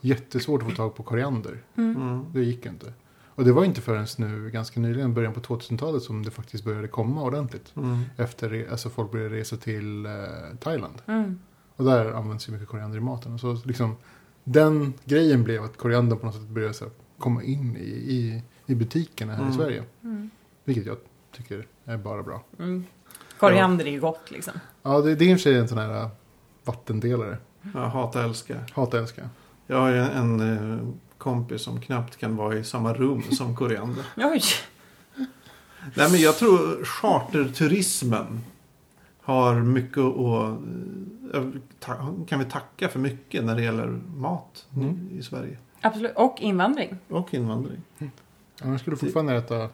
jättesvårt 0.00 0.62
att 0.62 0.68
få 0.70 0.74
tag 0.76 0.94
på 0.94 1.02
koriander. 1.02 1.62
Mm. 1.76 1.96
Mm. 1.96 2.24
Det 2.32 2.40
gick 2.40 2.66
inte. 2.66 2.92
Och 3.26 3.44
det 3.44 3.52
var 3.52 3.64
inte 3.64 3.80
förrän 3.80 4.06
nu, 4.16 4.50
ganska 4.50 4.80
nyligen, 4.80 5.14
början 5.14 5.32
på 5.32 5.40
2000-talet 5.40 6.02
som 6.02 6.24
det 6.24 6.30
faktiskt 6.30 6.64
började 6.64 6.88
komma 6.88 7.22
ordentligt. 7.22 7.72
Mm. 7.76 8.02
Efter, 8.16 8.68
alltså 8.70 8.90
folk 8.90 9.12
började 9.12 9.34
resa 9.34 9.56
till 9.56 10.06
eh, 10.06 10.12
Thailand. 10.60 11.02
Mm. 11.06 11.38
Och 11.76 11.84
där 11.84 12.12
används 12.12 12.48
ju 12.48 12.52
mycket 12.52 12.68
koriander 12.68 12.98
i 12.98 13.00
maten. 13.00 13.32
Och 13.32 13.40
så 13.40 13.58
liksom, 13.64 13.96
den 14.44 14.94
grejen 15.04 15.44
blev 15.44 15.64
att 15.64 15.76
koriandern 15.76 16.18
på 16.18 16.26
något 16.26 16.34
sätt 16.34 16.48
började 16.48 16.74
så 16.74 16.84
här, 16.84 16.92
komma 17.18 17.42
in 17.42 17.76
i, 17.76 17.88
i, 17.90 18.42
i 18.66 18.74
butikerna 18.74 19.32
här 19.32 19.40
Mm. 19.40 19.52
i 19.52 19.56
Sverige. 19.56 19.84
Mm. 20.02 20.30
Vilket 20.64 20.86
jag 20.86 20.96
tycker 21.32 21.66
är 21.84 21.96
bara 21.96 22.22
bra. 22.22 22.44
Mm. 22.58 22.84
Koriander 23.38 23.86
är 23.86 23.90
ju 23.90 24.00
gott 24.00 24.30
liksom. 24.30 24.52
Ja, 24.82 25.00
det, 25.00 25.14
det 25.14 25.24
är 25.24 25.28
i 25.28 25.34
och 25.34 25.38
för 25.38 25.42
sig 25.42 25.58
en 25.58 25.68
sån 25.68 25.78
här 25.78 26.02
äh, 26.02 26.08
vattendelare. 26.64 27.38
Ja, 27.74 27.86
hata 27.86 28.24
älska. 28.24 28.56
Hata 28.72 28.98
älska. 28.98 29.28
Jag 29.70 29.80
har 29.80 29.88
ju 29.88 29.98
en 29.98 30.40
eh, 30.40 30.88
kompis 31.18 31.62
som 31.62 31.80
knappt 31.80 32.16
kan 32.16 32.36
vara 32.36 32.54
i 32.56 32.64
samma 32.64 32.92
rum 32.94 33.22
som 33.22 33.56
koriander. 33.56 34.04
Oj! 34.16 34.42
Nej 35.94 36.10
men 36.10 36.20
jag 36.20 36.36
tror 36.38 36.84
charterturismen 36.84 38.40
har 39.22 39.54
mycket 39.54 39.98
att... 39.98 40.58
eh, 41.34 42.24
Kan 42.26 42.38
vi 42.38 42.44
tacka 42.44 42.88
för 42.88 42.98
mycket 42.98 43.44
när 43.44 43.54
det 43.56 43.62
gäller 43.62 43.86
mat 44.16 44.66
Mm. 44.76 45.08
i 45.18 45.22
Sverige. 45.22 45.58
Absolut. 45.80 46.12
Och 46.16 46.36
invandring. 46.40 46.96
Och 47.08 47.34
invandring. 47.34 47.82
Annars 48.62 48.80
skulle 48.80 48.96
du 48.96 49.00
fortfarande 49.00 49.34
äta, 49.36 49.68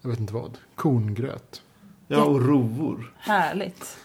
jag 0.00 0.10
vet 0.10 0.20
inte 0.20 0.34
vad, 0.34 0.58
korngröt. 0.74 1.62
Ja, 2.08 2.24
och 2.24 2.46
rovor. 2.46 3.12
Härligt. 3.18 3.98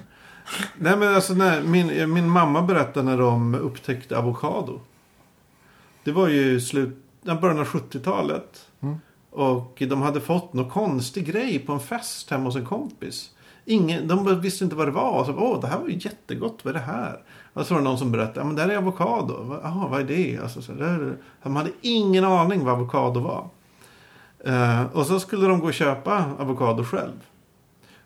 Nej 0.78 0.98
men 0.98 1.15
alltså 1.15 1.34
när 1.34 1.62
min, 1.63 2.13
min 2.13 2.30
mamma 2.30 2.62
berättade 2.62 3.06
när 3.06 3.18
de 3.18 3.56
upptäckte 3.56 4.18
avokado. 4.18 4.80
Det 6.06 6.12
var 6.12 6.28
ju 6.28 6.60
slut, 6.62 6.98
ja, 7.24 7.36
början 7.36 7.60
av 7.60 7.65
70-talet. 7.65 8.65
Mm. 8.82 8.96
Och 9.32 9.84
de 9.89 10.02
hade 10.02 10.22
fått 10.22 10.54
någon 10.54 10.70
konstig 10.70 11.26
grej 11.26 11.60
på 11.60 11.74
en 11.74 11.80
fest 11.80 12.30
hemma 12.32 12.44
hos 12.44 12.56
en 12.56 12.65
kompis. 12.65 13.30
Ingen, 13.65 14.08
de 14.08 14.41
visste 14.41 14.63
inte 14.63 14.76
vad 14.76 14.88
det 14.88 14.91
var. 14.91 15.20
Och 15.20 15.26
så, 15.26 15.34
Åh, 15.38 15.62
det 15.62 15.68
här 15.68 15.80
var 15.80 15.88
ju 15.88 15.94
jättegott. 16.00 16.60
Vad 16.63 16.76
är 16.76 16.80
det 16.80 16.86
här? 16.86 17.20
Och 17.54 17.65
så 17.65 17.74
var 17.74 17.82
det 17.82 17.88
någon 17.88 17.98
som 17.98 18.12
berättade. 18.12 18.39
Ja, 18.39 18.44
men 18.44 18.56
det 18.56 18.62
här 18.62 18.70
är 18.70 18.78
avokado. 18.78 19.60
Jaha, 19.63 19.88
vad 19.88 20.00
är 20.00 20.04
det? 20.04 20.39
Alltså, 20.44 20.62
så, 20.62 20.72
det 20.72 20.86
är- 20.86 21.18
de 21.44 21.56
hade 21.56 21.70
ingen 21.82 22.24
aning 22.26 22.65
vad 22.65 22.74
avokado 22.74 23.20
var. 23.20 23.48
Eh, 24.46 24.84
och 24.94 25.06
så 25.06 25.20
skulle 25.20 25.48
de 25.48 25.60
gå 25.60 25.68
och 25.68 25.74
köpa 25.74 26.26
avokado 26.39 26.84
själv. 26.84 27.22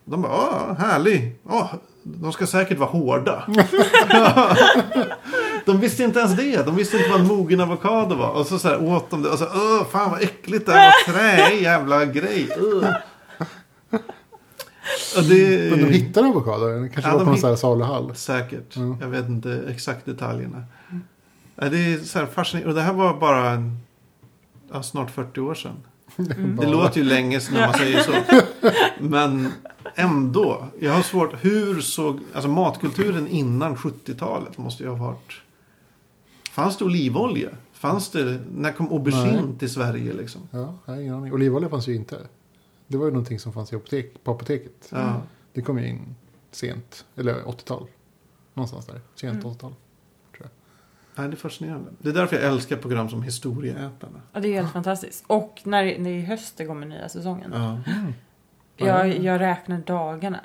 De 0.04 0.22
bara, 0.22 0.32
åh, 0.32 0.72
härlig. 0.78 1.34
Åh, 1.44 1.74
de 2.02 2.32
ska 2.32 2.46
säkert 2.46 2.78
vara 2.78 2.90
hårda. 2.90 3.44
de 5.66 5.80
visste 5.80 6.02
inte 6.04 6.18
ens 6.18 6.36
det. 6.36 6.66
De 6.66 6.76
visste 6.76 6.96
inte 6.96 7.10
vad 7.10 7.20
en 7.20 7.26
mogen 7.26 7.60
avokado 7.60 8.14
var. 8.14 8.30
Och 8.30 8.46
så, 8.46 8.58
så 8.58 8.68
här, 8.68 8.82
åt 8.82 9.10
de 9.10 9.22
det. 9.22 9.28
Och 9.28 9.38
så, 9.38 9.44
åh, 9.44 9.86
fan 9.90 10.10
vad 10.10 10.22
äckligt 10.22 10.66
det 10.66 10.72
här 10.72 10.92
var. 11.06 11.12
Trä, 11.12 11.54
jävla 11.54 12.04
grej. 12.04 12.48
Och 15.16 15.22
det, 15.24 15.70
Men 15.70 15.78
de 15.80 15.92
hittar 15.92 16.24
avokado. 16.24 16.66
Det 16.66 16.88
kanske 16.88 17.10
Ja, 17.10 17.16
var 17.18 17.24
på 17.24 17.30
någon 17.30 17.44
här 17.44 17.56
saluhall. 17.56 18.14
Säkert. 18.14 18.76
Mm. 18.76 18.96
Jag 19.00 19.08
vet 19.08 19.28
inte 19.28 19.62
exakt 19.68 20.06
detaljerna. 20.06 20.64
Ja, 21.56 21.68
Det 21.68 21.78
är 21.78 21.98
så 21.98 22.18
här 22.18 22.26
fascinerande. 22.26 22.68
Och 22.68 22.74
det 22.74 22.82
här 22.82 22.92
var 22.92 23.14
bara 23.20 23.50
en, 23.50 23.78
ja, 24.72 24.82
snart 24.82 25.10
40 25.10 25.40
år 25.40 25.54
sedan. 25.54 25.76
Mm. 26.18 26.56
Det 26.60 26.66
låter 26.66 26.98
ju 26.98 27.04
länge 27.04 27.40
sedan 27.40 27.54
när 27.54 27.66
man 27.66 27.74
säger 27.74 28.00
så. 28.00 28.12
Men 28.98 29.52
ändå. 29.94 30.64
Jag 30.80 30.92
har 30.92 31.02
svårt. 31.02 31.34
Hur 31.40 31.80
såg... 31.80 32.20
Alltså 32.34 32.48
matkulturen 32.48 33.28
innan 33.28 33.76
70-talet 33.76 34.58
måste 34.58 34.82
ju 34.82 34.88
ha 34.88 35.06
varit... 35.06 35.32
Fanns 36.50 36.76
det 36.76 36.84
olivolja? 36.84 37.48
Fanns 37.72 38.10
det... 38.10 38.40
När 38.54 38.72
kom 38.72 38.92
aubergine 38.92 39.46
Nej. 39.46 39.58
till 39.58 39.70
Sverige 39.70 40.12
liksom? 40.12 40.40
Ja, 40.50 40.74
jag 40.86 40.94
har 40.94 41.00
ingen 41.00 41.14
aning. 41.14 41.32
Olivolja 41.32 41.68
fanns 41.68 41.88
ju 41.88 41.94
inte. 41.94 42.18
Det 42.86 42.96
var 42.96 43.04
ju 43.04 43.10
någonting 43.10 43.38
som 43.38 43.52
fanns 43.52 43.72
i 43.72 43.76
apotek, 43.76 44.24
på 44.24 44.30
apoteket. 44.30 44.88
Ja. 44.90 45.22
Det 45.52 45.62
kom 45.62 45.78
ju 45.78 45.88
in 45.88 46.14
sent, 46.50 47.04
eller 47.16 47.34
80-tal. 47.34 47.86
Någonstans 48.54 48.86
där. 48.86 49.00
Sent 49.14 49.44
Mm. 49.44 49.54
80-tal. 49.54 49.74
Nej, 51.14 51.28
det 51.28 51.34
är 51.34 51.36
fascinerande. 51.36 51.90
Det 51.98 52.08
är 52.08 52.12
därför 52.12 52.36
jag 52.36 52.44
älskar 52.44 52.76
program 52.76 53.08
som 53.08 53.22
Historieätarna. 53.22 54.20
Ja, 54.32 54.40
det 54.40 54.48
är 54.48 54.54
helt 54.54 54.72
fantastiskt. 54.72 55.24
Och 55.26 55.60
när 55.64 55.84
det 55.84 55.94
är 55.94 56.06
i 56.06 56.20
höst 56.20 56.54
det 56.56 56.66
kommer 56.66 56.86
nya 56.86 57.08
säsongen. 57.08 57.50
Ja. 57.54 57.80
Mm. 57.86 58.12
Jag, 58.76 59.18
jag 59.18 59.40
räknar 59.40 59.78
dagarna. 59.78 60.40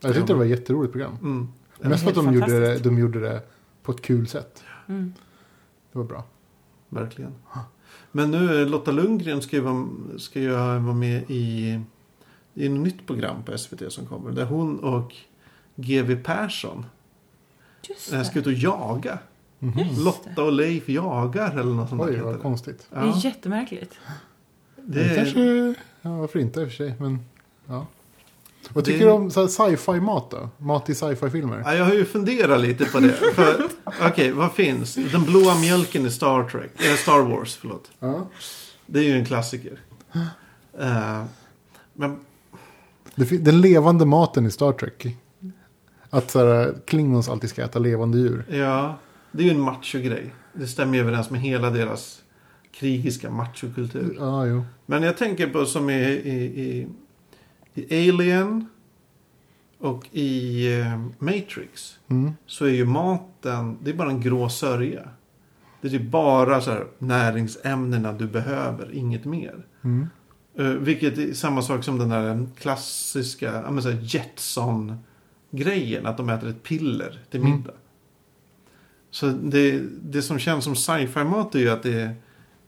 Jag 0.00 0.14
tyckte 0.14 0.32
det 0.32 0.36
var 0.36 0.44
ett 0.44 0.50
jätteroligt 0.50 0.92
program. 0.92 1.18
Mm. 1.22 1.48
Mest 1.80 2.02
för 2.02 2.10
att 2.10 2.16
de 2.16 2.34
gjorde, 2.34 2.60
det, 2.60 2.78
de 2.78 2.98
gjorde 2.98 3.20
det 3.20 3.42
på 3.82 3.92
ett 3.92 4.02
kul 4.02 4.26
sätt. 4.28 4.62
Mm. 4.88 5.12
Det 5.96 6.00
var 6.00 6.08
bra. 6.08 6.24
Verkligen. 6.88 7.34
Men 8.12 8.30
nu 8.30 8.64
Lotta 8.68 8.90
Lundgren 8.92 9.42
ska 9.42 9.56
ju 9.56 9.62
vara, 9.62 9.86
ska 10.18 10.40
ju 10.40 10.50
vara 10.50 10.80
med 10.80 11.24
i, 11.30 11.80
i 12.54 12.66
ett 12.66 12.72
nytt 12.72 13.06
program 13.06 13.42
på 13.42 13.58
SVT 13.58 13.92
som 13.92 14.06
kommer. 14.06 14.30
Där 14.30 14.44
hon 14.44 14.78
och 14.80 15.14
GW 15.74 16.16
Persson 16.24 16.86
Just 17.88 18.12
eh, 18.12 18.18
det. 18.18 18.24
ska 18.24 18.38
ut 18.38 18.46
och 18.46 18.52
jaga. 18.52 19.18
Just 19.58 19.98
Lotta 20.00 20.42
och 20.44 20.52
Leif 20.52 20.88
jagar 20.88 21.50
eller 21.58 21.74
något 21.74 21.88
sånt 21.88 22.02
där 22.02 22.08
Oj, 22.10 22.20
vad 22.20 22.34
det. 22.34 22.38
konstigt. 22.38 22.86
Det 22.90 22.96
är 22.96 23.06
Ja, 23.06 23.16
jättemärkligt. 23.18 23.98
det 24.76 24.82
Det 25.00 25.04
är, 25.10 25.16
kanske, 25.16 25.74
ja, 26.02 26.16
varför 26.18 26.38
inte 26.38 26.60
i 26.60 26.64
och 26.64 26.68
för 26.68 26.76
sig. 26.76 26.94
Men, 26.98 27.18
ja. 27.66 27.86
Vad 28.72 28.84
Det- 28.84 28.90
tycker 28.92 29.04
du 29.06 29.12
om 29.12 29.30
sci-fi 29.30 30.00
mat 30.00 30.30
då? 30.30 30.48
Mat 30.58 30.88
i 30.90 30.94
sci-fi-filmer? 30.94 31.62
ja, 31.64 31.74
jag 31.74 31.84
har 31.84 31.94
ju 31.94 32.04
funderat 32.04 32.60
lite 32.60 32.84
på 32.84 33.00
det. 33.00 33.14
Okej, 34.02 34.32
vad 34.32 34.52
finns? 34.52 34.94
Den 34.94 35.22
blåa 35.24 35.54
mjölken 35.60 36.06
i 36.06 36.10
Star 36.10 36.48
Trek. 36.48 36.70
Eller 36.86 36.96
Star 36.96 37.20
Wars, 37.22 37.56
förlåt. 37.56 37.90
Ja. 37.98 38.26
Det 38.86 38.98
är 38.98 39.02
ju 39.02 39.12
en 39.18 39.24
klassiker. 39.26 39.80
Eh, 40.78 41.24
men 41.92 42.16
Den 43.40 43.60
levande 43.60 44.04
maten 44.06 44.46
i 44.46 44.50
Star 44.50 44.72
Trek. 44.72 45.06
Att 46.10 46.30
så 46.30 46.72
Klingons 46.86 47.28
alltid 47.28 47.50
ska 47.50 47.62
äta 47.64 47.78
levande 47.78 48.18
djur. 48.18 48.44
Ja, 48.50 48.98
det 49.32 49.42
är 49.42 49.44
ju 49.44 49.50
en 49.50 49.60
macho-grej. 49.60 50.34
Det 50.52 50.66
stämmer 50.66 50.94
ju 50.94 51.00
överens 51.00 51.30
med 51.30 51.40
hela 51.40 51.70
deras 51.70 52.22
krigiska 52.72 53.30
machokultur. 53.30 54.16
Ja, 54.18 54.46
jo. 54.46 54.64
Men 54.86 55.02
jag 55.02 55.16
tänker 55.16 55.46
på 55.46 55.66
som 55.66 55.90
i, 55.90 56.02
i, 56.02 56.62
i, 56.62 56.86
i 57.76 58.10
Alien 58.10 58.66
och 59.78 60.08
i 60.12 60.66
eh, 60.80 61.00
Matrix. 61.18 61.98
Mm. 62.08 62.32
Så 62.46 62.64
är 62.64 62.70
ju 62.70 62.86
maten, 62.86 63.78
det 63.82 63.90
är 63.90 63.94
bara 63.94 64.10
en 64.10 64.20
grå 64.20 64.48
sörja. 64.48 65.08
Det 65.80 65.88
är 65.88 65.92
ju 65.92 66.08
bara 66.08 66.60
så 66.60 66.70
här 66.70 66.86
näringsämnena 66.98 68.12
du 68.12 68.26
behöver, 68.26 68.94
inget 68.94 69.24
mer. 69.24 69.66
Mm. 69.82 70.06
Uh, 70.58 70.70
vilket 70.70 71.18
är 71.18 71.32
samma 71.32 71.62
sak 71.62 71.84
som 71.84 71.98
den 71.98 72.08
där 72.08 72.46
klassiska 72.58 73.62
ja, 73.64 73.70
men 73.70 73.82
så 73.82 73.90
här 73.90 73.98
Jetson-grejen. 74.02 76.06
Att 76.06 76.16
de 76.16 76.28
äter 76.28 76.48
ett 76.48 76.62
piller 76.62 77.20
till 77.30 77.40
Mm. 77.40 77.52
middag. 77.52 77.74
Så 79.10 79.26
det, 79.26 79.80
det 80.02 80.22
som 80.22 80.38
känns 80.38 80.64
som 80.64 80.76
sci-fi-mat 80.76 81.54
är 81.54 81.58
ju 81.58 81.68
att 81.68 81.82
det 81.82 82.00
är 82.00 82.14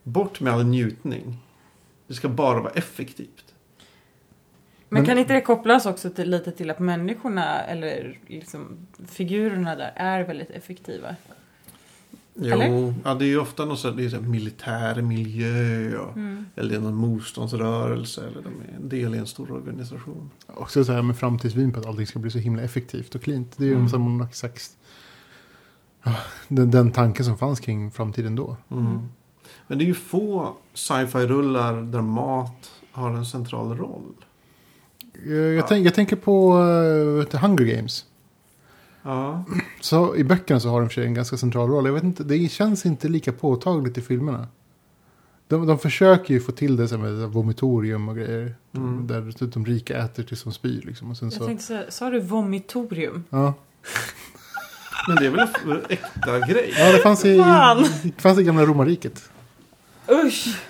bort 0.03 0.41
med 0.41 0.53
all 0.53 0.65
njutning. 0.65 1.37
Det 2.07 2.15
ska 2.15 2.29
bara 2.29 2.61
vara 2.61 2.73
effektivt. 2.73 3.55
Men 4.89 5.07
kan 5.07 5.19
inte 5.19 5.33
det 5.35 5.41
kopplas 5.41 5.87
också 5.87 6.11
till, 6.11 6.31
lite 6.31 6.53
till 6.53 6.71
att 6.71 6.79
människorna, 6.79 7.61
eller 7.61 8.19
liksom 8.27 8.87
figurerna 9.09 9.75
där, 9.77 9.93
är 9.97 10.25
väldigt 10.25 10.51
effektiva? 10.51 11.17
Eller? 12.43 12.69
Jo, 12.69 12.95
ja, 13.05 13.15
det 13.15 13.25
är 13.25 13.29
ju 13.29 13.39
ofta 13.39 13.65
någon 13.65 13.77
sån, 13.77 13.97
det 13.97 14.05
är 14.05 14.09
så 14.09 14.21
militär 14.21 15.03
miljö. 15.03 15.99
Och, 15.99 16.17
Mm. 16.17 16.47
Eller 16.57 16.71
det 16.71 16.77
är 16.77 16.81
någon 16.81 16.95
motståndsrörelse. 16.95 18.21
Eller 18.27 18.43
de 18.43 18.49
är 18.49 18.77
en 18.77 18.89
del 18.89 19.15
i 19.15 19.19
en 19.19 19.27
stor 19.27 19.53
organisation. 19.53 20.31
Också 20.47 20.85
så 20.85 20.93
här 20.93 21.03
med 21.03 21.17
framtidsvyn 21.19 21.73
på 21.73 21.81
att 21.81 21.87
allting 21.87 22.07
ska 22.07 22.19
bli 22.19 22.31
så 22.31 22.39
himla 22.39 22.63
effektivt 22.63 23.15
och 23.15 23.23
cleant. 23.23 23.55
Det 23.59 23.65
är 23.65 23.69
ju 23.69 23.75
Mm. 23.75 23.89
som 23.89 24.19
någon 24.19 24.33
slags... 24.33 24.77
Ja, 26.03 26.15
Den, 26.49 26.71
den 26.71 26.93
tanken 26.93 27.25
som 27.25 27.39
fanns 27.39 27.61
kring 27.61 27.91
framtiden 27.91 28.37
då. 28.37 28.57
Mm. 28.71 28.87
Mm. 28.87 29.09
Men 29.67 29.79
det 29.79 29.85
är 29.85 29.87
ju 29.87 29.95
få 29.95 30.55
sci-fi-rullar 30.75 31.83
där 31.83 32.03
mat 32.03 32.71
har 32.93 33.11
en 33.11 33.27
central 33.27 33.77
roll. 33.79 34.15
Eh, 35.27 35.33
Jag, 35.33 35.55
Ja. 35.55 35.67
tänk, 35.69 35.87
jag 35.87 35.95
tänker 35.95 36.17
på 36.17 36.59
uh, 36.59 37.41
Hunger 37.41 37.65
Games. 37.77 38.05
Ja, 39.03 39.45
Så 39.81 40.17
I 40.17 40.25
böckerna 40.25 40.61
så 40.61 40.69
har 40.69 40.81
de 40.81 40.89
för 40.89 40.95
sig 40.95 41.05
en 41.07 41.15
ganska 41.15 41.37
central 41.37 41.69
roll. 41.71 41.87
Jag 41.87 41.93
vet 41.93 42.03
inte, 42.05 42.25
det 42.25 42.49
känns 42.53 42.87
inte 42.87 43.09
lika 43.09 43.33
påtagligt 43.33 43.99
i 43.99 44.01
filmerna. 44.01 44.47
De, 45.49 45.67
de 45.67 45.79
försöker 45.79 46.35
ju 46.35 46.41
få 46.41 46.53
till 46.53 46.77
det 46.77 46.99
med 46.99 47.13
vomitorium 47.29 48.09
och 48.09 48.17
grejer. 48.17 48.55
Mm. 48.77 49.07
Där 49.07 49.47
de 49.53 49.67
rika 49.67 49.99
äter 49.99 50.23
tills 50.23 50.43
de 50.43 50.53
spyr. 50.53 50.83
Liksom. 50.87 51.11
Och 51.11 51.17
sen 51.17 51.29
Jag 51.29 51.39
så, 51.39 51.47
tänkte 51.47 51.65
säga, 51.67 51.91
sa 51.91 52.11
du 52.11 52.21
vomitorium? 52.21 53.25
ja. 53.31 53.55
men 55.09 55.17
det 55.17 55.27
är 55.27 55.31
väl 55.31 55.41
en 55.71 55.83
äkta 55.89 56.39
grej? 56.41 56.75
ja, 56.79 56.93
det 56.93 56.99
fanns 56.99 57.25
i, 57.25 57.39
Fan! 57.39 57.85
det 58.03 58.23
fanns 58.23 58.39
i 58.39 58.43
gamla 58.45 58.65
romarriket. 58.67 59.31
Usch! 60.27 60.61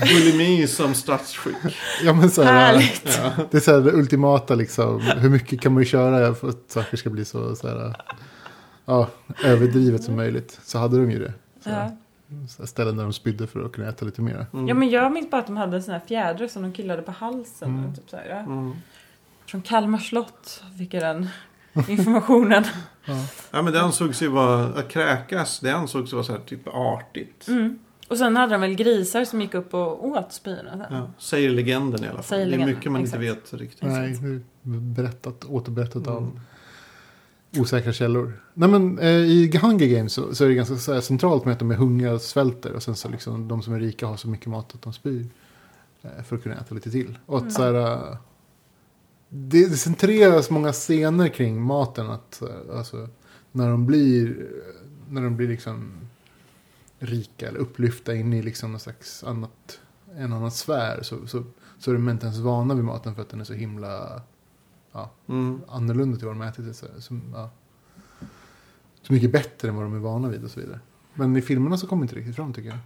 Bulimi 0.00 0.66
som 0.66 0.94
statsskick. 0.94 1.56
Ja, 2.02 2.12
men 2.12 2.30
så 2.30 2.42
här, 2.42 2.52
Härligt! 2.52 3.18
Ja. 3.22 3.32
Det 3.50 3.56
är 3.56 3.60
så 3.60 3.72
här 3.72 3.80
det 3.80 3.92
ultimata 3.92 4.54
liksom. 4.54 5.00
Hur 5.00 5.30
mycket 5.30 5.60
kan 5.60 5.72
man 5.74 5.82
ju 5.82 5.88
köra 5.88 6.34
för 6.34 6.48
att 6.48 6.64
saker 6.70 6.96
ska 6.96 7.10
bli 7.10 7.24
så, 7.24 7.56
så 7.56 7.68
här, 7.68 7.94
ja, 8.84 9.08
överdrivet 9.44 10.04
som 10.04 10.16
möjligt. 10.16 10.60
Så 10.64 10.78
hade 10.78 10.96
de 10.96 11.10
ju 11.10 11.18
det. 11.18 11.32
Så, 11.64 11.70
Ja. 11.70 11.90
så 12.48 12.66
ställen 12.66 12.96
där 12.96 13.02
de 13.04 13.12
spydde 13.12 13.46
för 13.46 13.64
att 13.64 13.72
kunna 13.72 13.88
äta 13.88 14.04
lite 14.04 14.22
mer. 14.22 14.46
Mm. 14.52 14.68
ja, 14.68 14.74
men 14.74 14.90
jag 14.90 15.12
minns 15.12 15.30
bara 15.30 15.40
att 15.40 15.46
de 15.46 15.56
hade 15.56 15.82
såna 15.82 15.98
här 15.98 16.06
fjädrar 16.06 16.48
som 16.48 16.62
de 16.62 16.72
killade 16.72 17.02
på 17.02 17.12
halsen. 17.12 17.68
Mm. 17.68 17.90
Och 17.90 17.96
typ 17.96 18.10
så 18.10 18.16
här, 18.16 18.26
ja. 18.28 18.38
Mm. 18.38 18.72
Från 19.46 19.62
Kalmar 19.62 19.98
slott 19.98 20.62
fick 20.78 20.94
jag 20.94 21.02
den 21.02 21.28
informationen. 21.88 22.64
Ja, 23.50 23.62
men 23.62 23.72
det 23.72 23.80
ansågs 23.80 24.22
ju 24.22 24.28
vara, 24.28 24.64
att 24.64 24.88
kräkas, 24.88 25.60
det 25.60 25.70
ansågs 25.70 26.12
vara 26.12 26.24
så 26.24 26.32
här 26.32 26.40
typ 26.40 26.68
artigt. 26.68 27.48
Mm. 27.48 27.78
Och 28.08 28.18
sen 28.18 28.36
hade 28.36 28.54
de 28.54 28.60
väl 28.60 28.74
grisar 28.74 29.24
som 29.24 29.40
gick 29.40 29.54
upp 29.54 29.74
och 29.74 30.06
åt 30.06 30.32
spyorna. 30.32 30.86
Ja, 30.90 31.10
säger 31.18 31.50
legenden 31.50 32.04
i 32.04 32.08
alla 32.08 32.14
fall. 32.16 32.24
Säger 32.24 32.46
det 32.58 32.62
är 32.62 32.66
mycket 32.66 32.92
man 32.92 33.02
exakt. 33.02 33.22
inte 33.22 33.34
vet 33.34 33.54
riktigt. 33.54 33.82
Nej, 33.82 34.40
berättat, 34.62 35.44
återberättat 35.44 36.06
av 36.06 36.18
Mm. 36.22 37.62
osäkra 37.62 37.92
källor. 37.92 38.32
Nej 38.54 38.68
men 38.68 38.98
eh, 38.98 39.08
i 39.08 39.58
Hunger 39.62 39.86
Games 39.86 40.12
så, 40.12 40.34
så 40.34 40.44
är 40.44 40.48
det 40.48 40.54
ganska 40.54 40.76
så 40.76 40.92
här, 40.94 41.00
centralt 41.00 41.44
med 41.44 41.52
att 41.52 41.58
de 41.58 41.70
är 41.70 41.74
hungriga 41.74 42.12
och 42.14 42.20
svälter. 42.20 42.72
Och 42.72 42.82
sen 42.82 42.94
så 42.96 43.08
liksom 43.08 43.48
de 43.48 43.62
som 43.62 43.74
är 43.74 43.80
rika 43.80 44.06
har 44.06 44.16
så 44.16 44.28
mycket 44.28 44.46
mat 44.46 44.74
att 44.74 44.82
de 44.82 44.92
spyr. 44.92 45.26
Eh, 46.02 46.22
för 46.24 46.36
att 46.36 46.42
kunna 46.42 46.54
äta 46.54 46.74
lite 46.74 46.90
till. 46.90 47.18
Och 47.26 47.36
att 47.36 47.42
Mm. 47.42 47.52
så 47.52 47.62
här, 47.62 47.74
eh, 47.92 48.16
det, 49.28 49.68
det 49.68 49.76
centreras 49.76 50.50
många 50.50 50.72
scener 50.72 51.28
kring 51.28 51.62
maten. 51.62 52.10
Att 52.10 52.42
eh, 52.42 52.78
alltså, 52.78 53.08
när 53.52 53.70
de 53.70 53.86
blir, 53.86 54.46
när 55.10 55.22
de 55.22 55.36
blir 55.36 55.48
liksom 55.48 55.90
rika 56.98 57.48
eller 57.48 57.58
upplyfta 57.58 58.14
in 58.14 58.32
i 58.32 58.42
liksom 58.42 58.70
någon 58.70 58.80
slags 58.80 59.24
annat, 59.24 59.80
en 60.16 60.32
annan 60.32 60.50
sfär. 60.50 61.02
Så, 61.02 61.26
så, 61.26 61.44
så 61.78 61.90
är 61.90 61.94
de 61.94 62.08
inte 62.08 62.26
ens 62.26 62.38
vana 62.38 62.74
vid 62.74 62.84
maten 62.84 63.14
för 63.14 63.22
att 63.22 63.28
den 63.28 63.40
är 63.40 63.44
så 63.44 63.54
himla 63.54 64.22
Mm. 65.28 65.60
annorlunda 65.68 66.18
till 66.18 66.26
vad 66.26 66.36
de 66.36 66.40
har 66.40 66.48
ätit. 66.48 66.76
Så, 66.76 66.86
så, 66.98 67.20
ja. 67.32 67.50
så 69.02 69.12
mycket 69.12 69.32
bättre 69.32 69.68
än 69.68 69.74
vad 69.74 69.84
de 69.84 69.94
är 69.94 69.98
vana 69.98 70.28
vid 70.28 70.44
och 70.44 70.50
så 70.50 70.60
vidare. 70.60 70.80
Men 71.14 71.36
i 71.36 71.42
filmerna 71.42 71.78
så 71.78 71.86
kommer 71.86 72.02
inte 72.02 72.14
riktigt 72.14 72.36
fram 72.36 72.52
tycker 72.52 72.68
jag. 72.68 72.78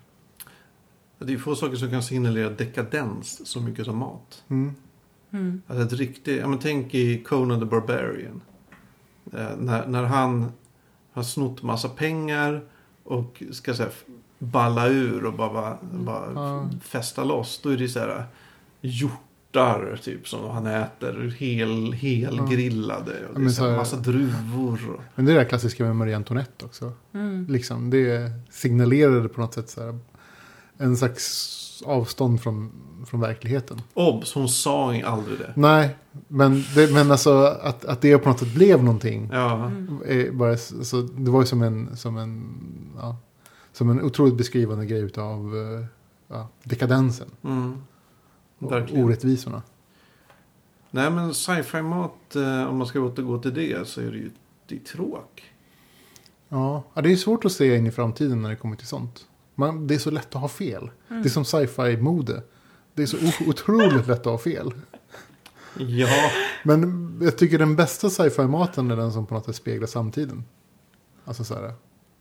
Det 1.18 1.24
är 1.24 1.30
ju 1.30 1.38
få 1.38 1.54
saker 1.54 1.76
som 1.76 1.90
kan 1.90 2.02
signalera 2.02 2.50
dekadens 2.50 3.46
så 3.46 3.60
mycket 3.60 3.84
som 3.84 3.96
mat. 3.96 4.44
Mm. 4.48 4.74
Mm. 5.30 5.62
Alltså 5.66 5.84
ett 5.84 5.92
riktigt, 5.92 6.40
ja 6.40 6.48
men 6.48 6.58
tänk 6.58 6.94
i 6.94 7.22
Conan 7.22 7.60
the 7.60 7.66
Barbarian. 7.66 8.40
Eh, 9.32 9.56
när, 9.56 9.86
när 9.86 10.04
han 10.04 10.52
har 11.12 11.22
snott 11.22 11.62
massa 11.62 11.88
pengar 11.88 12.64
och 13.10 13.42
ska 13.50 13.74
säga 13.74 13.88
balla 14.38 14.88
ur 14.88 15.24
och 15.24 15.32
bara, 15.34 15.78
bara 15.92 16.32
Ja. 16.34 16.70
fästa 16.84 17.24
loss. 17.24 17.60
Då 17.62 17.68
är 17.68 17.76
det 17.76 17.88
så 17.88 17.98
här 17.98 18.24
hjortar 18.80 20.00
typ 20.02 20.28
som 20.28 20.50
han 20.50 20.66
äter 20.66 21.34
hel, 21.38 21.92
hel 21.92 22.36
Ja. 22.36 22.46
grillade. 22.46 23.12
Och 23.28 23.34
det 23.34 23.38
men 23.38 23.44
är 23.46 23.48
så 23.50 23.54
så 23.56 23.62
här 23.62 23.70
här- 23.70 23.78
massa 23.78 23.96
druvor. 23.96 24.90
Och, 24.94 25.00
Men 25.14 25.24
det 25.24 25.32
är 25.32 25.34
det 25.36 25.40
där 25.40 25.48
klassiska 25.48 25.84
med 25.84 25.96
Marie 25.96 26.16
Antoinette 26.16 26.64
också. 26.64 26.92
Mm. 27.14 27.46
Liksom, 27.48 27.90
det 27.90 28.32
signalerade 28.50 29.28
på 29.28 29.40
något 29.40 29.54
sätt 29.54 29.70
så 29.70 29.82
här, 29.84 29.98
en 30.78 30.96
slags 30.96 31.66
avstånd 31.82 32.42
från, 32.42 32.72
från 33.06 33.20
verkligheten. 33.20 33.82
Obs, 33.94 34.34
hon 34.34 34.48
sa 34.48 35.02
aldrig 35.02 35.38
det. 35.38 35.52
Nej, 35.56 35.96
men, 36.28 36.64
det, 36.74 36.92
men 36.92 37.10
alltså 37.10 37.32
att, 37.42 37.84
att 37.84 38.00
det 38.00 38.18
på 38.18 38.28
något 38.28 38.38
sätt 38.38 38.54
blev 38.54 38.84
någonting. 38.84 39.28
Ja, 39.32 39.54
Mm. 39.66 40.02
Är 40.06 40.30
bara, 40.30 40.56
så 40.56 41.00
det 41.02 41.30
var 41.30 41.40
ju 41.40 41.46
som 41.46 41.62
en, 41.62 41.96
som 41.96 42.16
en, 42.16 42.54
ja, 42.96 43.16
som 43.72 43.90
en 43.90 44.02
otroligt 44.02 44.36
beskrivande 44.36 44.86
grej 44.86 45.00
utav 45.00 45.56
eh, 45.56 45.86
ja, 46.28 46.48
dekadensen. 46.64 47.30
mm. 47.44 47.82
Och 48.58 48.72
orättvisorna. 48.92 49.62
Nej 50.90 51.10
men 51.10 51.34
sci-fi-mat, 51.34 52.36
eh, 52.36 52.64
om 52.64 52.76
man 52.76 52.86
ska 52.86 53.00
återgå 53.00 53.38
till 53.38 53.54
det, 53.54 53.88
så 53.88 54.00
är 54.00 54.04
det 54.10 54.16
ju 54.16 54.30
det 54.66 54.74
är 54.74 54.78
tråk. 54.78 55.42
Ja, 56.48 56.82
ja, 56.94 57.02
det 57.02 57.12
är 57.12 57.16
svårt 57.16 57.44
att 57.44 57.52
se 57.52 57.76
in 57.76 57.86
i 57.86 57.90
framtiden 57.90 58.42
när 58.42 58.50
det 58.50 58.56
kommer 58.56 58.76
till 58.76 58.86
sånt. 58.86 59.26
Man, 59.60 59.86
det 59.86 59.94
är 59.94 59.98
så 59.98 60.10
lätt 60.10 60.34
att 60.34 60.40
ha 60.40 60.48
fel. 60.48 60.90
Mm. 61.10 61.22
Det 61.22 61.28
är 61.28 61.30
som 61.30 61.44
sci-fi-mode. 61.44 62.42
Det 62.94 63.02
är 63.02 63.06
så 63.06 63.16
otroligt 63.46 64.06
lätt 64.06 64.18
att 64.20 64.24
ha 64.26 64.38
fel. 64.38 64.72
Ja, 65.78 66.30
Men 66.64 67.18
jag 67.22 67.38
tycker 67.38 67.58
den 67.58 67.76
bästa 67.76 68.10
sci-fi-maten 68.10 68.90
är 68.90 68.96
den 68.96 69.12
som 69.12 69.26
på 69.26 69.34
något 69.34 69.44
sätt 69.44 69.56
speglar 69.56 69.86
samtiden. 69.86 70.44
Alltså 71.24 71.44
så 71.44 71.54
här, 71.54 71.72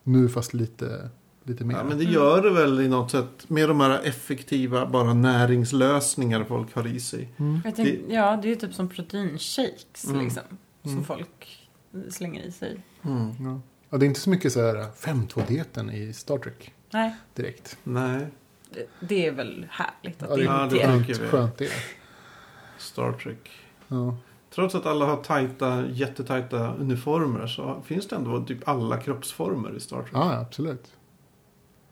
nu 0.03 0.29
fast 0.29 0.53
lite, 0.53 1.09
lite 1.43 1.65
mer. 1.65 1.75
ja 1.75 1.83
men 1.83 1.97
det 1.97 2.03
gör 2.03 2.41
det 2.41 2.49
väl 2.49 2.79
i 2.81 2.87
något 2.87 3.11
sätt. 3.11 3.29
Med 3.47 3.69
de 3.69 3.79
här 3.79 3.99
effektiva, 4.03 4.85
bara 4.85 5.13
näringslösningar 5.13 6.43
folk 6.43 6.75
har 6.75 6.87
i 6.87 6.99
sig. 6.99 7.33
Mm. 7.37 7.61
Jag 7.65 7.75
tänk, 7.75 7.99
ja, 8.09 8.39
det 8.41 8.47
är 8.47 8.49
ju 8.49 8.55
typ 8.55 8.73
som 8.73 8.89
proteinshakes 8.89 10.05
Mm. 10.05 10.23
liksom. 10.23 10.43
Som 10.83 10.91
Mm. 10.91 11.03
folk 11.03 11.67
slänger 12.09 12.43
i 12.43 12.51
sig. 12.51 12.81
Mm. 13.03 13.31
Ja. 13.39 13.61
Ja, 13.89 13.97
det 13.97 14.05
är 14.05 14.07
inte 14.07 14.19
så 14.19 14.29
mycket 14.29 14.53
så 14.53 14.61
här 14.61 14.85
5-2-dieten 14.97 15.89
i 15.91 16.13
Star 16.13 16.37
Trek 16.37 16.73
Nej, 16.91 17.15
direkt. 17.33 17.77
Nej, 17.83 18.27
det, 18.73 18.85
det 18.99 19.27
är 19.27 19.31
väl 19.31 19.67
härligt 19.71 20.23
att 20.23 20.29
Ja, 20.29 20.35
det 20.35 20.43
Ja, 20.43 20.63
inte 20.63 20.75
det 20.75 20.81
är. 20.81 20.87
är- 20.87 20.91
skönt, 20.91 21.07
tycker 21.07 21.21
vi. 21.21 21.27
skönt 21.29 21.57
det. 21.57 21.65
är. 21.65 21.83
Star 22.77 23.11
Trek. 23.13 23.49
Ja. 23.87 24.15
Trots 24.49 24.75
att 24.75 24.85
alla 24.85 25.05
har 25.05 25.17
tajta, 25.23 25.85
jättetajta 25.87 26.73
uniformer 26.73 27.47
så 27.47 27.81
finns 27.85 28.07
det 28.07 28.15
ändå 28.15 28.45
typ 28.45 28.67
alla 28.67 28.97
kroppsformer 28.97 29.75
i 29.75 29.79
Star 29.79 29.97
Trek. 30.01 30.11
ja, 30.13 30.33
ja, 30.33 30.39
absolut. 30.39 30.95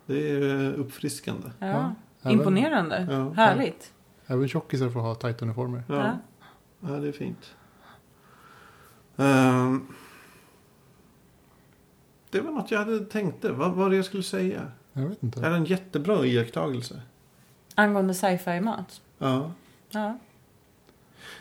Det 0.06 0.32
är 0.32 0.74
uppfriskande. 0.74 1.48
Ja. 1.60 1.96
Ja, 2.22 2.32
Imponerande. 2.32 3.08
Ja. 3.12 3.30
Härligt. 3.44 3.94
Även 4.28 4.48
tjockisar 4.48 4.90
får 4.90 5.00
ha 5.00 5.16
tajta 5.16 5.46
uniformer. 5.46 5.84
Ja, 5.88 5.96
Ja. 5.96 6.18
ja 6.80 6.96
det 7.00 7.08
är 7.08 7.12
fint. 7.12 7.56
Ehm, 9.18 9.88
det 12.30 12.42
var 12.42 12.52
något 12.52 12.72
jag 12.72 12.80
hade 12.80 13.00
tänkte. 13.06 13.52
Vad 13.52 13.72
var 13.72 13.90
det 13.90 13.96
jag 13.96 14.06
skulle 14.06 14.24
säga? 14.24 14.72
Jag 14.98 15.08
vet 15.10 15.24
inte. 15.24 15.40
Är 15.46 15.50
det 15.50 15.56
en 15.56 15.66
jättebra 15.66 16.26
iakttagelse? 16.26 17.02
Angående 17.76 18.14
sci-fi 18.14 18.62
mat. 18.62 19.02
Ja. 19.18 19.52
Ja. 19.90 20.18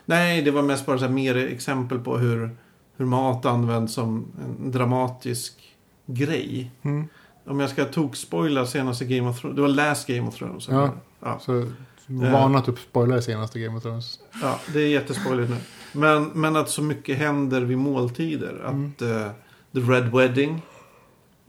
Nej, 0.05 0.43
det 0.43 0.51
var 0.51 0.63
mest 0.63 0.87
bara 0.87 0.99
så 0.99 1.05
här 1.05 1.13
mer 1.13 1.37
exempel 1.37 1.99
på 1.99 2.19
hur, 2.19 2.57
hur 2.97 3.05
mat 3.07 3.45
används 3.47 3.95
som 3.95 4.27
en 4.45 4.71
dramatisk 4.73 5.75
grej. 6.07 6.71
Mm. 6.83 7.09
Om 7.45 7.61
jag 7.61 7.71
ska 7.71 7.85
tokspoila 7.85 8.67
senaste 8.67 9.05
Game 9.05 9.31
of 9.31 9.41
Thrones. 9.41 9.57
Det 9.57 9.63
var 9.63 9.69
last 9.69 10.07
Game 10.07 10.29
of 10.29 10.35
Thrones. 10.35 10.69
Ja. 10.69 10.91
Ja, 11.21 11.39
Så 11.39 11.71
vana 12.07 12.59
att 12.59 12.79
spoila 12.79 13.17
det 13.17 13.23
senaste 13.23 13.61
Game 13.61 13.77
of 13.77 13.83
Thrones. 13.83 14.21
ja, 14.43 14.61
det 14.73 14.81
är 14.81 14.89
jättespoiligt 14.89 15.51
nu. 15.51 15.57
Men, 15.93 16.25
men 16.35 16.57
att 16.57 16.71
så 16.71 16.83
mycket 16.83 17.19
händer 17.19 17.61
vid 17.61 17.79
måltider. 17.79 18.61
Att 18.65 19.03
eh, 19.03 19.31
The 19.73 19.81
Red 19.81 20.13
Wedding 20.13 20.63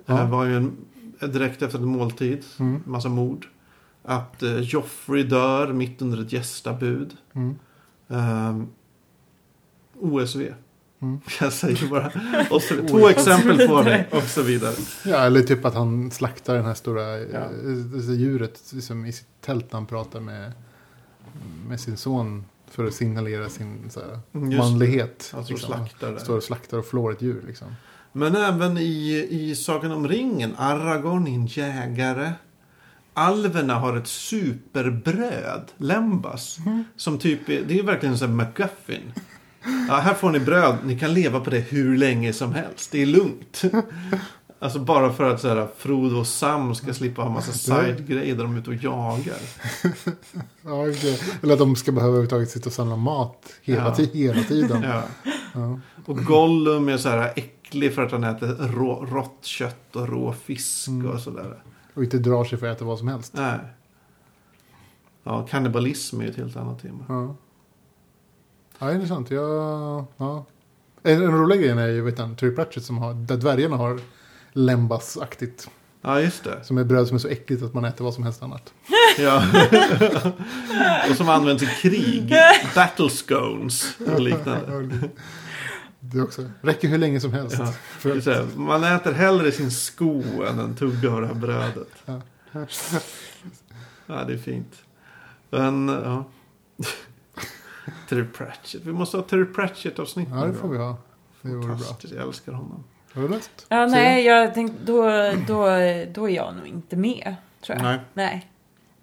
Ja. 0.05 0.20
eh, 0.22 0.30
var 0.30 0.45
ju 0.45 0.55
en, 0.58 0.78
direkt 1.20 1.61
efter 1.61 1.78
en 1.80 1.86
måltid. 1.86 2.45
Mm. 2.59 2.82
Massa 2.86 3.09
mord. 3.09 3.47
Att 4.03 4.43
eh, 4.43 4.59
Joffrey 4.59 5.24
dör 5.24 5.74
mitt 5.74 6.01
under 6.01 6.22
ett 6.22 6.34
gästabud. 6.34 7.18
Mm. 7.34 7.55
Um, 8.07 8.68
OSV. 9.99 10.41
Mm. 10.99 11.20
Jag 11.39 11.53
säger 11.53 11.89
bara. 11.89 12.11
Och 12.51 12.61
så, 12.61 12.88
två 12.88 13.09
exempel 13.09 13.68
på 13.68 13.82
det 13.82 14.05
och 14.11 14.24
så 14.24 14.41
vidare. 14.41 14.74
Ja, 15.05 15.18
eller 15.18 15.41
typ 15.41 15.65
att 15.65 15.74
han 15.74 16.11
slaktar 16.11 16.55
den 16.55 16.65
här 16.65 16.74
stora 16.74 17.18
Ja. 17.20 17.26
ja. 18.03 18.13
djuret 18.13 18.61
liksom, 18.74 19.05
i 19.05 19.11
sitt 19.11 19.28
tält 19.41 19.65
när 19.72 19.80
han 19.80 19.86
pratar 19.86 20.20
med, 20.20 20.51
med 21.68 21.80
sin 21.80 21.97
son. 21.97 22.45
För 22.70 22.86
att 22.86 22.93
signalera 22.93 23.49
sin 23.49 23.89
så 23.89 23.99
här, 23.99 24.20
Mm, 24.34 24.49
det. 24.49 24.57
manlighet. 24.57 25.34
Alltså 25.36 25.53
liksom. 25.53 25.74
slaktar. 25.74 26.18
Står 26.18 26.38
och 26.38 26.43
slaktar 26.43 26.78
och 26.78 26.86
flår 26.86 27.11
ett 27.11 27.22
djur 27.22 27.43
liksom. 27.47 27.68
Men 28.12 28.36
även 28.36 28.78
i, 28.78 29.28
i 29.32 29.55
Sagan 29.55 29.91
om 29.91 30.08
ringen. 30.08 30.53
Aragorn 30.58 31.28
är 31.28 31.32
en 31.32 31.45
jägare. 31.47 32.32
Alverna 33.14 33.76
har 33.76 33.97
ett 33.97 34.08
superbröd, 34.08 35.62
lembas. 35.78 36.58
Som 36.95 37.20
typ 37.20 37.49
är, 37.49 37.62
det 37.68 37.80
är 37.80 37.84
verkligen 37.84 38.16
här 38.16 38.28
McGuffin. 38.28 39.14
Ja, 39.89 39.95
här 39.95 40.14
får 40.14 40.32
ni 40.32 40.39
bröd, 40.39 40.76
ni 40.86 40.99
kan 40.99 41.14
leva 41.14 41.39
på 41.39 41.49
det 41.49 41.60
hur 41.60 41.97
länge 41.97 42.34
som 42.34 42.53
helst. 42.53 42.91
Det 42.91 43.01
är 43.01 43.05
lugnt. 43.05 43.62
Alltså 44.60 44.80
bara 44.80 45.14
för 45.14 45.34
att 45.34 45.41
så 45.41 45.47
här, 45.47 45.68
Frodo 45.78 46.18
och 46.20 46.28
Sam 46.28 46.76
ska 46.76 46.93
slippa 46.93 47.22
ha 47.22 47.30
massa 47.30 47.51
side-grejer 47.51 48.36
där 48.36 48.43
de 48.43 48.55
är 48.55 48.60
ute 48.60 48.70
och 48.70 48.76
jagar. 48.76 49.38
Ja, 50.62 50.84
eller 51.43 51.53
att 51.53 51.60
de 51.60 51.76
ska 51.76 51.91
behöva 51.91 52.10
överhuvudtaget 52.10 52.49
sitta 52.49 52.70
och 52.70 52.74
samla 52.74 52.95
mat 52.95 53.53
hela, 53.62 53.95
Ja. 53.97 54.05
hela 54.14 54.43
tiden. 54.43 54.84
Ja. 54.84 55.03
Ja. 55.53 55.80
Och 56.05 56.18
Gollum 56.18 56.89
är 56.89 56.97
så 56.97 57.10
här 57.10 57.34
äcklig 57.68 57.93
för 57.95 58.03
att 58.05 58.11
han 58.11 58.24
äter 58.24 58.47
rå, 58.47 59.05
rått 59.05 59.45
kött 59.45 59.95
och 59.95 60.09
rå 60.09 60.34
fisk 60.34 60.88
Mm. 60.88 61.11
och 61.11 61.20
sådär. 61.20 61.63
Och 61.93 62.03
inte 62.03 62.18
drar 62.18 62.43
sig 62.43 62.57
för 62.59 62.68
att 62.68 62.76
äta 62.78 62.86
vad 62.86 62.99
som 62.99 63.07
helst. 63.07 63.34
Nej. 63.36 63.59
Ja, 65.24 65.47
kannibalism 65.49 66.22
är 66.22 66.26
ett 66.26 66.36
helt 66.36 66.55
annat 66.55 66.82
tema. 66.82 67.05
Ja, 67.07 67.36
ja 68.80 68.93
intressant. 68.93 69.32
Jag, 69.32 70.05
ja. 70.18 70.45
En, 71.03 71.24
en 71.24 71.32
rolig 71.32 71.59
grej 71.59 71.70
är 71.70 71.88
ju 71.88 72.01
vet 72.01 72.18
du, 72.18 72.36
Terry 72.36 72.55
Pratchett 72.55 72.84
som 72.84 72.97
har, 72.97 73.13
där 73.13 73.38
dvärgarna 73.38 73.78
har 73.78 73.99
lembas-aktigt. 74.53 75.70
Ja, 76.01 76.22
just 76.22 76.43
det. 76.43 76.63
Som 76.63 76.78
är 76.78 76.84
bröd 76.84 77.07
som 77.07 77.15
är 77.15 77.20
så 77.20 77.28
äckligt 77.28 77.63
att 77.63 77.74
man 77.74 77.86
äter 77.86 78.05
vad 78.05 78.13
som 78.13 78.24
helst 78.24 78.43
annat. 78.43 78.74
Ja. 79.20 79.43
och 81.09 81.15
som 81.15 81.30
används 81.30 81.63
i 81.63 81.65
krig. 81.65 82.34
Battle 82.76 83.09
scones 83.09 83.95
och 84.13 84.20
liknande. 84.22 84.89
Det 86.14 86.22
också. 86.22 86.45
Räcker 86.62 86.88
hur 86.88 86.97
länge 86.97 87.20
som 87.20 87.34
helst. 87.34 87.55
Ja. 87.60 87.66
För, 87.72 88.10
här, 88.10 88.47
Man 88.55 88.84
äter 88.84 89.12
hellre 89.12 89.51
sin 89.51 89.72
sko 89.72 90.24
än 90.49 90.60
en 90.60 90.76
tugga 90.76 91.12
av 91.12 91.22
det 91.22 91.28
här 91.28 91.34
brödet. 91.34 91.89
Ja. 92.05 92.22
Ja, 94.05 94.24
det 94.24 94.34
är 94.34 94.38
fint. 94.38 94.76
Men, 95.49 95.88
ja. 95.88 96.26
Terry 98.10 98.26
Pratchett. 98.26 98.82
Vi 98.84 98.91
måste 98.91 99.18
ha 99.18 99.24
Terry 99.24 99.45
Pratchett-avsnitt 99.45 100.30
ja, 100.32 100.45
det 100.45 100.53
får 100.53 100.70
vi 100.70 100.78
ha. 100.78 100.97
Det 101.41 101.49
vore 101.49 101.76
bra. 101.76 101.97
Jag 102.01 102.28
älskar 102.28 102.51
honom. 102.51 102.84
Har 103.14 103.22
du 103.22 103.28
läst? 103.28 103.66
Ja, 103.70 103.86
nej, 103.86 104.26
jag 104.26 104.53
tänkte, 104.53 104.78
då, 104.86 105.03
då, 105.47 105.66
då 106.14 106.30
är 106.30 106.36
jag 106.36 106.55
nog 106.55 106.68
inte 106.68 106.95
med. 106.95 107.36
Tror 107.62 107.78
jag. 107.78 107.84
Nej. 107.84 107.99
Nej, 108.14 108.47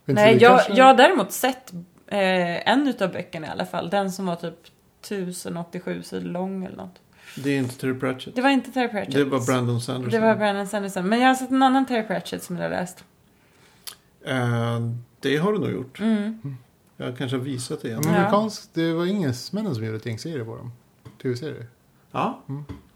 nej 0.05 0.37
jag, 0.41 0.61
jag 0.69 0.85
har 0.85 0.95
däremot 0.95 1.33
sett 1.33 1.73
eh, 2.07 2.69
en 2.69 2.89
utav 2.89 3.13
böckerna 3.13 3.47
i 3.47 3.51
alla 3.51 3.67
fall. 3.67 3.91
Den 3.91 4.13
som 4.13 4.27
var 4.27 4.37
typ 4.37 4.59
1087 5.05 6.03
sidor 6.03 6.25
lång 6.29 6.65
eller 6.65 6.77
något. 6.77 7.01
Det 7.37 7.51
är 7.51 7.59
inte 7.59 7.79
Terry 7.79 7.99
Pratchett. 8.01 8.35
Det 8.37 8.43
var 8.43 8.51
inte 8.51 8.71
Terry 8.73 8.89
Pratchett. 8.89 9.15
Det 9.15 9.25
var 9.25 9.41
Brandon 9.47 9.81
Sanderson. 9.81 10.21
Det 10.21 10.27
var 10.27 10.37
Brandon 10.37 10.67
Sanderson. 10.67 11.09
Men 11.09 11.21
jag 11.21 11.29
har 11.29 11.35
sett 11.35 11.51
en 11.51 11.63
annan 11.63 11.87
Terry 11.87 12.07
Pratchett 12.07 12.43
som 12.43 12.57
jag 12.57 12.63
har 12.63 12.71
läst. 12.71 13.05
Eh, 14.25 14.81
det 15.21 15.37
har 15.37 15.53
du 15.53 15.59
nog 15.59 15.71
gjort. 15.71 16.01
Mm. 16.01 16.57
Jag 16.97 17.19
kanske 17.19 17.37
har 17.37 17.45
visat 17.45 17.83
det 17.83 17.89
igen. 17.89 18.01
Ja. 18.05 18.11
amerikansk, 18.11 18.69
det 18.75 18.93
var 18.93 19.07
engelsmännen 19.07 19.75
som 19.75 19.85
gjorde 19.85 19.97
ett 19.97 20.07
gäng 20.07 20.19
serier 20.19 20.45
på 20.45 20.57
dem. 20.57 20.73
Tv-serier. 21.23 21.67
Ja. 22.11 22.41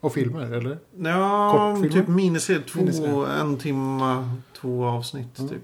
Och 0.00 0.12
filmer, 0.12 0.52
eller? 0.52 0.78
Ja, 0.98 1.52
Kortfilmer? 1.52 2.00
typ 2.00 2.08
miniserie. 2.08 2.60
Två, 2.60 2.78
Miniserie. 2.80 3.26
en 3.40 3.56
timme, 3.58 4.28
två 4.60 4.84
avsnitt 4.86 5.38
Mm. 5.38 5.50
typ. 5.50 5.62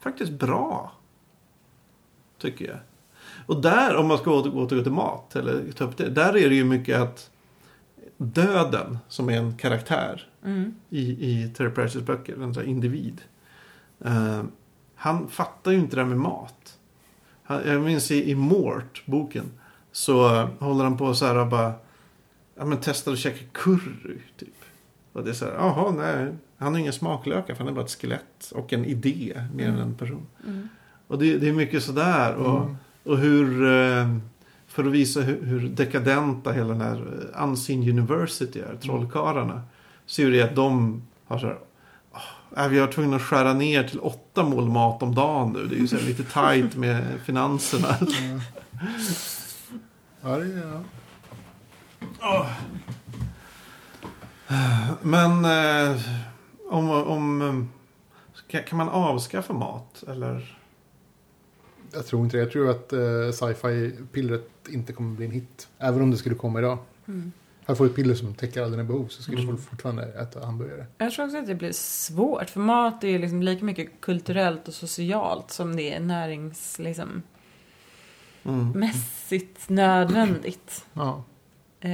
Faktiskt 0.00 0.32
bra. 0.32 0.92
Tycker 2.38 2.64
jag. 2.68 2.78
Och 3.50 3.62
där, 3.62 3.96
om 3.96 4.06
man 4.06 4.18
ska 4.18 4.30
åter- 4.30 4.54
återgå 4.56 4.82
till 4.82 4.92
mat, 4.92 5.36
eller 5.36 5.72
ta 5.72 5.84
upp 5.84 5.96
det. 5.96 6.08
Där 6.08 6.36
är 6.36 6.48
det 6.48 6.54
ju 6.54 6.64
mycket 6.64 7.00
att 7.00 7.30
döden, 8.16 8.98
som 9.08 9.28
är 9.30 9.36
en 9.38 9.56
karaktär 9.56 10.26
Mm. 10.44 10.74
i, 10.90 11.00
i 11.00 11.48
Terry 11.56 11.70
Pratchetts 11.70 12.06
böcker, 12.06 12.32
en 12.42 12.54
sån 12.54 12.62
här 12.62 12.70
individ. 12.70 13.20
Eh, 14.04 14.42
han 14.94 15.28
fattar 15.28 15.70
ju 15.70 15.78
inte 15.78 15.96
det 15.96 16.02
här 16.02 16.08
med 16.08 16.18
mat. 16.18 16.78
Han, 17.42 17.60
jag 17.66 17.82
minns 17.82 18.10
i, 18.10 18.30
i 18.30 18.34
Mort, 18.34 19.02
boken, 19.06 19.44
så 19.92 20.34
eh, 20.34 20.48
håller 20.58 20.84
han 20.84 20.96
på 20.98 21.14
så 21.14 21.26
här 21.26 21.38
och 21.38 21.46
bara, 21.46 21.72
ja 22.54 22.64
men 22.64 22.78
testar 22.82 23.12
att 23.12 23.18
käka 23.18 23.44
curry, 23.52 24.18
typ. 24.38 24.54
Och 25.12 25.24
det 25.24 25.30
är 25.30 25.34
så 25.34 25.44
här, 25.44 25.52
jaha, 25.52 25.90
nej, 25.90 26.32
han 26.56 26.72
har 26.72 26.80
ingen 26.80 26.92
smaklökar, 26.92 27.54
för 27.54 27.64
han 27.64 27.68
är 27.72 27.76
bara 27.76 27.84
ett 27.84 27.90
skelett 28.00 28.52
och 28.54 28.72
en 28.72 28.84
idé, 28.84 29.42
mer 29.54 29.68
än 29.68 29.78
en 29.78 29.94
person. 29.94 30.26
Mm. 30.46 30.68
Och 31.06 31.18
det, 31.18 31.38
det 31.38 31.48
är 31.48 31.52
mycket 31.52 31.82
sådär. 31.82 32.34
Och, 32.34 32.60
Mm. 32.62 32.76
Och 33.04 33.18
hur, 33.18 33.64
eh, 33.64 34.16
för 34.66 34.84
att 34.84 34.92
visa 34.92 35.20
hur, 35.20 35.44
hur 35.44 35.68
dekadenta 35.68 36.52
hela 36.52 36.68
den 36.68 36.80
här 36.80 37.30
eh, 37.34 37.44
Unseen 37.44 37.88
University 37.88 38.60
är, 38.60 38.76
trollkarlarna. 38.76 39.62
Så 40.06 40.22
är 40.22 40.30
det 40.30 40.42
att 40.42 40.56
de 40.56 41.02
har 41.26 41.38
så 41.38 41.46
här, 41.46 41.58
"Åh, 42.12 42.64
äh, 42.64 42.68
vi 42.68 42.78
har 42.78 42.86
tvungna 42.86 43.16
att 43.16 43.22
skära 43.22 43.52
ner 43.52 43.82
till 43.84 44.00
åtta 44.00 44.42
mål 44.42 44.68
mat 44.68 45.02
om 45.02 45.14
dagen 45.14 45.52
nu. 45.52 45.66
Det 45.66 45.74
är 45.74 45.78
ju 45.80 45.88
så 45.88 45.96
lite 45.96 46.24
tajt 46.24 46.76
med 46.76 47.04
finanserna. 47.24 47.96
Ja, 50.22 50.36
det 50.38 50.44
är, 50.44 50.80
ja. 52.20 52.46
Men 55.02 55.44
eh, 55.44 56.00
om, 56.70 56.90
om 56.90 57.68
kan, 58.50 58.62
kan 58.62 58.78
man 58.78 58.88
avskaffa 58.88 59.52
mat? 59.52 60.04
Eller? 60.08 60.59
Jag 61.92 62.06
tror 62.06 62.24
inte 62.24 62.36
det. 62.36 62.42
Jag 62.42 62.52
tror 62.52 62.70
att 62.70 62.92
uh, 62.92 63.30
sci-fi-pillret 63.32 64.48
inte 64.68 64.92
kommer 64.92 65.16
bli 65.16 65.26
en 65.26 65.32
hit. 65.32 65.68
Även 65.78 66.02
om 66.02 66.10
det 66.10 66.16
skulle 66.16 66.34
komma 66.34 66.58
idag. 66.58 66.78
Mm. 67.08 67.32
Här 67.66 67.74
får 67.74 67.84
du 67.84 67.90
ett 67.90 67.96
piller 67.96 68.14
som 68.14 68.34
täcker 68.34 68.60
alla 68.60 68.70
dina 68.70 68.84
behov 68.84 69.06
så 69.08 69.22
skulle 69.22 69.42
Mm. 69.42 69.54
du 69.56 69.60
fortfarande 69.62 70.02
äta 70.02 70.46
hamburgare. 70.46 70.86
Jag 70.98 71.12
tror 71.12 71.24
också 71.24 71.38
att 71.38 71.46
det 71.46 71.54
blir 71.54 71.72
svårt. 71.72 72.50
För 72.50 72.60
mat 72.60 73.04
är 73.04 73.08
ju 73.08 73.18
liksom 73.18 73.42
lika 73.42 73.64
mycket 73.64 74.00
kulturellt 74.00 74.68
och 74.68 74.74
socialt 74.74 75.50
som 75.50 75.76
det 75.76 75.94
är 75.94 76.00
närings... 76.00 76.78
Liksom, 76.78 77.22
Mm. 78.42 78.70
mässigt 78.70 79.68
nödvändigt. 79.68 80.84
Ja. 80.92 81.24
Eh, 81.80 81.90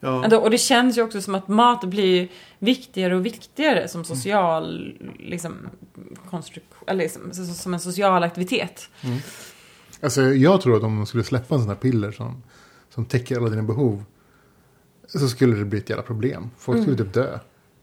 Ja. 0.00 0.38
och 0.38 0.50
det 0.50 0.58
känns 0.58 0.98
ju 0.98 1.02
också 1.02 1.22
som 1.22 1.34
att 1.34 1.48
mat 1.48 1.84
blir 1.84 2.28
viktigare 2.58 3.16
och 3.16 3.26
viktigare 3.26 3.88
som 3.88 4.04
social 4.04 4.94
liksom, 5.18 5.54
konstruktion, 6.30 6.84
eller 6.86 7.04
liksom, 7.04 7.32
som 7.54 7.74
en 7.74 7.80
social 7.80 8.22
aktivitet. 8.22 8.88
Alltså, 10.00 10.22
jag 10.22 10.60
tror 10.60 10.76
att 10.76 10.82
om 10.82 10.96
de 10.96 11.06
skulle 11.06 11.24
släppa 11.24 11.54
en 11.54 11.60
sån 11.60 11.68
här 11.68 11.76
piller 11.76 12.12
som, 12.12 12.42
som 12.90 13.04
täcker 13.04 13.36
alla 13.36 13.48
dina 13.48 13.62
behov. 13.62 14.04
Så 15.06 15.28
skulle 15.28 15.56
det 15.56 15.64
bli 15.64 15.78
ett 15.78 15.90
jävla 15.90 16.02
problem. 16.02 16.50
Folk 16.58 16.82
skulle 16.82 16.96
typ 16.96 17.12
dö. 17.12 17.38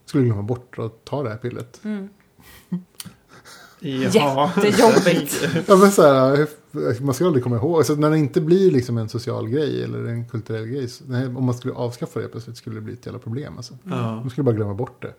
Skulle 0.05 0.24
glömma 0.24 0.41
bort 0.41 0.80
att 0.80 1.05
ta 1.05 1.24
det 1.24 1.30
här 1.30 1.38
pillret. 1.38 1.82
Mm. 1.84 2.09
Jaha. 3.84 4.52
Jättejobbigt. 4.64 5.48
Ja, 5.68 5.76
men 5.76 5.92
så 5.92 6.02
här, 6.02 6.48
man 7.04 7.14
ska 7.14 7.26
aldrig 7.26 7.44
komma 7.44 7.56
ihåg. 7.56 7.78
Alltså, 7.78 7.94
när 7.96 8.10
det 8.10 8.18
inte 8.18 8.42
blir 8.42 8.72
liksom 8.72 8.98
en 8.98 9.10
social 9.10 9.50
grej 9.50 9.84
eller 9.84 10.06
en 10.06 10.28
kulturell 10.30 10.66
grej. 10.66 10.88
Så, 10.88 11.04
nej, 11.08 11.26
om 11.28 11.46
man 11.46 11.56
skulle 11.56 11.74
avskaffa 11.74 12.20
det 12.20 12.28
plötsligt 12.28 12.58
skulle 12.58 12.76
det 12.76 12.82
bli 12.82 12.94
ett 12.94 13.06
jävla 13.06 13.20
problem. 13.20 13.58
Alltså. 13.58 13.74
Ja. 13.84 14.16
Man 14.16 14.30
skulle 14.30 14.44
bara 14.44 14.56
glömma 14.56 14.74
bort 14.74 15.02
det. 15.02 15.14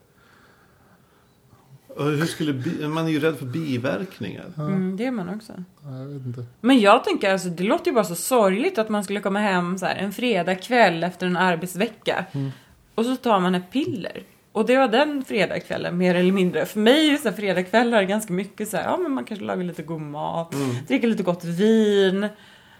Och 1.88 2.04
hur 2.04 2.26
skulle 2.26 2.52
bi- 2.52 2.88
man 2.88 3.04
är 3.06 3.10
ju 3.10 3.20
rädd 3.20 3.36
för 3.36 3.46
biverkningar. 3.46 4.44
Mm, 4.58 4.96
det 4.96 5.06
är 5.06 5.10
man 5.10 5.28
också. 5.34 5.52
Ja, 5.82 5.98
Jag 5.98 6.04
vet 6.06 6.26
inte. 6.26 6.44
Men 6.60 6.80
jag 6.80 7.04
tänker 7.04 7.32
alltså, 7.32 7.48
det 7.48 7.62
låter 7.64 7.86
ju 7.90 7.94
bara 7.94 8.04
så 8.04 8.14
sorgligt 8.14 8.78
att 8.78 8.88
man 8.88 9.04
skulle 9.04 9.20
komma 9.20 9.38
hem 9.38 9.78
så 9.78 9.86
här, 9.86 9.94
en 9.96 10.12
fredagkväll 10.12 11.04
efter 11.04 11.26
en 11.26 11.36
arbetsvecka. 11.36 12.24
Mm. 12.32 12.50
Och 12.94 13.04
så 13.04 13.16
tar 13.16 13.40
man 13.40 13.54
ett 13.54 13.70
piller. 13.72 14.22
Och 14.54 14.66
det 14.66 14.76
var 14.76 14.88
den 14.88 15.24
fredagskvällen 15.24 15.96
mer 15.98 16.14
eller 16.14 16.32
mindre. 16.32 16.66
För 16.66 16.80
mig 16.80 17.06
är 17.06 17.10
ju 17.12 17.18
så 17.18 17.28
här, 17.28 17.36
fredagkvällar 17.36 18.02
ganska 18.02 18.32
mycket 18.32 18.68
så 18.68 18.76
här, 18.76 18.84
ja 18.84 18.96
men 18.96 19.12
man 19.12 19.24
kanske 19.24 19.44
lagar 19.44 19.64
lite 19.64 19.82
god 19.82 20.00
mat, 20.00 20.54
Mm. 20.54 20.76
dricker 20.88 21.08
lite 21.08 21.22
gott 21.22 21.44
vin, 21.44 22.28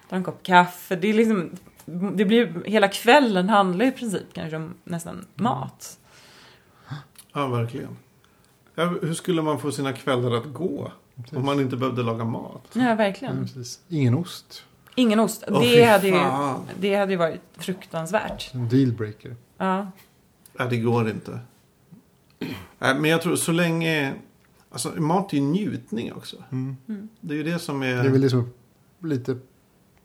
tar 0.09 0.17
en 0.17 0.25
kopp 0.25 0.43
kaffe. 0.43 0.97
Det 0.97 1.09
är 1.09 1.13
liksom, 1.15 1.51
det 2.15 2.25
blir, 2.25 2.63
hela 2.67 2.89
kvällen 2.89 3.49
handlar 3.49 3.85
i 3.87 3.91
princip 3.93 4.23
kanske 4.33 4.57
om 4.57 4.75
nästan 4.85 5.27
mat. 5.35 5.99
Ja, 7.33 7.47
verkligen. 7.47 7.97
Ja, 8.75 8.85
hur 9.03 9.15
skulle 9.15 9.43
man 9.43 9.59
få 9.59 9.73
sina 9.73 9.93
kvällar 9.93 10.31
att 10.37 10.53
gå? 10.53 10.93
Om 11.33 11.45
man 11.45 11.61
inte 11.61 11.77
behövde 11.77 12.03
laga 12.03 12.25
mat? 12.25 12.69
Ja, 12.73 12.83
Ja, 12.89 12.95
verkligen. 12.95 13.43
precis. 13.43 13.81
Ingen 13.89 14.15
ost. 14.15 14.65
Ingen 14.95 15.21
ost. 15.21 15.45
Fy 15.49 15.53
det, 15.77 15.85
hade 15.85 16.09
ju, 16.09 16.21
det 16.81 16.95
hade 16.95 17.13
ju 17.13 17.19
varit 17.19 17.41
fruktansvärt. 17.59 18.55
En 18.55 18.69
dealbreaker. 18.69 19.37
Ja. 19.59 19.87
Nej, 20.59 20.69
det 20.71 20.77
går 20.77 21.09
inte. 21.11 21.39
Nej, 22.79 22.95
men 22.95 23.05
jag 23.05 23.23
tror 23.23 23.37
så 23.37 23.53
länge... 23.53 24.15
Alltså, 24.71 25.01
mat 25.01 25.33
är 25.33 25.37
ju 25.37 25.43
njutning 25.43 26.13
också. 26.13 26.37
Mm. 26.53 26.77
Det 27.21 27.35
är 27.35 27.37
ju 27.37 27.43
det 27.43 27.59
som 27.59 27.83
är... 27.83 27.95
Det 27.95 28.09
är 28.09 28.11
väl 28.11 28.21
det 28.21 28.31
som 28.31 28.41
är 28.41 29.07
lite 29.07 29.39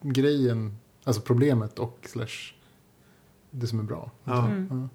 grejen. 0.01 0.77
Alltså 1.03 1.21
problemet 1.21 1.79
och 1.79 1.99
slash 2.09 2.53
det 3.51 3.67
som 3.67 3.79
är 3.79 3.83
bra. 3.83 4.11
Ja. 4.23 4.47
Mm. 4.47 4.89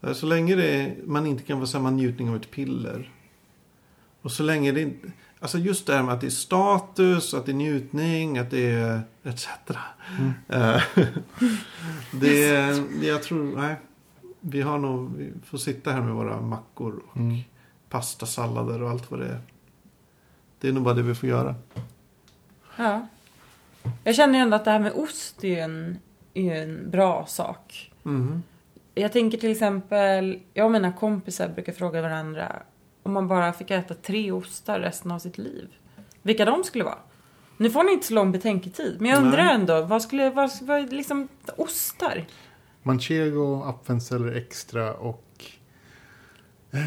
Eh, 0.00 0.12
Så 0.12 0.26
länge 0.26 0.56
det 0.56 0.68
är, 0.68 0.96
man 1.04 1.26
inte 1.26 1.42
kan 1.42 1.60
få 1.60 1.66
samma 1.66 1.90
njutning 1.90 2.28
av 2.30 2.36
ett 2.36 2.50
piller. 2.50 3.12
Och 4.22 4.32
så 4.32 4.42
länge 4.42 4.72
det 4.72 4.80
inte... 4.80 5.12
Alltså 5.40 5.58
just 5.58 5.86
det 5.86 5.94
här 5.94 6.02
med 6.02 6.14
att 6.14 6.20
det 6.20 6.26
är 6.26 6.30
status, 6.30 7.34
att 7.34 7.46
det 7.46 7.52
är 7.52 7.56
njutning, 7.56 8.38
att 8.38 8.50
det 8.50 8.70
är 8.70 9.02
etc. 9.22 9.48
Mm. 10.18 10.32
Eh, 10.48 10.82
det 12.20 12.48
är, 12.50 12.84
jag 13.04 13.22
tror, 13.22 13.56
nej. 13.56 13.76
Vi 14.40 14.62
har 14.62 14.78
nog, 14.78 15.16
vi 15.16 15.32
får 15.44 15.58
sitta 15.58 15.92
här 15.92 16.00
med 16.02 16.14
våra 16.14 16.40
mackor 16.40 17.02
och 17.10 17.16
Mm. 17.16 17.36
pastasallader 17.88 18.82
och 18.82 18.90
allt 18.90 19.10
vad 19.10 19.20
det 19.20 19.26
är. 19.26 19.40
Det 20.60 20.68
är 20.68 20.72
nog 20.72 20.82
bara 20.82 20.94
det 20.94 21.02
vi 21.02 21.14
får 21.14 21.28
göra. 21.28 21.54
Ja. 22.76 23.06
Jag 24.04 24.14
känner 24.14 24.34
ju 24.34 24.42
ändå 24.42 24.56
att 24.56 24.64
det 24.64 24.70
här 24.70 24.78
med 24.78 24.92
ost 24.92 25.44
är 25.44 25.48
ju 25.48 25.58
en, 25.58 25.98
är 26.34 26.62
en 26.62 26.90
bra 26.90 27.26
sak. 27.26 27.92
Mhm. 28.02 28.42
Jag 28.94 29.12
tänker 29.12 29.38
till 29.38 29.50
exempel, 29.50 30.40
jag 30.54 30.66
och 30.66 30.72
mina 30.72 30.92
kompisar 30.92 31.48
brukar 31.48 31.72
fråga 31.72 32.02
varandra 32.02 32.56
om 33.02 33.12
man 33.12 33.28
bara 33.28 33.52
fick 33.52 33.70
äta 33.70 33.94
tre 33.94 34.32
ostar 34.32 34.80
resten 34.80 35.10
av 35.10 35.18
sitt 35.18 35.38
liv. 35.38 35.68
Vilka 36.22 36.44
de 36.44 36.64
skulle 36.64 36.84
vara. 36.84 36.98
Nu 37.56 37.70
får 37.70 37.84
ni 37.84 37.92
inte 37.92 38.06
så 38.06 38.14
lång 38.14 38.32
betänketid, 38.32 38.96
men 39.00 39.10
jag 39.10 39.18
undrar 39.18 39.44
Nej. 39.44 39.54
ändå, 39.54 39.82
vad 39.82 40.02
skulle, 40.02 40.30
vad, 40.30 40.50
vad 40.62 40.92
liksom, 40.92 41.28
ostar? 41.56 42.24
Manchego, 42.82 43.62
apfelceller 43.62 44.32
extra 44.32 44.94
och 44.94 45.44
eh, 46.70 46.80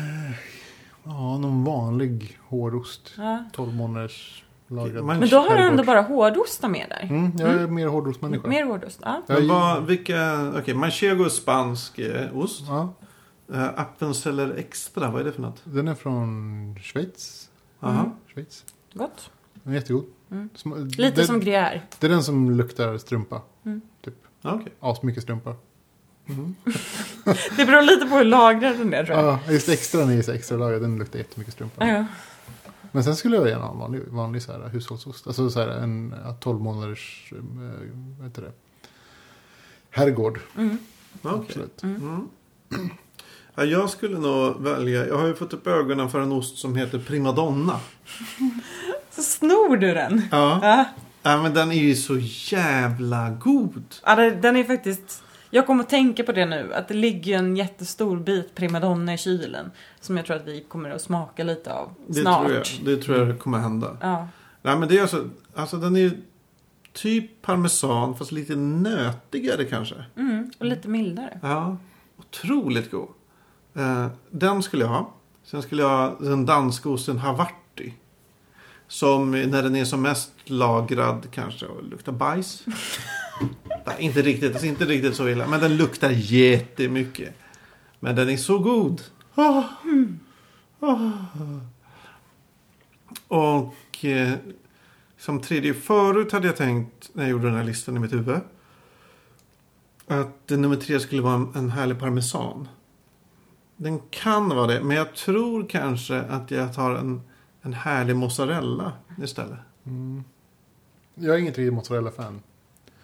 ja, 1.04 1.38
någon 1.38 1.64
vanlig 1.64 2.39
hårdost. 2.48 3.14
Ja. 3.18 3.44
12 3.54 3.74
månaders 3.76 4.44
lagrad. 4.68 5.06
Men 5.06 5.30
då 5.30 5.38
har 5.38 5.58
du 5.58 5.64
ändå 5.64 5.84
bara 5.84 6.02
hårdostar 6.02 6.70
med 6.70 6.86
där. 6.89 7.02
Mm, 7.10 7.32
jag 7.38 7.50
är 7.50 7.68
mer 7.68 7.88
hårdrostmänniska. 7.88 8.48
Mer 8.48 8.66
hårdost, 8.66 9.00
ja. 9.04 9.22
Men 9.28 9.48
vad, 9.48 9.86
vilka, 9.86 10.52
okej, 10.58 10.74
manchego 10.74 11.24
är 11.24 11.30
spansk 11.30 12.00
eh, 12.00 12.38
ost. 12.38 12.64
Ja, 12.68 12.94
Uh, 13.50 13.80
Appenzeller 13.80 14.54
extra, 14.58 15.12
vad 15.12 15.22
är 15.22 15.26
det 15.26 15.32
för 15.32 15.41
något? 15.41 15.62
den 15.64 15.88
är 15.88 15.96
från 15.96 16.76
Schweiz. 16.80 17.50
Aha. 17.80 18.00
Mm. 18.00 18.12
Schweiz. 18.28 18.66
Gott. 18.94 19.30
Den 19.54 19.74
är 19.74 19.78
jättegod. 19.78 20.06
Mm. 20.32 20.50
Sm- 20.56 20.96
Lite 20.98 21.22
det, 21.22 21.28
som 21.28 21.41
gruyère. 21.41 21.82
det 22.00 22.08
är 22.08 22.10
den 22.12 22.24
som 22.24 22.52
luktar 22.52 22.98
strumpa. 22.98 23.41
Mm. 23.66 23.82
Typ. 24.02 24.14
Okej. 24.41 24.74
Asmycket 24.80 25.24
strumpa. 25.24 25.56
Mhm. 26.26 26.55
Det 27.57 27.65
beror 27.65 27.82
lite 27.82 28.05
på 28.05 28.15
hur 28.17 28.24
lagrad 28.24 28.78
den 28.78 28.93
är 28.93 29.05
tror 29.05 29.17
jag. 29.17 29.26
Ja, 29.26 29.51
just 29.51 29.69
extra 29.69 30.01
är 30.01 30.30
extra 30.30 30.57
lagrad. 30.57 30.82
Den 30.82 30.99
luktar 30.99 31.19
jättemycket 31.19 31.53
strumpa. 31.53 31.88
Ja. 31.88 32.05
Men 32.91 33.03
sen 33.03 33.15
skulle 33.15 33.36
jag 33.36 33.47
gärna 33.47 33.65
ha 33.65 33.71
en 33.71 33.80
vanlig, 33.80 34.01
vanlig 34.07 34.41
så 34.41 34.51
här, 34.51 34.69
hushållsost. 34.69 35.28
Alltså 35.28 35.49
så 35.49 35.59
här, 35.59 35.67
en 35.67 36.15
ja, 36.26 36.34
12 36.34 36.61
månaders, 36.61 37.34
eh, 37.36 37.43
vad 38.17 38.28
heter 38.28 38.41
det? 38.41 38.51
Herrgård. 39.89 40.39
Mm. 40.57 40.78
Okej. 41.21 41.39
Absolut. 41.39 41.84
Mm. 41.84 42.30
Ja, 43.55 43.63
jag 43.63 43.89
skulle 43.89 44.19
nog 44.19 44.61
välja, 44.61 45.07
jag 45.07 45.17
har 45.17 45.28
ju 45.28 45.34
fått 45.34 45.53
upp 45.53 45.67
ögonen 45.67 46.09
för 46.09 46.19
en 46.19 46.32
ost 46.32 46.57
som 46.57 46.76
heter 46.76 46.99
primadonna. 46.99 47.80
Så 49.11 49.24
snor 49.24 49.78
du 49.78 49.93
den. 49.93 50.21
Ja. 50.32 50.59
Ja. 50.61 50.86
ja, 51.24 51.41
men 51.41 51.53
den 51.53 51.71
är 51.71 51.76
ju 51.76 51.95
så 51.95 52.17
jävla 52.55 53.30
god. 53.30 53.84
Ja, 54.05 54.15
den 54.15 54.55
är 54.55 54.63
faktiskt... 54.63 55.24
Jag 55.56 55.68
kommer 55.68 55.84
att 55.84 55.89
tänka 55.89 56.24
på 56.24 56.32
det 56.32 56.45
nu, 56.45 56.74
att 56.74 56.88
det 56.88 56.93
ligger 56.93 57.38
en 57.38 57.56
jättestor 57.56 58.18
bit 58.18 58.56
primadonna 58.56 59.14
i 59.14 59.18
kylen. 59.18 59.72
Som 59.99 60.18
jag 60.18 60.26
tror 60.26 60.36
att 60.36 60.47
vi 60.47 60.64
kommer 60.68 60.89
att 60.89 61.01
smaka 61.01 61.43
lite 61.43 61.74
av 61.74 61.93
Det 62.08 62.14
snart. 62.22 62.45
tror 62.45 62.54
jag, 62.56 62.66
det 62.86 62.97
tror 63.04 63.18
jag 63.28 63.39
kommer 63.39 63.58
hända. 63.58 63.97
Ja. 64.01 64.28
Nej, 64.62 64.78
men 64.78 64.89
det 64.89 64.97
är 64.97 65.01
alltså, 65.01 65.30
alltså 65.56 65.78
den 65.78 65.95
är 65.97 66.12
typ 66.93 67.41
parmesan 67.41 68.16
fast 68.16 68.32
lite 68.32 68.56
nötigare 68.56 69.66
kanske. 69.66 69.95
Mm, 70.16 70.51
och 70.60 70.66
lite 70.66 70.88
mildare. 70.88 71.39
Ja, 71.41 71.78
otroligt 72.18 72.91
god. 72.91 73.10
Eh, 73.76 74.08
den 74.30 74.64
skulle 74.64 74.84
jag 74.84 74.89
ha. 74.89 75.14
Sen 75.43 75.62
skulle 75.62 75.82
jag 75.82 75.89
ha 75.89 76.16
den 76.20 76.45
danska 76.45 76.89
osten 76.89 77.18
Havarti. 77.18 77.93
Som 78.88 79.32
när 79.32 79.64
den 79.64 79.76
är 79.76 79.86
som 79.86 80.01
mest 80.01 80.32
lagrad 80.45 81.28
kanske 81.32 81.66
och 81.66 81.84
luktar 81.84 82.12
bajs. 82.12 82.64
Nej, 83.86 83.96
inte 84.00 84.22
riktigt, 84.22 84.52
alltså 84.52 84.68
inte 84.68 84.86
riktigt 84.86 85.16
så 85.16 85.30
illa. 85.30 85.48
Men 85.48 85.60
den 85.60 85.78
luktar 85.78 86.10
jättemycket. 86.12 87.34
Men 88.00 88.16
den 88.16 88.30
är 88.30 88.38
så 88.38 88.60
god. 88.60 89.02
Ah. 89.36 89.64
Ah. 90.80 91.10
Och 93.28 94.06
eh, 94.06 94.34
som 95.18 95.42
tredje 95.42 95.74
förut 95.74 96.32
hade 96.32 96.48
jag 96.48 96.56
tänkt 96.56 97.10
när 97.14 97.24
jag 97.24 97.32
gjorde 97.32 97.48
den 97.48 97.56
här 97.56 97.64
listan 97.64 97.98
i 97.98 98.00
mitt 98.00 98.14
huvud. 98.14 98.40
Att 100.08 100.50
nummer 100.50 100.76
tre 100.76 101.00
skulle 101.00 101.22
vara 101.22 101.34
en, 101.34 101.52
en 101.56 101.70
härlig 101.70 102.00
parmesan. 102.00 102.68
Den 103.78 104.00
kan 104.10 104.50
vara 104.50 104.68
det, 104.68 104.84
men 104.84 104.98
jag 104.98 105.16
tror 105.16 105.70
kanske 105.70 106.22
att 106.22 106.52
jag 106.52 106.74
tar 106.74 106.96
en, 106.96 107.22
en 107.62 107.74
härlig 107.74 108.16
mozzarella 108.16 108.94
istället. 109.24 109.60
Mm. 109.86 110.24
Jag 111.16 111.36
är 111.36 111.40
inget 111.40 111.58
riktigt 111.58 111.74
mozzarella-fan. 111.74 112.42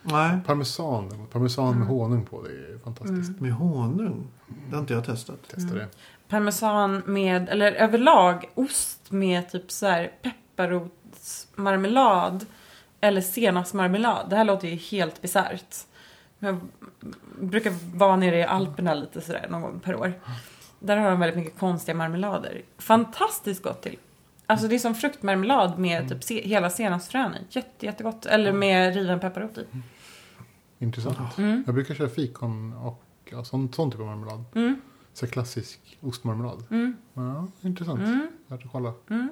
Nej, 0.02 0.39
Parmesan, 0.45 1.28
parmesan 1.32 1.80
med 1.80 1.88
honung 1.88 2.26
på. 2.26 2.41
Det 2.41 2.50
är 2.50 2.80
fantastiskt. 2.84 3.39
med 3.39 3.54
honung. 3.54 4.28
Det 4.70 4.76
har 4.76 4.82
inte 4.82 4.93
jag 4.93 5.06
testat. 5.06 5.47
Testa 5.47 5.76
det. 5.76 5.88
Parmesan 6.28 7.02
med, 7.06 7.50
eller 7.50 7.72
överlag 7.72 8.50
ost 8.56 9.12
med 9.12 9.52
typ 9.52 9.72
så 9.72 9.88
här 9.88 10.12
pepparrotsmarmelad. 10.22 12.45
Eller 13.02 13.22
senapsmarmelad. 13.22 14.30
Det 14.30 14.36
här 14.36 14.43
låter 14.45 14.68
ju 14.68 14.76
helt 14.76 15.22
bisarrt. 15.22 15.76
Jag 16.39 16.60
brukar 17.39 17.97
vara 17.97 18.16
nere 18.16 18.39
i 18.39 18.43
Alperna 18.43 18.93
lite 18.93 19.22
sådär 19.22 19.47
någon 19.50 19.62
gång 19.62 19.80
per 19.80 19.95
år. 19.95 20.14
Där 20.80 20.97
har 20.97 21.10
de 21.10 21.20
väldigt 21.20 21.38
mycket 21.38 21.60
konstiga 21.60 21.95
marmelader. 21.95 22.62
Fantastiskt 22.78 23.64
gott 23.64 23.82
till. 23.82 23.97
Alltså 24.50 24.68
det 24.68 24.76
är 24.76 24.80
som 24.80 24.95
fruktmarmelad 24.95 25.80
med 25.80 26.10
typ 26.10 26.24
se- 26.24 26.47
hela 26.47 26.70
senapsfrön 26.70 27.36
i. 27.36 27.38
Jätte, 27.50 27.86
jättegott. 27.86 28.26
Eller 28.26 28.52
med 28.54 28.93
riven 28.95 29.20
pepparrot 29.20 29.58
i. 29.58 29.66
Intressant. 30.80 31.38
Mm. 31.38 31.64
Jag 31.66 31.76
brukar 31.76 31.95
köra 31.95 32.10
fikon 32.10 32.74
och 32.74 33.04
ja, 33.32 33.43
sån, 33.43 33.74
sån 33.74 33.91
typ 33.91 34.00
av 34.00 34.06
marmelad. 34.06 34.43
Mm. 34.56 34.82
Så 35.14 35.28
klassisk 35.28 35.97
ostmarmelad. 36.02 36.64
Mm. 36.72 36.95
Ja, 37.14 37.47
intressant. 37.62 38.00
Mm. 38.00 38.28
Värt 38.47 38.66
att 38.66 38.72
kolla. 38.72 38.93
Mm. 39.10 39.30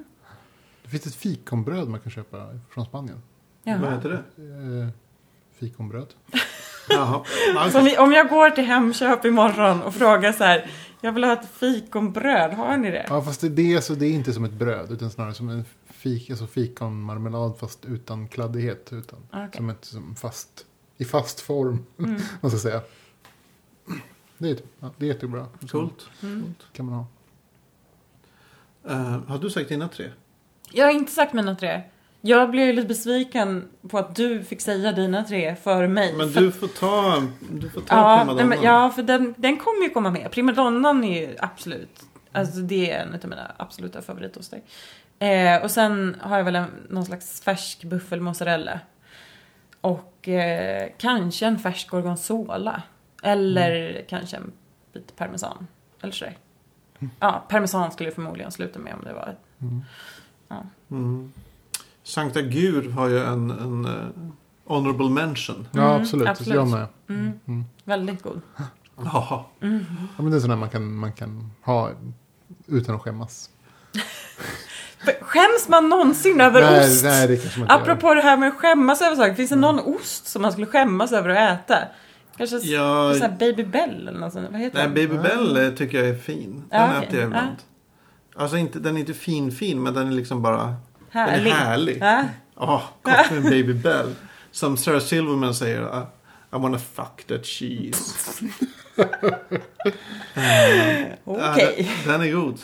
Det 0.82 0.88
finns 0.90 1.06
ett 1.06 1.14
fikonbröd 1.14 1.88
man 1.88 2.00
kan 2.00 2.10
köpa 2.12 2.58
från 2.70 2.84
Spanien. 2.86 3.22
Vad 3.64 3.74
Jaha. 3.74 3.90
heter 3.94 4.08
det? 4.08 4.42
Eh, 4.82 4.88
fikonbröd. 5.58 6.06
Jaha. 6.88 7.22
Ja, 7.54 7.70
Så 7.70 7.78
om, 7.78 7.84
vi, 7.84 7.98
om 7.98 8.12
jag 8.12 8.28
går 8.28 8.50
till 8.50 8.64
Hemköp 8.64 9.24
imorgon 9.24 9.82
och 9.82 9.94
frågar 9.94 10.32
så 10.32 10.44
här. 10.44 10.70
Jag 11.00 11.12
vill 11.12 11.24
ha 11.24 11.32
ett 11.32 11.48
fikonbröd, 11.50 12.52
har 12.52 12.76
ni 12.76 12.90
det? 12.90 13.06
Ja, 13.08 13.22
fast 13.22 13.40
det, 13.40 13.48
det, 13.48 13.74
är 13.74 13.80
så, 13.80 13.94
det 13.94 14.06
är 14.06 14.12
inte 14.12 14.32
som 14.32 14.44
ett 14.44 14.52
bröd. 14.52 14.92
Utan 14.92 15.10
snarare 15.10 15.34
som 15.34 15.48
en 15.48 15.64
fik, 15.86 16.30
alltså 16.30 16.46
fikonmarmelad 16.46 17.58
fast 17.58 17.84
utan 17.84 18.28
kladdighet. 18.28 18.92
Utan, 18.92 19.18
Okej. 19.32 19.48
Som 19.56 19.70
ett 19.70 19.84
som 19.84 20.16
fast, 20.16 20.66
i 20.96 21.04
fast 21.04 21.40
form. 21.40 21.86
Mm. 21.98 22.20
Man 22.40 22.50
ska 22.50 22.60
säga. 22.60 22.80
Det 24.38 24.50
är, 24.50 24.58
ja, 24.80 24.90
det 24.96 25.06
är 25.06 25.08
jättebra. 25.08 25.46
Coolt. 25.70 26.08
Mm. 26.22 26.54
kan 26.72 26.86
man 26.86 26.94
ha. 26.94 27.06
Eh, 28.92 29.22
har 29.26 29.38
du 29.38 29.50
sagt 29.50 29.68
dina 29.68 29.88
tre? 29.88 30.10
Jag 30.72 30.84
har 30.84 30.92
inte 30.92 31.12
sagt 31.12 31.32
mina 31.32 31.54
tre. 31.56 31.82
Jag 32.20 32.50
blev 32.50 32.66
ju 32.66 32.72
lite 32.72 32.88
besviken 32.88 33.68
på 33.88 33.98
att 33.98 34.16
du 34.16 34.44
fick 34.44 34.60
säga 34.60 34.92
dina 34.92 35.24
tre 35.24 35.56
före 35.56 35.88
mig. 35.88 36.14
Men 36.16 36.30
För- 36.32 36.40
du 36.40 36.52
får 36.52 36.68
ta, 36.68 37.22
du 37.50 37.70
får 37.70 37.80
ta 37.80 37.96
ja, 37.96 38.18
primadonnan. 38.18 38.48
men, 38.48 38.62
ja, 38.62 38.90
för 38.90 39.02
den, 39.02 39.34
den 39.38 39.56
kommer 39.56 39.82
ju 39.82 39.90
komma 39.90 40.10
med. 40.10 40.30
Primadonnan 40.30 41.04
är 41.04 41.20
ju 41.20 41.36
absolut, 41.38 42.00
alltså 42.32 42.58
det 42.60 42.90
är 42.90 43.02
en 43.02 43.14
av 43.14 43.28
mina 43.28 43.52
absoluta 43.56 44.02
favoritoster. 44.02 44.60
Eh, 45.18 45.62
och 45.62 45.70
sen 45.70 46.16
har 46.20 46.36
jag 46.36 46.44
väl 46.44 46.56
en, 46.56 46.70
någon 46.88 47.04
slags 47.04 47.40
färsk 47.40 47.84
buffelmozzarella. 47.84 48.80
Och 49.80 50.28
eh, 50.28 50.88
kanske 50.98 51.46
en 51.46 51.58
färsk 51.58 51.88
gorgonzola. 51.88 52.82
Eller 53.22 54.04
kanske 54.08 54.36
en 54.36 54.52
bit 54.92 55.16
parmesan. 55.16 55.66
Eller 56.02 56.12
sådär. 56.12 56.36
Ja, 57.20 57.44
parmesan 57.48 57.90
skulle 57.92 58.08
jag 58.08 58.14
förmodligen 58.14 58.50
sluta 58.52 58.78
med 58.78 58.94
om 58.94 59.04
det 59.04 59.12
var 59.12 59.26
ett 59.28 59.44
Mm. 59.60 59.82
Mm. 60.90 61.32
Sankta 62.08 62.42
Gur 62.42 62.90
har 62.90 63.08
ju 63.08 63.18
en, 63.24 63.50
en 63.50 63.84
eh, 63.84 63.92
honorable 64.64 65.10
mention. 65.10 65.68
Ja, 65.72 65.80
Mm, 65.90 66.02
absolut. 66.02 66.28
absolut. 66.28 66.54
Jag 66.54 66.68
med. 66.68 66.86
Mm, 67.08 67.32
Mm. 67.48 67.64
väldigt 67.84 68.22
god. 68.22 68.40
Jaha. 69.04 69.44
Mm. 69.62 69.84
Ja, 70.16 70.22
men 70.22 70.30
det 70.30 70.36
är 70.36 70.40
sådana 70.40 70.56
man 70.60 70.68
kan, 70.70 70.94
man 70.94 71.12
kan 71.12 71.50
ha 71.64 71.90
utan 72.66 72.94
att 72.94 73.02
skämmas. 73.02 73.50
Skäms 75.20 75.68
man 75.68 75.88
någonsin 75.88 76.40
över 76.40 76.60
nej, 76.60 76.80
ost? 76.90 77.04
nej, 77.04 77.28
det 77.28 77.36
kanske 77.36 77.60
man 77.60 77.64
inte 77.66 77.74
Apropå 77.74 78.14
det 78.14 78.20
här 78.20 78.36
med 78.36 78.48
att 78.48 78.54
skämmas 78.54 79.02
över 79.02 79.16
saker. 79.16 79.34
Finns 79.34 79.50
det 79.50 79.56
någon 79.56 79.78
ost 79.80 80.26
som 80.26 80.42
man 80.42 80.52
skulle 80.52 80.66
skämmas 80.66 81.12
över 81.12 81.28
att 81.28 81.60
äta? 81.60 81.78
Kanske 82.36 82.56
s- 82.56 82.64
Ja, 82.64 83.14
så 83.14 83.20
här 83.20 83.36
Baby 83.38 83.64
Bell 83.64 84.08
eller 84.08 84.20
något 84.20 84.32
sånt. 84.32 84.48
Vad 84.50 84.60
heter 84.60 84.76
nej, 84.78 84.84
den? 84.86 84.94
Baby. 84.94 85.22
Bell 85.28 85.56
eh, 85.56 85.70
tycker 85.70 85.98
jag 85.98 86.08
är 86.08 86.18
fin. 86.18 86.64
Den 86.70 86.80
Ja, 86.80 86.88
okej. 86.96 87.08
äter 87.08 87.18
jag 87.20 87.26
ibland. 87.26 87.56
Alltså 88.36 88.56
inte, 88.56 88.78
den 88.78 88.96
är 88.96 89.00
inte 89.00 89.14
fin 89.14 89.52
fin 89.52 89.82
men 89.82 89.94
den 89.94 90.06
är 90.06 90.12
liksom 90.12 90.42
bara 90.42 90.74
den 91.12 91.22
Härlig. 91.28 91.50
är 91.50 91.54
härlig. 91.54 91.98
Ja. 92.56 92.82
Gott 93.02 93.30
med 93.30 93.42
Baby 93.42 93.72
Bell. 93.74 94.14
Som 94.50 94.76
Sarah 94.76 95.00
Silverman 95.00 95.54
säger. 95.54 95.82
I, 95.82 96.02
I 96.56 96.58
wanna 96.58 96.78
fuck 96.78 97.24
that 97.26 97.46
cheese. 97.46 98.44
Okej. 100.34 101.18
Ja, 101.24 101.54
den, 102.04 102.20
den 102.20 102.28
är 102.28 102.32
god. 102.32 102.60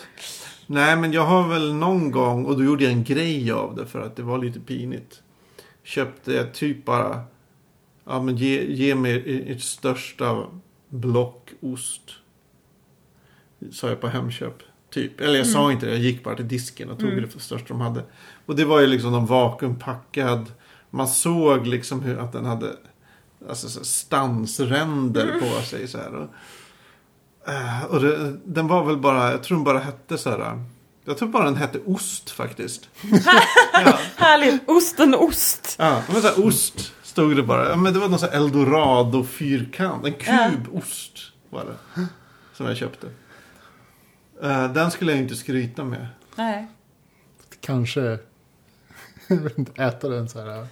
Nej, 0.66 0.97
men 0.97 1.12
jag 1.12 1.24
har 1.26 1.49
väl 1.49 1.74
någon 1.74 2.11
gång, 2.11 2.45
och 2.47 2.57
då 2.57 2.64
gjorde 2.64 2.84
jag 2.84 2.92
en 2.92 3.05
grej 3.05 3.53
av 3.53 3.74
det 3.76 3.86
för 3.86 4.01
att 4.01 4.16
det 4.16 4.22
var 4.22 4.38
lite 4.38 4.61
pinigt. 4.61 5.22
Köpte 5.82 6.32
jag 6.32 6.55
typ 6.55 6.84
bara, 6.84 7.20
ja 8.05 8.22
men 8.22 8.36
ge, 8.36 8.64
ge 8.74 8.95
mig 8.95 9.42
ert 9.53 9.61
största 9.62 10.47
block 10.88 11.51
ost. 11.61 12.03
Sa 13.72 13.88
jag 13.88 14.01
på 14.01 14.09
Hemköp. 14.09 14.62
Typ. 14.90 15.20
Eller 15.20 15.36
jag 15.38 15.47
sa 15.47 15.72
inte 15.72 15.86
det, 15.86 15.92
jag 15.92 16.01
gick 16.01 16.24
bara 16.24 16.36
till 16.36 16.49
disken 16.49 16.90
och 16.90 16.99
tog 16.99 17.09
Mm. 17.12 17.24
det 17.34 17.40
största 17.40 17.68
de 17.68 17.80
hade. 17.80 18.03
Och 18.47 18.57
det 18.57 18.64
var 18.64 18.80
ju 18.80 18.86
liksom 18.86 19.12
någon 19.12 19.26
vakuumpackad. 19.26 20.53
Man 20.90 21.09
såg 21.09 21.66
liksom 21.66 22.03
hur 22.03 22.18
att 22.18 22.32
den 22.32 22.45
hade 22.45 22.76
alltså, 23.49 23.84
stansränder 23.84 25.40
på 25.40 25.62
sig. 25.62 25.88
Så 25.88 25.99
här. 25.99 26.14
Och, 26.14 26.28
eh, 27.53 27.84
och 27.84 28.01
det, 28.01 28.36
den 28.45 28.68
var 28.68 28.84
väl 28.84 28.97
bara, 28.97 29.30
jag 29.30 29.42
tror 29.42 29.57
den 29.57 29.64
bara 29.64 29.78
hette 29.78 30.18
så 30.18 30.30
här. 30.30 30.64
Jag 31.05 31.18
tror 31.18 31.28
bara 31.28 31.45
den 31.45 31.57
hette 31.57 31.78
ost 31.86 32.30
faktiskt. 32.30 32.88
ja, 33.72 33.99
Härligt. 34.16 34.68
Osten 34.68 35.14
ost. 35.14 35.76
ja, 35.78 36.03
men 36.12 36.22
så 36.22 36.28
här, 36.28 36.47
ost 36.47 36.92
stod 37.03 37.36
det 37.36 37.42
bara. 37.42 37.68
Ja, 37.68 37.76
men 37.76 37.92
det 37.92 37.99
var 37.99 38.09
någon 38.09 38.18
så 38.18 38.26
här 38.26 38.36
eldorado-fyrkant. 38.36 40.07
En 40.07 40.12
kubost 40.12 41.18
var 41.51 41.64
det. 41.64 42.07
Som 42.55 42.66
jag 42.66 42.76
köpte. 42.76 43.07
Eh, 44.42 44.72
den 44.72 44.90
skulle 44.90 45.12
jag 45.12 45.20
inte 45.20 45.34
skryta 45.34 45.84
med. 45.84 46.07
Nej. 46.36 46.66
Kanske 47.61 48.18
jag 49.28 49.36
vet 49.36 49.58
inte, 49.58 49.82
äta 49.82 50.08
den 50.08 50.28
så 50.28 50.40
här. 50.40 50.66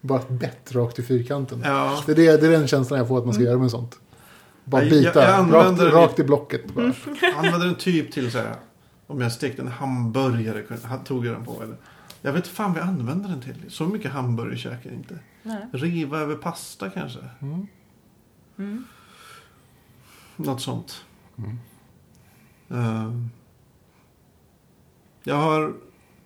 Bara 0.00 0.18
ett 0.20 0.28
bett 0.28 0.72
rakt 0.72 0.98
i 0.98 1.02
fyrkanten. 1.02 1.62
Ja. 1.64 2.02
Det, 2.06 2.12
är 2.12 2.16
det, 2.16 2.36
det 2.36 2.46
är 2.46 2.50
den 2.50 2.66
känslan 2.66 2.98
jag 2.98 3.08
får 3.08 3.18
att 3.18 3.24
man 3.24 3.34
ska 3.34 3.42
göra 3.42 3.58
med 3.58 3.70
sånt. 3.70 3.98
Bara 4.64 4.82
Mm. 4.82 4.94
Jag- 4.94 5.04
bita 5.04 5.22
jag 5.22 5.34
använder 5.34 5.84
rakt, 5.84 5.92
det- 5.94 6.00
rakt 6.02 6.18
i 6.18 6.24
blocket. 6.24 6.74
Bara. 6.74 6.92
Jag 7.20 7.34
använde 7.34 7.66
den 7.66 7.74
typ 7.74 8.12
till 8.12 8.30
så 8.32 8.38
här. 8.38 8.54
Om 9.06 9.20
jag 9.20 9.32
stekte 9.32 9.62
en 9.62 9.68
hamburgare 9.68 10.62
tog 11.04 11.26
jag 11.26 11.34
den 11.34 11.44
på. 11.44 11.62
Eller. 11.62 11.76
Jag 12.22 12.32
vet 12.32 12.46
fan 12.46 12.72
vad 12.72 12.82
jag 12.82 12.88
använde 12.88 13.28
den 13.28 13.40
till. 13.42 13.64
Så 13.68 13.84
mycket 13.86 14.10
hamburgare 14.12 14.56
käkar 14.56 14.80
jag 14.90 14.94
inte. 14.94 15.18
Nej. 15.42 15.66
Riva 15.72 16.18
över 16.18 16.34
pasta 16.34 16.90
kanske. 16.90 17.18
Mm. 17.40 17.66
Mm. 18.58 18.84
Något 20.36 20.60
sånt. 20.62 21.04
Mm. 21.38 21.58
Ehm. 22.70 23.30
jag 25.24 25.36
har 25.36 25.74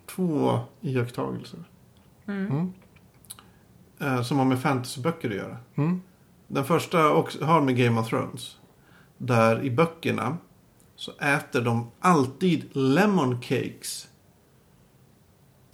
två 0.06 0.58
iakttagelser. 0.80 1.64
Mm. 2.30 2.46
Mm. 2.50 2.72
eh, 4.00 4.22
som 4.22 4.38
har 4.38 4.44
med 4.44 4.60
fantasyböcker 4.62 5.30
att 5.30 5.36
göra. 5.36 5.56
Mm. 5.76 6.00
Den 6.48 6.64
första 6.64 7.10
också 7.12 7.44
har 7.44 7.60
med 7.60 7.76
Game 7.76 8.00
of 8.00 8.08
Thrones. 8.08 8.56
Där 9.18 9.62
i 9.62 9.70
böckerna 9.70 10.36
så 10.96 11.12
äter 11.20 11.60
de 11.60 11.90
alltid 12.00 12.76
lemon 12.76 13.40
cakes. 13.40 14.08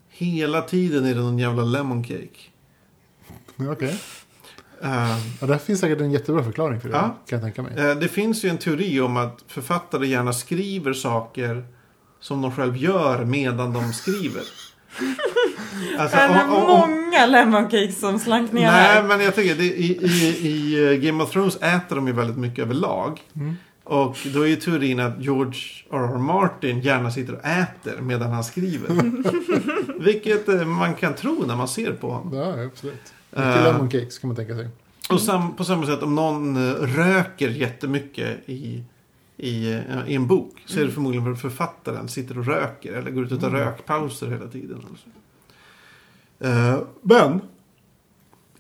Hela 0.09 0.63
tiden 0.63 1.05
är 1.05 1.15
det 1.15 1.21
någon 1.21 1.39
jävla 1.39 1.63
lemon 1.63 2.05
cake. 2.05 2.41
Okej. 3.71 4.01
Eh, 4.83 5.17
Ja, 5.41 5.47
där 5.47 5.59
finns 5.59 5.81
säkert 5.81 6.01
en 6.01 6.11
jättebra 6.11 6.45
förklaring 6.45 6.81
för 6.81 6.89
det. 6.89 6.95
Ja. 6.95 7.17
Kan 7.27 7.41
jag 7.41 7.43
tänka 7.43 7.63
mig. 7.63 7.91
eh, 7.91 7.97
det 7.99 8.09
finns 8.09 8.45
ju 8.45 8.49
en 8.49 8.59
teori 8.59 9.01
om 9.01 9.17
att 9.17 9.45
författare 9.47 10.07
gärna 10.07 10.33
skriver 10.33 10.93
saker 10.93 11.67
som 12.21 12.43
de 12.43 12.53
själv 12.53 12.77
gör 12.77 13.25
medan 13.25 13.73
de 13.73 13.93
skriver. 13.93 14.43
Alltså, 15.99 16.17
Är 16.17 16.29
det 16.29 16.45
om- 16.45 16.51
om- 16.53 16.71
om- 16.83 16.91
många 16.91 17.27
lemon 17.27 17.65
cakes 17.65 18.01
som 18.01 18.19
slank 18.19 18.53
ner 18.53 18.63
Nej, 18.63 18.71
här? 18.71 19.03
men 19.03 19.21
jag 19.21 19.35
tycker 19.35 19.55
det, 19.55 19.65
i, 19.65 19.99
i, 20.07 20.49
i 20.49 20.85
eh, 20.95 20.99
Game 21.01 21.25
of 21.25 21.31
Thrones 21.31 21.57
äter 21.57 21.97
de 21.97 22.07
ju 22.07 22.13
väldigt 22.13 22.37
mycket 22.37 22.59
överlag. 22.59 23.21
Mm. 23.37 23.55
Och 23.85 24.17
då 24.35 24.43
är 24.43 24.47
ju 24.47 24.57
teorin 24.57 25.01
att 25.01 25.21
George 25.23 25.61
R.R. 25.93 26.19
Martin 26.19 26.81
gärna 26.81 27.11
sitter 27.11 27.33
och 27.33 27.45
äter 27.45 28.01
medan 28.01 28.33
han 28.33 28.45
skriver. 28.45 28.89
Vilket 30.05 30.49
eh, 30.49 30.65
man 30.65 30.95
kan 30.95 31.15
tro 31.15 31.45
när 31.47 31.57
man 31.57 31.69
ser 31.69 31.93
på 31.93 32.11
honom. 32.11 32.35
Ja, 32.39 32.65
absolut. 32.65 33.13
Mycket 33.31 33.57
Eh. 33.57 33.65
lemon 33.65 33.89
cakes 33.91 34.19
kan 34.19 34.29
man 34.29 34.37
tänka 34.37 34.55
sig. 34.55 34.69
Och 35.11 35.21
sam, 35.21 35.57
på 35.57 35.65
samma 35.65 35.87
sätt 35.87 36.03
om 36.03 36.15
någon 36.15 36.57
eh, 36.71 36.75
röker 36.75 37.49
jättemycket 37.49 38.49
i, 38.49 38.83
i, 39.37 39.73
eh, 39.73 40.09
i 40.09 40.15
en 40.15 40.27
bok. 40.27 40.63
Så 40.67 40.81
är 40.81 40.85
det 40.85 40.91
förmodligen 40.91 41.25
för 41.25 41.33
att 41.33 41.41
författaren 41.41 42.09
sitter 42.09 42.39
och 42.39 42.47
röker. 42.47 42.93
Eller 42.93 43.11
går 43.11 43.25
ut 43.25 43.33
och 43.33 43.41
tar 43.41 43.51
rökpauser 43.51 44.31
hela 44.31 44.47
tiden. 44.49 44.79
eller 44.79 44.99
så. 44.99 45.09
Eh, 46.47 46.83
men. 47.03 47.41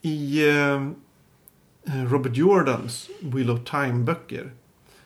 I 0.02 0.48
eh, 0.48 0.90
Robert 2.10 2.36
Jordans 2.36 3.10
Wheel 3.20 3.50
of 3.50 3.64
Time-böcker. 3.64 4.52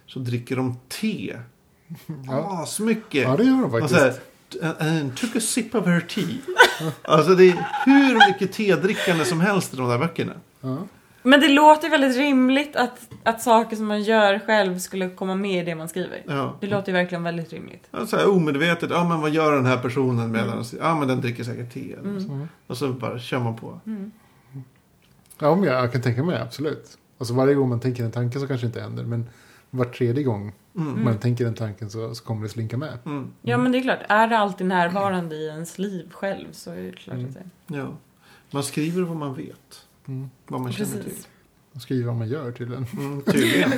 Så 0.07 0.18
dricker 0.18 0.57
de 0.57 0.77
te. 0.89 1.37
Ja. 2.27 2.62
Asmycket. 2.62 3.23
Ja, 3.23 3.37
det 3.37 3.45
gör 3.45 3.62
de 3.62 3.71
faktiskt. 3.71 3.95
här, 4.01 4.14
"And- 4.62 5.01
and 5.01 5.16
took 5.16 5.37
a 5.37 5.41
sip 5.41 5.75
of 5.75 5.87
her 5.87 6.01
tea. 6.01 6.37
alltså 7.03 7.35
det 7.35 7.45
är 7.49 7.66
hur 7.85 8.29
mycket 8.33 8.53
tedrickande 8.53 9.25
som 9.25 9.41
helst 9.41 9.75
i 9.75 9.77
de 9.77 9.89
där 9.89 9.99
böckerna. 9.99 10.33
Ja. 10.61 10.79
Men 11.23 11.41
det 11.41 11.49
låter 11.49 11.91
väldigt 11.91 12.16
rimligt 12.16 12.77
att, 12.77 13.09
att 13.23 13.43
saker 13.43 13.77
som 13.77 13.87
man 13.87 14.03
gör 14.03 14.39
själv 14.39 14.79
skulle 14.79 15.11
komma 15.11 15.35
med 15.35 15.62
i 15.62 15.64
det 15.64 15.75
man 15.75 15.89
skriver. 15.89 16.23
Ja. 16.27 16.57
Det 16.61 16.66
låter 16.66 16.89
ju 16.89 16.93
verkligen 16.99 17.23
väldigt 17.23 17.53
rimligt. 17.53 17.87
Ja, 17.91 18.07
Så 18.07 18.16
här, 18.16 18.29
omedvetet, 18.31 18.91
ja 18.91 19.09
men 19.09 19.21
vad 19.21 19.31
gör 19.31 19.53
den 19.53 19.66
här 19.66 19.79
personen 19.79 20.33
medan... 20.33 20.64
Ja 20.81 20.95
men 20.99 21.09
den 21.09 21.21
dricker 21.21 21.45
säkert 21.45 21.73
te. 21.75 21.93
eller 21.93 22.21
så. 22.21 22.33
Mm. 22.33 22.49
Och 22.66 22.77
så 22.77 22.89
bara 22.93 23.18
kör 23.18 23.39
man 23.39 23.57
på. 23.57 23.81
Ja, 25.39 25.55
men 25.55 25.64
jag, 25.64 25.75
jag 25.85 25.93
kan 25.93 26.03
tänka 26.03 26.23
mig, 26.23 26.41
absolut. 26.41 26.99
Alltså 27.18 27.35
varje 27.35 27.55
gång 27.55 27.68
man 27.68 27.81
tänker 27.81 28.05
en 28.05 28.11
tanke 28.12 28.41
så 28.41 28.47
kanske 28.47 28.66
det 28.66 28.68
inte 28.68 28.81
händer. 28.81 29.05
Men 29.05 29.27
var 29.71 29.85
tredje 29.85 30.23
gång 30.25 30.53
Mm. 30.77 31.05
man 31.05 31.18
tänker 31.18 31.45
den 31.45 31.55
tanken 31.55 31.91
så, 31.91 32.14
så 32.14 32.25
kommer 32.25 32.43
det 32.43 32.49
slinka 32.49 32.77
med. 32.77 32.99
Mm. 33.07 33.31
Ja 33.43 33.59
men 33.59 33.73
det 33.73 33.79
är 33.79 33.83
klart, 33.83 33.99
är 34.09 34.27
det 34.29 34.39
alltid 34.39 34.66
närvarande 34.66 35.35
i 35.37 35.47
ens 35.47 35.79
liv 35.79 36.11
själv 36.12 36.47
så 36.53 36.71
är 36.71 36.83
det 36.83 36.93
klart 36.93 37.14
Mm. 37.16 37.29
att 37.29 37.35
det 37.68 37.77
Ja. 37.77 37.87
Man 38.51 38.62
skriver 38.62 39.03
vad 39.03 39.16
man 39.16 39.35
vet. 39.35 39.87
Mm. 40.11 40.31
Vad 40.49 40.61
man 40.61 40.73
känner 40.73 40.91
till. 40.93 41.03
Precis. 41.03 41.29
Och 41.73 41.83
skriver 41.83 42.07
vad 42.07 42.17
man 42.17 42.29
gör 42.29 42.53
tydligen. 42.53 42.87
Mm, 42.97 43.23
tydligen. 43.23 43.73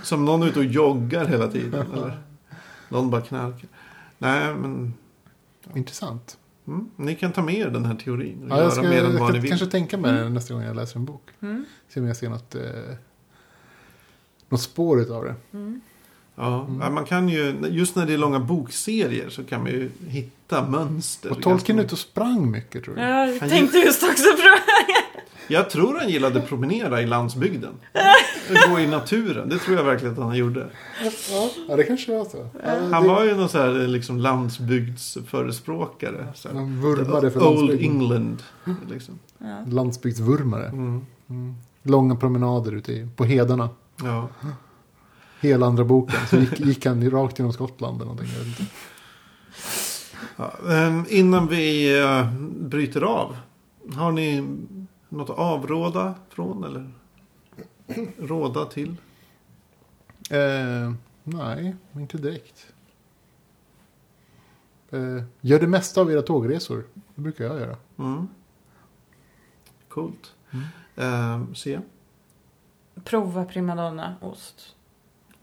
Som 0.02 0.24
någon 0.24 0.42
är 0.42 0.46
ute 0.46 0.58
och 0.58 0.64
joggar 0.64 1.26
hela 1.26 1.48
tiden. 1.48 1.86
Eller 1.92 2.18
någon 2.88 3.10
bara 3.10 3.20
knarkar. 3.20 3.68
Nej, 4.18 4.54
men 4.54 4.94
Intressant. 5.74 6.38
mm, 6.66 6.90
ni 6.96 7.14
kan 7.14 7.32
ta 7.32 7.42
med 7.42 7.54
er 7.54 7.68
den 7.70 7.84
här 7.84 7.94
teorin 7.94 8.42
och 8.42 8.58
Ja, 8.58 8.62
jag 8.62 8.72
ska, 8.72 8.82
mer 8.82 9.04
än 9.04 9.12
jag 9.12 9.20
vad 9.20 9.32
ni 9.32 9.38
vill. 9.38 9.50
kanske 9.50 9.66
tänka 9.66 9.98
mig 9.98 10.12
det 10.12 10.28
nästa 10.28 10.54
gång 10.54 10.62
jag 10.62 10.76
läser 10.76 10.96
en 10.98 11.04
bok. 11.04 11.28
Mm. 11.40 11.64
Se 11.88 12.00
om 12.00 12.06
jag 12.06 12.16
ser 12.16 12.28
något, 12.28 12.54
eh, 12.54 12.62
något 14.48 14.60
spår 14.62 15.00
utav 15.00 15.24
det. 15.24 15.34
Mm. 15.52 15.80
Ja, 16.36 16.66
Mm. 16.68 16.94
man 16.94 17.04
kan 17.04 17.28
ju, 17.28 17.56
just 17.70 17.96
när 17.96 18.06
det 18.06 18.12
är 18.14 18.18
långa 18.18 18.40
bokserier 18.40 19.28
så 19.28 19.44
kan 19.44 19.62
man 19.62 19.70
ju 19.70 19.90
hitta 20.06 20.68
mönster. 20.68 21.30
Och 21.30 21.42
Tolkien 21.42 21.76
ganska 21.76 21.86
ute 21.86 21.94
och 21.94 21.98
sprang 21.98 22.50
mycket 22.50 22.84
tror 22.84 22.98
jag. 22.98 23.10
Ja, 23.10 23.26
jag 23.26 23.50
tänkte 23.50 23.78
just 23.78 24.02
också 24.02 24.33
det. 24.44 24.94
Jag 25.48 25.70
tror 25.70 25.98
han 25.98 26.08
gillade 26.08 26.40
promenera 26.40 27.02
i 27.02 27.06
landsbygden. 27.06 27.74
Gå 28.70 28.80
i 28.80 28.86
naturen. 28.86 29.48
Det 29.48 29.58
tror 29.58 29.76
jag 29.76 29.84
verkligen 29.84 30.14
att 30.14 30.20
han 30.20 30.36
gjorde. 30.36 30.66
Ja, 31.68 31.76
det 31.76 31.84
kanske 31.84 32.18
var 32.18 32.24
så. 32.24 32.48
Ja, 32.64 32.70
Han 32.90 33.02
det, 33.02 33.08
var 33.08 33.24
ju 33.24 33.36
någon 33.36 33.48
så 33.48 33.58
här 33.58 33.70
liksom 33.72 34.18
landsbygdsförespråkare. 34.18 36.26
Så 36.34 36.48
här. 36.48 36.54
Han 36.56 36.80
vurmade 36.82 37.30
för 37.30 37.48
Old 37.48 37.58
landsbygden. 37.58 37.90
England. 37.90 38.42
Liksom. 38.90 39.18
Ja. 39.38 39.64
Landsbygdsvurmare. 39.68 40.66
Mm. 40.66 41.06
Mm. 41.30 41.54
Långa 41.82 42.16
promenader 42.16 42.72
ute 42.72 42.92
i, 42.92 43.08
på 43.16 43.24
hedarna. 43.24 43.68
Ja. 44.02 44.28
Hela 45.40 45.66
andra 45.66 45.84
boken. 45.84 46.16
Så 46.30 46.36
gick, 46.36 46.60
gick 46.60 46.86
han 46.86 47.10
rakt 47.10 47.38
genom 47.38 47.52
Skottland 47.52 48.02
eller 48.02 48.12
någonting. 48.12 48.28
Ja, 50.36 50.52
ehm, 50.70 51.04
innan 51.08 51.48
vi 51.48 51.98
eh, 52.00 52.26
bryter 52.60 53.02
av. 53.02 53.36
Har 53.92 54.12
ni 54.12 54.56
något 55.08 55.30
att 55.30 55.38
avråda 55.38 56.14
från 56.28 56.64
eller 56.64 56.90
råda 58.18 58.64
till? 58.64 58.96
Eh, 60.30 60.92
nej, 61.22 61.76
inte 61.92 62.18
direkt. 62.18 62.72
Eh, 64.90 65.22
gör 65.40 65.60
det 65.60 65.66
mesta 65.66 66.00
av 66.00 66.12
era 66.12 66.22
tågresor. 66.22 66.84
Det 67.14 67.20
brukar 67.20 67.44
jag 67.44 67.60
göra. 67.60 67.76
Mm. 67.98 68.28
Coolt. 69.88 70.34
Mm. 70.50 70.64
Ehm, 70.96 71.54
se. 71.54 71.80
Prova 73.04 73.44
primadonna 73.44 74.16
ost. 74.20 74.73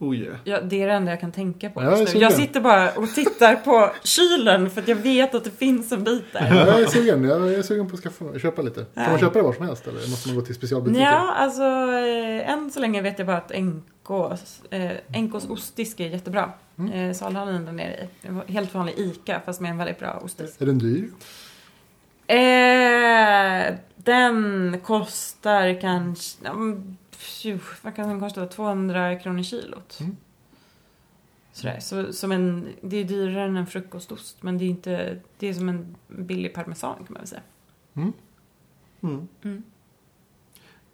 Oh 0.02 0.16
yeah. 0.16 0.36
Ja, 0.44 0.60
det 0.60 0.82
är 0.82 0.86
det 0.86 0.92
enda 0.92 1.10
jag 1.10 1.20
kan 1.20 1.32
tänka 1.32 1.70
på 1.70 1.82
Ja, 1.82 1.98
just 1.98 2.14
nu. 2.14 2.20
Jag 2.20 2.32
sitter 2.32 2.60
bara 2.60 2.90
och 2.92 3.14
tittar 3.14 3.56
på 3.56 3.90
kylen 4.04 4.70
för 4.70 4.80
att 4.80 4.88
jag 4.88 4.96
vet 4.96 5.34
att 5.34 5.44
det 5.44 5.50
finns 5.50 5.92
en 5.92 6.04
bit 6.04 6.24
där. 6.32 6.66
Jag 6.66 6.80
är 6.80 6.86
sugen, 6.86 7.24
jag 7.24 7.54
är 7.54 7.62
sugen 7.62 7.88
på 7.88 7.94
att 7.94 8.02
skaffa, 8.02 8.38
köpa 8.38 8.62
lite. 8.62 8.84
Kan 8.94 9.10
man 9.10 9.18
köpa 9.18 9.38
det 9.38 9.44
var 9.44 9.52
som 9.52 9.66
helst 9.66 9.86
eller 9.86 10.10
måste 10.10 10.28
man 10.28 10.36
gå 10.36 10.42
till 10.42 10.54
specialbutiker? 10.54 11.02
Ja, 11.02 11.32
alltså 11.34 11.62
eh, 11.62 12.50
än 12.50 12.70
så 12.70 12.80
länge 12.80 13.02
vet 13.02 13.18
jag 13.18 13.26
bara 13.26 13.36
att 13.36 13.52
NKs, 13.54 14.62
eh, 14.70 15.20
NKs 15.22 15.46
ostdisk 15.48 16.00
är 16.00 16.08
jättebra. 16.08 16.52
Mm. 16.78 16.92
Eh, 16.92 17.14
Salhallen 17.14 17.64
där 17.64 17.72
nere. 17.72 18.08
Var 18.22 18.44
Helt 18.44 18.74
vanlig 18.74 18.94
ICA 18.98 19.40
fast 19.44 19.60
med 19.60 19.70
en 19.70 19.78
väldigt 19.78 19.98
bra 19.98 20.20
ostdisk. 20.24 20.60
Är 20.60 20.66
den 20.66 20.78
dyr? 20.78 21.08
Eh, 22.26 23.74
den 23.96 24.80
kostar 24.84 25.80
kanske... 25.80 26.48
pju, 27.22 27.58
Vad 27.82 27.96
kan 27.96 28.08
den 28.08 28.20
kosta? 28.20 28.46
200 28.46 29.18
kronor 29.18 29.42
kilot. 29.42 30.00
Mm. 30.00 30.16
Sådär. 31.52 31.80
Så, 31.80 32.12
som 32.12 32.32
en, 32.32 32.68
det 32.80 32.96
är 32.96 33.04
dyrare 33.04 33.44
än 33.44 33.56
en 33.56 33.66
frukostost 33.66 34.42
men 34.42 34.58
det 34.58 34.64
är 34.64 34.68
inte... 34.68 35.20
Det 35.38 35.48
är 35.48 35.54
som 35.54 35.68
en 35.68 35.96
billig 36.08 36.54
parmesan 36.54 36.96
kan 36.96 37.06
man 37.08 37.20
väl 37.20 37.26
säga. 37.26 37.42
Mm. 37.94 38.12
Mm. 39.00 39.28
Mm. 39.42 39.62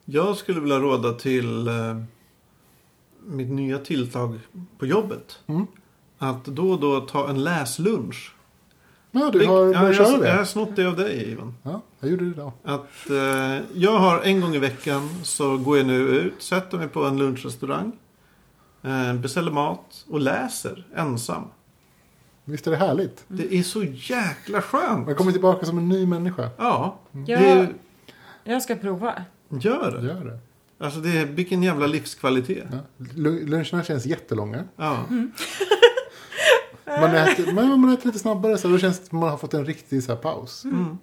Jag 0.05 0.37
skulle 0.37 0.61
vilja 0.61 0.79
råda 0.79 1.13
till 1.13 1.69
eh, 1.69 2.03
mitt 3.21 3.49
nya 3.49 3.79
tilltag 3.79 4.39
på 4.79 4.87
jobbet. 4.87 5.41
Mm. 5.47 5.67
Att 6.19 6.45
då 6.45 6.71
och 6.71 6.81
då 6.81 7.01
ta 7.01 7.31
en 7.31 7.45
läslunch. 7.45 8.35
Ja, 9.11 9.31
du 9.33 9.47
har 9.47 9.67
ja, 9.75 9.87
jag, 9.87 9.95
köra 9.97 10.29
jag 10.29 10.37
har 10.37 10.45
snott 10.45 10.77
det 10.77 10.85
av 10.89 10.97
dig 10.97 11.31
Ivan. 11.33 11.55
Ja, 11.63 11.81
jag 12.01 12.11
gjorde 12.11 12.25
det 12.25 12.31
idag. 12.31 12.53
Att 12.65 13.11
eh, 13.11 13.59
jag 13.75 13.99
har 13.99 14.21
en 14.23 14.41
gång 14.41 14.55
i 14.55 14.59
veckan 14.59 15.09
så 15.23 15.57
går 15.57 15.77
jag 15.79 15.87
nu 15.87 15.95
ut, 16.09 16.43
sätter 16.43 16.79
mig 16.79 16.89
på 16.89 17.05
en 17.05 17.19
lunchrestaurang. 17.19 17.93
Eh, 18.83 19.15
beställer 19.15 19.51
mat 19.53 20.05
och 20.09 20.21
läser 20.21 20.87
ensam. 20.97 21.43
Visst 22.45 22.67
är 22.67 22.71
det 22.71 22.77
härligt? 22.77 23.25
Det 23.29 23.55
är 23.55 23.63
så 23.63 23.83
jäkla 23.85 24.63
skönt. 24.63 25.07
Man 25.07 25.15
kommer 25.15 25.33
tillbaka 25.33 25.67
som 25.67 25.79
en 25.79 25.89
ny 25.89 26.07
människa. 26.07 26.51
Ja, 26.59 26.99
Ja, 27.13 27.21
det 27.27 27.33
är, 27.35 27.75
jag 28.45 28.63
ska 28.63 28.75
prova. 28.77 29.23
gör 29.49 29.91
det. 30.01 30.07
Gör 30.07 30.25
det. 30.25 30.39
Alltså 30.85 31.01
det 31.01 31.19
är, 31.19 31.27
vilken 31.27 31.63
jävla 31.63 31.87
livskvalitet. 31.87 32.65
Ja. 32.73 32.79
Lu- 32.99 33.47
Luncherna 33.47 33.85
känns 33.85 34.07
jättelånga. 34.07 34.65
Ja. 34.77 35.05
Man 37.01 37.15
äter, 37.15 37.53
men 37.53 37.81
man 37.81 37.93
äter 37.93 38.07
lite 38.07 38.19
snabbare 38.19 38.59
så 38.59 38.69
då 38.69 38.79
känns 38.79 39.01
det 39.01 39.07
som 39.07 39.19
man 39.19 39.29
har 39.31 39.37
fått 39.37 39.55
en 39.55 39.65
riktig 39.65 40.03
så 40.03 40.13
här, 40.13 40.21
paus. 40.21 40.65
Mm. 40.65 40.99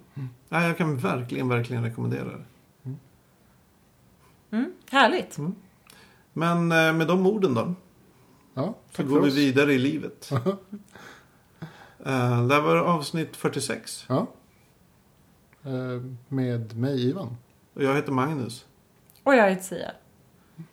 Ja, 0.48 0.62
jag 0.66 0.78
kan 0.78 0.96
verkligen, 0.96 1.48
verkligen 1.48 1.82
rekommendera 1.84 2.24
det. 2.24 2.44
Mm, 4.50 4.72
härligt. 4.90 5.38
Men 6.32 6.72
eh, 6.72 6.92
med 6.92 7.06
de 7.06 7.26
orden 7.26 7.54
då. 7.54 7.74
Ja, 8.54 8.74
Så 8.96 9.04
går 9.04 9.20
vi 9.20 9.30
vidare 9.30 9.72
i 9.72 9.78
livet. 9.78 10.30
Uh, 12.00 12.46
det 12.46 12.54
här 12.54 12.60
var 12.60 12.76
avsnitt 12.76 13.36
46. 13.36 14.04
Ja. 14.08 14.26
Eh, 15.62 16.02
Med 16.28 16.76
mig 16.78 17.08
Ivan. 17.08 17.36
Och 17.74 17.82
jag 17.82 17.94
heter 17.94 18.12
Magnus. 18.12 18.66
Och 19.22 19.34
jag 19.34 19.50
heter 19.50 19.62
Sia. 19.62 19.90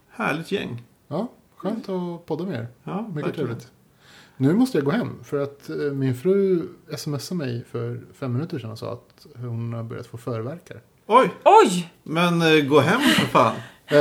Härligt 0.09 0.51
gäng. 0.51 0.83
Ja, 1.07 1.27
skönt 1.55 1.89
att 1.89 2.25
podda 2.25 2.43
med 2.45 2.55
er. 2.59 2.67
Ja, 2.83 3.01
Mycket 3.01 3.15
verkligen. 3.15 3.33
trevligt. 3.47 3.71
Nu 4.43 4.53
måste 4.53 4.77
jag 4.77 4.85
gå 4.85 4.91
hem 4.91 5.09
för 5.23 5.43
att 5.43 5.69
eh, 5.69 5.75
min 5.75 6.15
fru 6.15 6.67
smsade 6.97 7.37
mig 7.37 7.65
för 7.71 8.01
fem 8.19 8.33
minuter 8.33 8.59
sedan 8.59 8.71
och 8.71 8.79
sa 8.79 8.93
att 8.93 9.25
hon 9.35 9.73
har 9.73 9.83
börjat 9.83 10.07
få 10.07 10.17
förverkar. 10.17 10.81
Oj, 11.07 11.33
Oj! 11.43 11.91
men 12.03 12.41
eh, 12.41 12.65
gå 12.65 12.79
hem 12.79 13.01
för 13.01 13.25
fan. 13.27 13.55
Eh, 13.87 13.97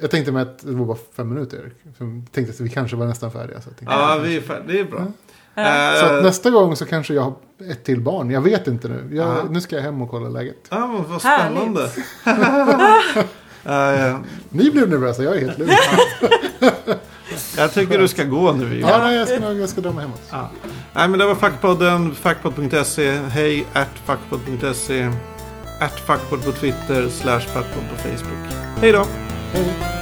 jag 0.00 0.10
tänkte 0.10 0.32
mig 0.32 0.42
att 0.42 0.58
det 0.58 0.72
var 0.72 0.86
bara 0.86 0.98
fem 1.16 1.28
minuter. 1.28 1.72
Jag 1.98 2.24
tänkte 2.32 2.52
att 2.52 2.60
vi 2.60 2.68
kanske 2.68 2.96
var 2.96 3.06
nästan 3.06 3.30
färdiga. 3.32 3.60
Så, 3.60 3.68
jag 3.70 3.76
tänkte, 3.76 3.94
Ja, 3.94 4.18
vi 4.24 4.36
är 4.36 4.40
färdiga. 4.40 4.66
Det 4.66 4.80
är 4.80 4.84
bra. 4.84 5.06
Ja. 5.54 5.94
så 6.00 6.06
att 6.06 6.22
nästa 6.24 6.50
gång 6.50 6.76
så 6.76 6.86
kanske 6.86 7.14
jag 7.14 7.22
har 7.22 7.34
ett 7.70 7.84
till 7.84 8.00
barn. 8.00 8.30
Jag 8.30 8.40
vet 8.40 8.66
inte 8.66 8.88
nu. 8.88 9.08
Ja. 9.16 9.36
Jag, 9.38 9.50
nu 9.50 9.60
ska 9.60 9.76
jag 9.76 9.82
hem 9.82 10.02
och 10.02 10.10
kolla 10.10 10.28
läget. 10.28 10.66
Ja, 10.70 10.86
men 10.86 11.04
vad 11.10 11.20
spännande. 11.20 11.90
Eh, 13.64 14.18
Ni 14.48 14.70
blev 14.70 14.88
nervösa, 14.90 15.22
jag 15.22 15.36
är 15.36 15.40
helt 15.40 15.58
lugn. 15.58 15.70
jag 17.56 17.72
tycker 17.72 17.98
du 17.98 18.08
ska 18.08 18.24
gå 18.24 18.52
nu. 18.52 18.78
Ivan. 18.78 18.90
ja, 18.90 18.98
nej, 18.98 19.16
jag, 19.16 19.28
ska, 19.28 19.52
jag 19.52 19.68
ska 19.68 19.80
dra 19.80 19.92
mig 19.92 20.04
hemåt. 20.04 20.22
Ja. 20.30 20.50
Nej, 20.92 21.08
men 21.08 21.18
det 21.18 21.26
var 21.26 21.34
Fackpodden. 21.34 22.14
Fackpodd.se. 22.14 23.10
Hej, 23.12 23.66
at 23.72 23.88
fackpodd.se. 24.04 25.10
At 25.80 26.00
fackpodd 26.00 26.44
på 26.44 26.52
Twitter. 26.52 27.08
Slash 27.08 27.40
fackpodd 27.40 27.84
på 27.90 27.96
Facebook. 27.96 28.52
Hej 28.80 28.92
då. 28.92 29.06
Hej. 29.52 30.01